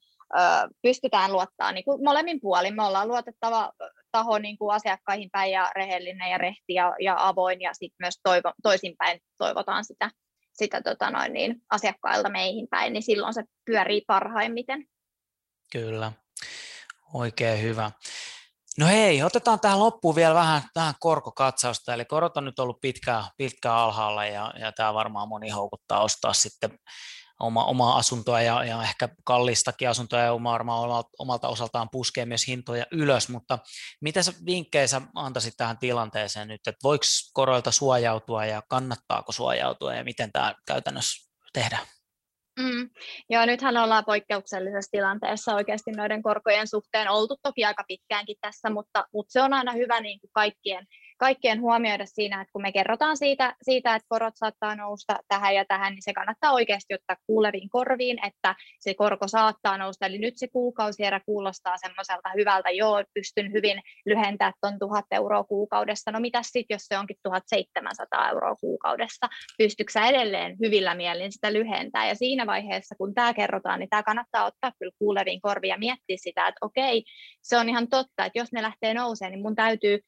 pystytään 0.83 1.33
luottaa 1.33 1.73
niin 1.73 1.85
kuin 1.85 2.05
molemmin 2.05 2.41
puolin. 2.41 2.75
Me 2.75 2.85
ollaan 2.85 3.09
luotettava 3.09 3.73
taho 4.13 4.39
niin 4.39 4.59
kuin 4.59 4.75
asiakkaihin 4.75 5.31
päin 5.31 5.53
ja 5.53 5.73
rehellinen 5.77 6.31
ja 6.31 6.39
rehti 6.39 6.75
ja, 6.75 6.95
ja 7.01 7.17
avoin 7.19 7.61
ja 7.61 7.75
sitten 7.75 7.97
myös 7.99 8.15
toivo, 8.23 8.53
toisinpäin 8.63 9.21
toivotaan 9.39 9.85
sitä, 9.85 10.11
sitä 10.63 10.83
tota 10.83 11.11
noin, 11.11 11.33
niin, 11.33 11.63
asiakkailta 11.71 12.31
meihin 12.31 12.69
päin, 12.71 12.93
niin 12.93 13.03
silloin 13.03 13.35
se 13.35 13.43
pyörii 13.65 14.01
parhaimmiten. 14.07 14.87
Kyllä, 15.73 16.13
oikein 17.15 17.63
hyvä. 17.63 17.91
No 18.79 18.87
hei, 18.87 19.23
otetaan 19.23 19.61
tähän 19.61 19.79
loppuun 19.79 20.17
vielä 20.17 20.35
vähän 20.35 20.63
tähän 20.75 20.95
korkokatsausta, 21.01 21.95
eli 21.95 22.05
korot 22.05 22.37
on 22.37 22.45
nyt 22.45 22.59
ollut 22.59 22.81
pitkään, 22.81 23.25
pitkään 23.37 23.75
alhaalla 23.75 24.27
ja, 24.27 24.53
ja 24.61 24.73
tämä 24.73 24.95
varmaan 24.95 25.29
moni 25.29 25.51
houkuttaa 25.51 26.03
ostaa 26.03 26.33
sitten 26.33 26.79
oma, 27.41 27.65
omaa 27.65 27.97
asuntoa 27.97 28.43
ja, 28.43 28.65
ja 28.65 28.83
ehkä 28.83 29.09
kallistakin 29.25 29.89
asuntoa 29.89 30.21
ja 30.21 30.33
varmaan 30.33 31.05
omalta, 31.19 31.49
osaltaan 31.49 31.89
puskee 31.93 32.27
myös 32.27 32.47
hintoja 32.47 32.87
ylös, 32.91 33.29
mutta 33.29 33.59
mitä 34.01 34.23
sä 34.23 34.33
vinkkejä 34.47 34.87
sä 34.87 35.01
antaisit 35.15 35.55
tähän 35.57 35.79
tilanteeseen 35.79 36.49
nyt, 36.49 36.61
että 36.67 36.81
voiko 36.83 37.05
koroilta 37.33 37.71
suojautua 37.71 38.47
ja 38.47 38.63
kannattaako 38.69 39.33
suojautua 39.33 39.95
ja 39.95 40.05
miten 40.05 40.33
tämä 40.33 40.55
käytännössä 40.67 41.31
tehdään? 41.53 41.87
Mm. 42.61 42.91
Joo, 43.31 43.47
nythän 43.47 43.77
ollaan 43.77 44.05
poikkeuksellisessa 44.05 44.91
tilanteessa 44.91 45.55
oikeasti 45.55 45.91
noiden 45.91 46.23
korkojen 46.23 46.69
suhteen 46.69 47.11
oltu 47.11 47.37
toki 47.43 47.65
aika 47.65 47.85
pitkäänkin 47.89 48.37
tässä, 48.41 48.71
mutta, 48.71 49.05
mutta 49.13 49.33
se 49.33 49.43
on 49.43 49.53
aina 49.53 49.73
hyvä 49.73 50.01
niin 50.01 50.21
kuin 50.21 50.31
kaikkien 50.33 50.87
kaikkien 51.23 51.61
huomioida 51.61 52.07
siinä, 52.07 52.41
että 52.41 52.53
kun 52.53 52.63
me 52.63 52.73
kerrotaan 52.73 53.17
siitä, 53.17 53.55
siitä, 53.63 53.95
että 53.95 54.07
korot 54.09 54.37
saattaa 54.37 54.77
nousta 54.77 55.17
tähän 55.29 55.55
ja 55.55 55.65
tähän, 55.65 55.93
niin 55.93 56.03
se 56.03 56.13
kannattaa 56.13 56.53
oikeasti 56.53 56.95
ottaa 56.95 57.17
kuuleviin 57.27 57.69
korviin, 57.69 58.27
että 58.27 58.55
se 58.81 58.95
korko 58.95 59.29
saattaa 59.29 59.79
nousta. 59.79 60.07
Eli 60.07 60.19
nyt 60.19 60.35
se 60.37 60.49
kuukausierä 60.49 61.21
kuulostaa 61.27 61.77
semmoiselta 61.77 62.31
hyvältä, 62.37 62.71
joo, 62.71 63.05
pystyn 63.15 63.53
hyvin 63.53 63.83
lyhentämään 64.07 64.55
tuon 64.61 64.79
1000 64.79 65.07
euroa 65.11 65.45
kuukaudessa. 65.45 66.11
No 66.11 66.21
mitä 66.21 66.41
sitten, 66.43 66.75
jos 66.75 66.83
se 66.85 66.99
onkin 66.99 67.17
1700 67.23 68.31
euroa 68.31 68.57
kuukaudessa? 68.57 69.27
Pystyykö 69.59 70.01
edelleen 70.09 70.57
hyvillä 70.61 70.95
mielin 70.95 71.33
sitä 71.33 71.53
lyhentää? 71.53 72.09
Ja 72.09 72.15
siinä 72.15 72.47
vaiheessa, 72.47 72.95
kun 72.99 73.15
tämä 73.15 73.35
kerrotaan, 73.35 73.81
niin 73.81 73.91
tämä 73.91 74.03
kannattaa 74.03 74.45
ottaa 74.45 74.73
kyllä 74.79 74.93
kuuleviin 74.99 75.41
korviin 75.41 75.71
ja 75.71 75.79
miettiä 75.79 76.17
sitä, 76.17 76.49
että 76.49 76.67
okei, 76.67 77.05
se 77.43 77.59
on 77.59 77.69
ihan 77.69 77.89
totta, 77.89 78.25
että 78.25 78.39
jos 78.39 78.53
ne 78.53 78.63
lähtee 78.63 78.95
nousemaan, 78.95 79.33
niin 79.33 79.43
mun 79.43 79.55
täytyy 79.55 80.01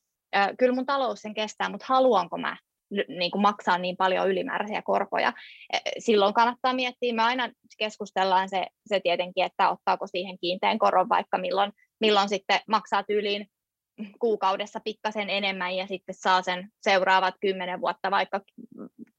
kyllä 0.58 0.74
mun 0.74 0.86
talous 0.86 1.22
sen 1.22 1.34
kestää, 1.34 1.68
mutta 1.68 1.86
haluanko 1.88 2.38
mä 2.38 2.56
niin 3.08 3.30
kuin 3.30 3.42
maksaa 3.42 3.78
niin 3.78 3.96
paljon 3.96 4.28
ylimääräisiä 4.28 4.82
korkoja. 4.82 5.32
Silloin 5.98 6.34
kannattaa 6.34 6.72
miettiä, 6.72 7.14
me 7.14 7.22
aina 7.22 7.50
keskustellaan 7.78 8.48
se, 8.48 8.66
se 8.86 9.00
tietenkin, 9.00 9.44
että 9.44 9.70
ottaako 9.70 10.06
siihen 10.06 10.38
kiinteän 10.38 10.78
koron 10.78 11.08
vaikka 11.08 11.38
milloin, 11.38 11.72
milloin 12.00 12.28
sitten 12.28 12.60
maksaa 12.68 13.02
tyyliin 13.02 13.46
kuukaudessa 14.18 14.80
pikkasen 14.84 15.30
enemmän 15.30 15.76
ja 15.76 15.86
sitten 15.86 16.14
saa 16.14 16.42
sen 16.42 16.68
seuraavat 16.80 17.34
kymmenen 17.40 17.80
vuotta 17.80 18.10
vaikka 18.10 18.40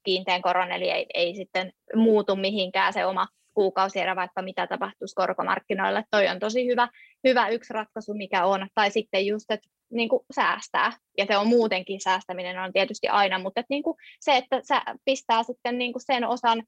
kiinteän 0.03 0.41
koron, 0.41 0.71
eli 0.71 0.89
ei, 0.89 1.05
ei 1.13 1.35
sitten 1.35 1.71
muutu 1.95 2.35
mihinkään 2.35 2.93
se 2.93 3.05
oma 3.05 3.27
kuukausierä, 3.53 4.15
vaikka 4.15 4.41
mitä 4.41 4.67
tapahtuisi 4.67 5.15
korkomarkkinoilla. 5.15 6.03
Toi 6.11 6.27
on 6.27 6.39
tosi 6.39 6.67
hyvä, 6.67 6.87
hyvä 7.27 7.47
yksi 7.49 7.73
ratkaisu, 7.73 8.13
mikä 8.13 8.45
on. 8.45 8.67
Tai 8.75 8.91
sitten 8.91 9.25
just, 9.25 9.51
että 9.51 9.69
niin 9.91 10.09
kuin 10.09 10.21
säästää. 10.35 10.91
Ja 11.17 11.25
se 11.25 11.37
on 11.37 11.47
muutenkin 11.47 12.01
säästäminen 12.01 12.59
on 12.59 12.73
tietysti 12.73 13.07
aina, 13.07 13.39
mutta 13.39 13.59
että 13.59 13.73
niin 13.73 13.83
kuin 13.83 13.97
se, 14.19 14.37
että 14.37 14.61
sä 14.63 14.81
pistää 15.05 15.43
sitten 15.43 15.77
niin 15.77 15.93
kuin 15.93 16.03
sen 16.05 16.27
osan 16.27 16.63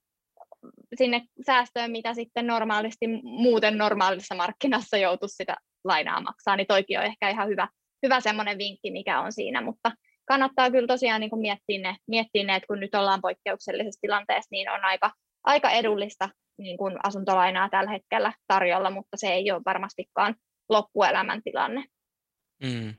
sinne 0.96 1.22
säästöön, 1.46 1.92
mitä 1.92 2.14
sitten 2.14 2.48
normaalisti 2.48 3.08
muuten 3.24 3.78
normaalissa 3.78 4.36
markkinassa 4.36 4.98
joutuisi 4.98 5.36
sitä 5.36 5.56
lainaa 5.84 6.22
maksaa, 6.22 6.56
niin 6.56 6.68
toikin 6.68 7.00
on 7.00 7.06
ehkä 7.06 7.30
ihan 7.30 7.48
hyvä, 7.48 7.68
hyvä 8.06 8.20
semmoinen 8.20 8.58
vinkki, 8.58 8.92
mikä 8.92 9.22
on 9.22 9.32
siinä, 9.32 9.62
mutta 9.62 9.92
kannattaa 10.26 10.72
kyllä 10.72 10.88
tosiaan 10.88 11.22
niin 11.22 11.30
kuin 11.30 11.42
miettiä, 11.42 11.80
ne, 11.82 11.96
miettiä 12.08 12.44
ne, 12.44 12.56
että 12.56 12.68
kun 12.68 12.80
nyt 12.80 12.96
ollaan 12.96 13.22
poikkeuksellisessa 13.22 14.02
tilanteessa, 14.02 14.48
niin 14.52 14.72
on 14.72 14.86
aika, 14.86 15.12
aika 15.44 15.72
edullista 15.72 16.30
niin 16.58 16.78
kuin 16.78 16.98
asuntolainaa 17.04 17.70
tällä 17.70 17.92
hetkellä 17.92 18.34
tarjolla, 18.48 18.90
mutta 18.90 19.18
se 19.18 19.28
ei 19.28 19.52
ole 19.52 19.62
varmastikaan 19.66 20.36
loppuelämän 20.70 21.44
tilanne. 21.44 21.84
Mm. 22.64 22.96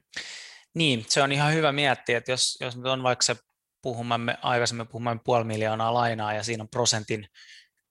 Niin, 0.75 1.07
se 1.09 1.23
on 1.23 1.33
ihan 1.33 1.53
hyvä 1.53 1.73
miettiä, 1.73 2.19
että 2.19 2.33
jos, 2.33 2.59
jos 2.61 2.77
nyt 2.77 2.87
on 2.87 3.03
vaikka 3.03 3.23
se 3.23 3.37
puhumamme, 3.83 4.39
aikaisemmin 4.43 4.89
puhumamme 4.89 5.21
puoli 5.25 5.45
miljoonaa 5.45 5.95
lainaa 5.95 6.35
ja 6.35 6.43
siinä 6.43 6.63
on 6.63 6.69
prosentin 6.69 7.29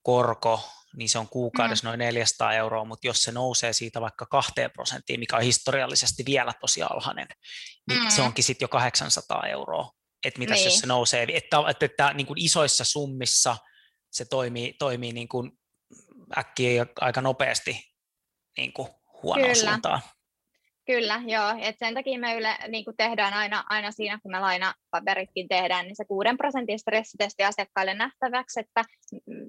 korko, 0.01 0.69
niin 0.95 1.09
se 1.09 1.19
on 1.19 1.29
kuukaudessa 1.29 1.83
mm. 1.83 1.87
noin 1.87 1.99
400 1.99 2.53
euroa, 2.53 2.85
mutta 2.85 3.07
jos 3.07 3.23
se 3.23 3.31
nousee 3.31 3.73
siitä 3.73 4.01
vaikka 4.01 4.25
kahteen 4.25 4.71
prosenttiin, 4.71 5.19
mikä 5.19 5.35
on 5.35 5.41
historiallisesti 5.41 6.23
vielä 6.25 6.53
tosi 6.61 6.83
alhainen, 6.83 7.27
niin 7.89 8.03
mm. 8.03 8.09
se 8.09 8.21
onkin 8.21 8.43
sitten 8.43 8.63
jo 8.63 8.69
800 8.69 9.47
euroa. 9.47 9.91
Että 10.25 10.39
mitäs 10.39 10.57
niin. 10.57 10.65
jos 10.65 10.79
se 10.79 10.87
nousee, 10.87 11.27
että, 11.33 11.57
että, 11.69 11.85
että 11.85 12.13
niin 12.13 12.27
kuin 12.27 12.41
isoissa 12.41 12.83
summissa 12.83 13.57
se 14.11 14.25
toimii, 14.25 14.73
toimii 14.79 15.13
niin 15.13 15.27
kuin 15.27 15.51
äkkiä 16.37 16.71
ja 16.71 16.85
aika 17.01 17.21
nopeasti 17.21 17.83
niin 18.57 18.73
kuin 18.73 18.87
huonoa 19.23 19.47
Kyllä. 19.47 19.69
suuntaan. 19.69 20.01
Kyllä, 20.87 21.21
joo. 21.25 21.55
Et 21.61 21.75
sen 21.79 21.93
takia 21.93 22.19
me 22.19 22.35
yle, 22.35 22.57
niin 22.67 22.85
tehdään 22.97 23.33
aina, 23.33 23.63
aina 23.69 23.91
siinä, 23.91 24.19
kun 24.23 24.31
me 24.31 24.39
lainapaperitkin 24.39 25.47
tehdään, 25.47 25.85
niin 25.85 25.95
se 25.95 26.05
6 26.05 26.29
prosentin 26.37 26.79
stressitesti 26.79 27.43
asiakkaille 27.43 27.93
nähtäväksi, 27.93 28.59
että 28.59 28.83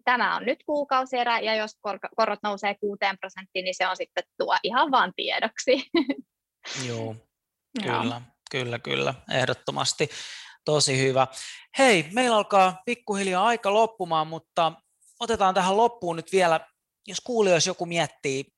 tämä 0.05 0.37
on 0.37 0.47
nyt 0.47 0.59
kuukausierä, 0.67 1.41
ja 1.41 1.55
jos 1.55 1.71
kor- 1.81 2.09
korot 2.17 2.39
nousee 2.43 2.75
6 2.81 2.99
prosenttiin, 3.21 3.65
niin 3.65 3.75
se 3.75 3.89
on 3.89 3.97
sitten 3.97 4.25
tuo 4.39 4.57
ihan 4.63 4.91
vaan 4.91 5.13
tiedoksi. 5.17 5.91
Joo, 6.89 7.17
kyllä, 7.83 8.23
kyllä, 8.51 8.79
kyllä, 8.79 9.15
ehdottomasti. 9.35 10.09
Tosi 10.65 10.99
hyvä. 10.99 11.27
Hei, 11.79 12.07
meillä 12.13 12.37
alkaa 12.37 12.83
pikkuhiljaa 12.87 13.47
aika 13.47 13.75
loppumaan, 13.75 14.27
mutta 14.27 14.73
otetaan 15.21 15.55
tähän 15.55 15.77
loppuun 15.77 16.17
nyt 16.17 16.33
vielä, 16.33 16.61
jos 17.07 17.21
kuulijoissa 17.21 17.71
joku 17.71 17.87
miettii 17.87 18.58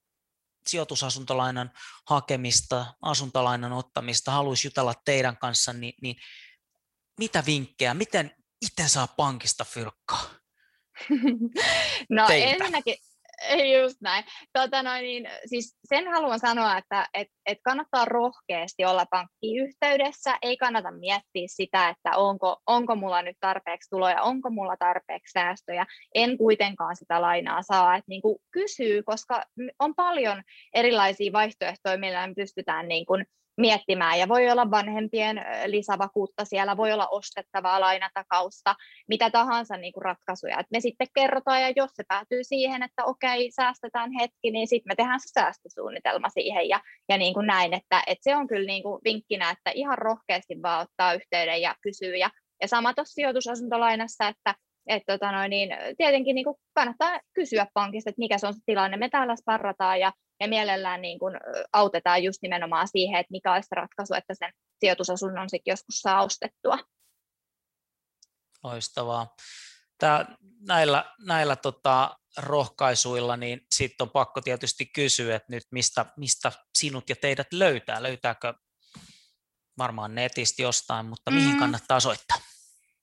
sijoitusasuntolainan 0.66 1.70
hakemista, 2.08 2.94
asuntolainan 3.02 3.72
ottamista, 3.72 4.32
haluaisi 4.32 4.66
jutella 4.66 4.94
teidän 5.04 5.36
kanssa, 5.36 5.72
niin, 5.72 5.94
niin 6.02 6.16
mitä 7.18 7.42
vinkkejä, 7.46 7.94
miten 7.94 8.30
itse 8.62 8.88
saa 8.88 9.06
pankista 9.06 9.64
fyrkkaa? 9.64 10.30
no 12.10 12.26
Teiltä. 12.26 12.64
ensinnäkin, 12.64 12.96
Just 13.82 13.96
näin. 14.00 14.24
Tota 14.52 14.82
noin, 14.82 15.02
niin, 15.02 15.28
siis 15.46 15.76
sen 15.84 16.08
haluan 16.08 16.40
sanoa, 16.40 16.78
että 16.78 17.06
et, 17.14 17.28
et 17.46 17.58
kannattaa 17.64 18.04
rohkeasti 18.04 18.84
olla 18.84 19.06
pankkiyhteydessä. 19.10 20.38
Ei 20.42 20.56
kannata 20.56 20.90
miettiä 20.90 21.46
sitä, 21.46 21.88
että 21.88 22.16
onko, 22.16 22.56
onko 22.66 22.96
mulla 22.96 23.22
nyt 23.22 23.36
tarpeeksi 23.40 23.90
tuloja, 23.90 24.22
onko 24.22 24.50
mulla 24.50 24.76
tarpeeksi 24.76 25.32
säästöjä. 25.32 25.86
En 26.14 26.38
kuitenkaan 26.38 26.96
sitä 26.96 27.20
lainaa 27.20 27.62
saa. 27.62 27.96
Et, 27.96 28.04
niin 28.06 28.22
kuin, 28.22 28.38
kysyy, 28.50 29.02
koska 29.02 29.44
on 29.78 29.94
paljon 29.94 30.42
erilaisia 30.74 31.32
vaihtoehtoja, 31.32 31.98
millä 31.98 32.26
me 32.26 32.34
pystytään 32.34 32.88
niin 32.88 33.06
kuin, 33.06 33.26
miettimään. 33.60 34.18
Ja 34.18 34.28
voi 34.28 34.50
olla 34.50 34.70
vanhempien 34.70 35.44
lisävakuutta 35.66 36.44
siellä, 36.44 36.76
voi 36.76 36.92
olla 36.92 37.08
ostettavaa 37.08 37.80
lainatakausta, 37.80 38.74
mitä 39.08 39.30
tahansa 39.30 39.76
niin 39.76 39.92
kuin 39.92 40.04
ratkaisuja. 40.04 40.60
Et 40.60 40.66
me 40.70 40.80
sitten 40.80 41.06
kerrotaan, 41.14 41.62
ja 41.62 41.72
jos 41.76 41.90
se 41.94 42.02
päätyy 42.08 42.44
siihen, 42.44 42.82
että 42.82 43.04
okei, 43.04 43.50
säästetään 43.50 44.10
hetki, 44.20 44.50
niin 44.50 44.68
sitten 44.68 44.90
me 44.90 44.94
tehdään 44.94 45.20
se 45.20 45.40
säästösuunnitelma 45.40 46.28
siihen 46.28 46.68
ja, 46.68 46.80
ja 47.08 47.18
niin 47.18 47.34
kuin 47.34 47.46
näin. 47.46 47.74
Että, 47.74 48.02
että 48.06 48.22
se 48.22 48.36
on 48.36 48.46
kyllä 48.46 48.66
niin 48.66 48.82
kuin 48.82 49.00
vinkkinä, 49.04 49.50
että 49.50 49.70
ihan 49.74 49.98
rohkeasti 49.98 50.62
vaan 50.62 50.82
ottaa 50.82 51.14
yhteyden 51.14 51.62
ja 51.62 51.74
kysyy. 51.82 52.16
Ja, 52.16 52.30
ja 52.62 52.68
sama 52.68 52.94
tuossa 52.94 53.14
sijoitusasuntolainassa, 53.14 54.28
että 54.28 54.54
että 54.86 55.12
tota 55.12 55.32
noin, 55.32 55.50
niin 55.50 55.68
tietenkin 55.96 56.34
niin 56.34 56.44
kuin 56.44 56.56
kannattaa 56.74 57.20
kysyä 57.34 57.66
pankista, 57.74 58.10
että 58.10 58.18
mikä 58.18 58.38
se 58.38 58.46
on 58.46 58.54
se 58.54 58.60
tilanne. 58.66 58.96
Me 58.96 59.08
täällä 59.08 59.36
sparrataan 59.36 60.00
ja, 60.00 60.12
ja 60.40 60.48
mielellään 60.48 61.02
niin 61.02 61.18
kuin 61.18 61.34
autetaan 61.72 62.22
just 62.22 62.38
nimenomaan 62.42 62.88
siihen, 62.88 63.20
että 63.20 63.30
mikä 63.30 63.52
olisi 63.52 63.68
se 63.68 63.74
ratkaisu, 63.74 64.14
että 64.14 64.34
sen 64.34 64.52
sijoitusasunnon 64.80 65.50
sitten 65.50 65.72
joskus 65.72 66.00
saa 66.00 66.22
ostettua. 66.22 66.78
Loistavaa. 68.64 69.34
Tää, 69.98 70.36
näillä 70.66 71.14
näillä 71.26 71.56
tota, 71.56 72.18
rohkaisuilla, 72.36 73.36
niin 73.36 73.60
sitten 73.74 74.04
on 74.04 74.10
pakko 74.10 74.40
tietysti 74.40 74.86
kysyä, 74.86 75.36
että 75.36 75.52
nyt 75.52 75.62
mistä, 75.70 76.06
mistä 76.16 76.52
sinut 76.78 77.08
ja 77.08 77.16
teidät 77.16 77.52
löytää? 77.52 78.02
Löytääkö 78.02 78.54
varmaan 79.78 80.14
netistä 80.14 80.62
jostain, 80.62 81.06
mutta 81.06 81.30
mihin 81.30 81.52
mm. 81.52 81.58
kannattaa 81.58 82.00
soittaa? 82.00 82.39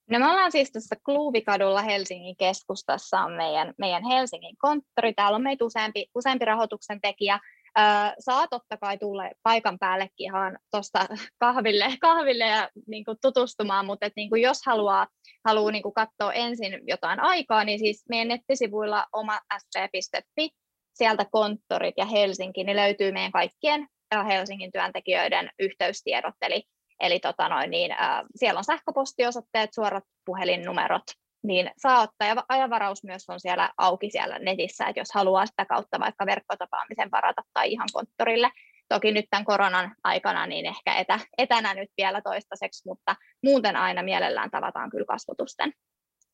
No 0.10 0.20
me 0.20 0.30
ollaan 0.30 0.52
siis 0.52 0.72
tässä 0.72 0.96
Kluuvikadulla 1.06 1.82
Helsingin 1.82 2.36
keskustassa 2.38 3.20
on 3.20 3.34
meidän, 3.34 3.74
meidän 3.78 4.04
Helsingin 4.04 4.56
konttori. 4.58 5.14
Täällä 5.14 5.36
on 5.36 5.44
meitä 5.44 5.66
useampi, 5.66 6.08
useampi 6.16 6.46
rahoituksen 6.46 7.02
tekijä. 7.02 7.40
Öö, 7.80 7.86
saa 8.20 8.48
totta 8.48 8.78
kai 8.78 8.98
tulla 8.98 9.24
paikan 9.44 9.80
päällekin 9.80 10.14
ihan 10.26 10.60
tuosta 10.72 11.06
kahville, 11.38 11.86
kahville 12.02 12.46
ja 12.46 12.70
niin 12.88 13.06
kuin 13.06 13.18
tutustumaan, 13.22 13.86
mutta 13.86 14.06
et 14.06 14.14
niin 14.16 14.30
kuin 14.30 14.42
jos 14.42 14.58
haluaa, 14.66 15.08
haluaa 15.46 15.72
niin 15.72 15.84
kuin 15.84 15.94
katsoa 15.94 16.34
ensin 16.34 16.80
jotain 16.88 17.20
aikaa, 17.20 17.64
niin 17.64 17.80
siis 17.80 18.04
meidän 18.10 18.28
nettisivuilla 18.28 19.06
oma 19.14 19.40
sp.fi, 19.64 20.50
sieltä 20.94 21.26
konttorit 21.32 21.96
ja 21.98 22.06
Helsinki, 22.06 22.64
niin 22.64 22.78
löytyy 22.78 23.12
meidän 23.12 23.32
kaikkien 23.32 23.88
Helsingin 24.28 24.72
työntekijöiden 24.72 25.50
yhteystiedot, 25.60 26.36
eli 26.42 26.64
Eli 27.00 27.20
tota 27.20 27.50
noin, 27.50 27.72
niin, 27.72 27.92
äh, 27.92 28.24
siellä 28.36 28.58
on 28.58 28.64
sähköpostiosoitteet, 28.64 29.70
suorat 29.74 30.04
puhelinnumerot, 30.26 31.04
niin 31.44 31.72
saa 31.78 32.02
ottaa, 32.02 32.28
ja 32.28 32.44
ajanvaraus 32.50 33.04
myös 33.04 33.30
on 33.30 33.40
siellä 33.40 33.70
auki 33.78 34.12
siellä 34.12 34.40
netissä, 34.40 34.86
että 34.88 35.00
jos 35.00 35.08
haluaa 35.14 35.46
sitä 35.46 35.66
kautta 35.66 36.00
vaikka 36.00 36.26
verkkotapaamisen 36.26 37.12
varata 37.12 37.42
tai 37.54 37.72
ihan 37.72 37.88
konttorille. 37.94 38.50
Toki 38.90 39.12
nyt 39.12 39.26
tämän 39.30 39.46
koronan 39.46 39.96
aikana 40.04 40.48
niin 40.48 40.66
ehkä 40.66 40.96
etä, 40.96 41.20
etänä 41.38 41.74
nyt 41.74 41.90
vielä 41.98 42.22
toistaiseksi, 42.22 42.82
mutta 42.86 43.16
muuten 43.44 43.76
aina 43.76 44.04
mielellään 44.04 44.52
tavataan 44.52 44.90
kyllä 44.90 45.06
kasvotusten. 45.06 45.74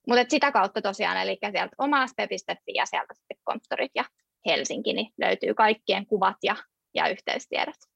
Mutta 0.08 0.26
sitä 0.30 0.52
kautta 0.52 0.82
tosiaan, 0.82 1.18
eli 1.18 1.38
sieltä 1.42 1.76
omaaspe.fi 1.78 2.74
ja 2.76 2.86
sieltä 2.86 3.14
sitten 3.14 3.38
konttorit 3.44 3.92
ja 3.96 4.04
Helsinki, 4.46 4.94
niin 4.94 5.12
löytyy 5.22 5.54
kaikkien 5.54 6.06
kuvat 6.06 6.38
ja, 6.44 6.56
ja 6.94 7.08
yhteystiedot. 7.08 7.93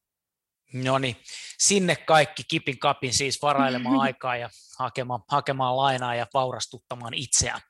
No 0.74 0.98
niin, 0.98 1.16
sinne 1.60 1.96
kaikki 1.96 2.44
kipin 2.48 2.80
kapin 2.80 3.14
siis 3.14 3.42
varailemaan 3.42 4.00
aikaa 4.08 4.38
ja 4.38 4.50
hakemaan, 4.80 5.22
hakemaan 5.30 5.78
lainaa 5.78 6.16
ja 6.16 6.28
vaurastuttamaan 6.34 7.14
itseään. 7.14 7.62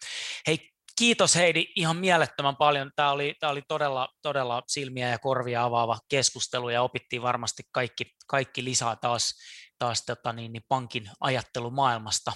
Hei, 0.47 0.69
kiitos 0.97 1.35
Heidi 1.35 1.65
ihan 1.75 1.97
mielettömän 1.97 2.55
paljon. 2.55 2.91
Tämä 2.95 3.11
oli, 3.11 3.35
tämä 3.39 3.51
oli 3.51 3.61
todella, 3.67 4.09
todella 4.21 4.63
silmiä 4.67 5.09
ja 5.09 5.19
korvia 5.19 5.63
avaava 5.63 5.99
keskustelu 6.09 6.69
ja 6.69 6.81
opittiin 6.81 7.21
varmasti 7.21 7.63
kaikki, 7.71 8.05
kaikki 8.27 8.63
lisää 8.63 8.95
taas, 8.95 9.33
taas 9.79 10.05
tota 10.05 10.33
niin, 10.33 10.53
niin 10.53 10.63
pankin 10.67 11.09
ajattelumaailmasta. 11.19 12.31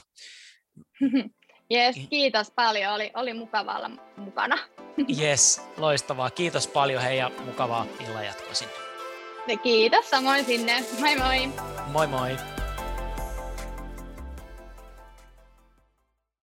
Yes, 1.74 1.96
kiitos 2.10 2.52
paljon. 2.56 2.94
Oli, 2.94 3.12
oli 3.16 3.34
mukava 3.34 3.76
olla 3.76 3.90
mukana. 4.18 4.58
Yes, 5.22 5.62
loistavaa. 5.78 6.30
Kiitos 6.30 6.68
paljon 6.68 7.02
hei 7.02 7.18
ja 7.18 7.32
mukavaa 7.46 7.86
illan 8.00 8.26
jatkoa 8.26 8.54
sinne. 8.54 8.81
Kiitos 9.48 10.06
samoin 10.06 10.44
sinne. 10.44 10.72
Moi 11.00 11.16
moi. 11.18 11.52
Moi 11.92 12.08
moi. 12.08 12.61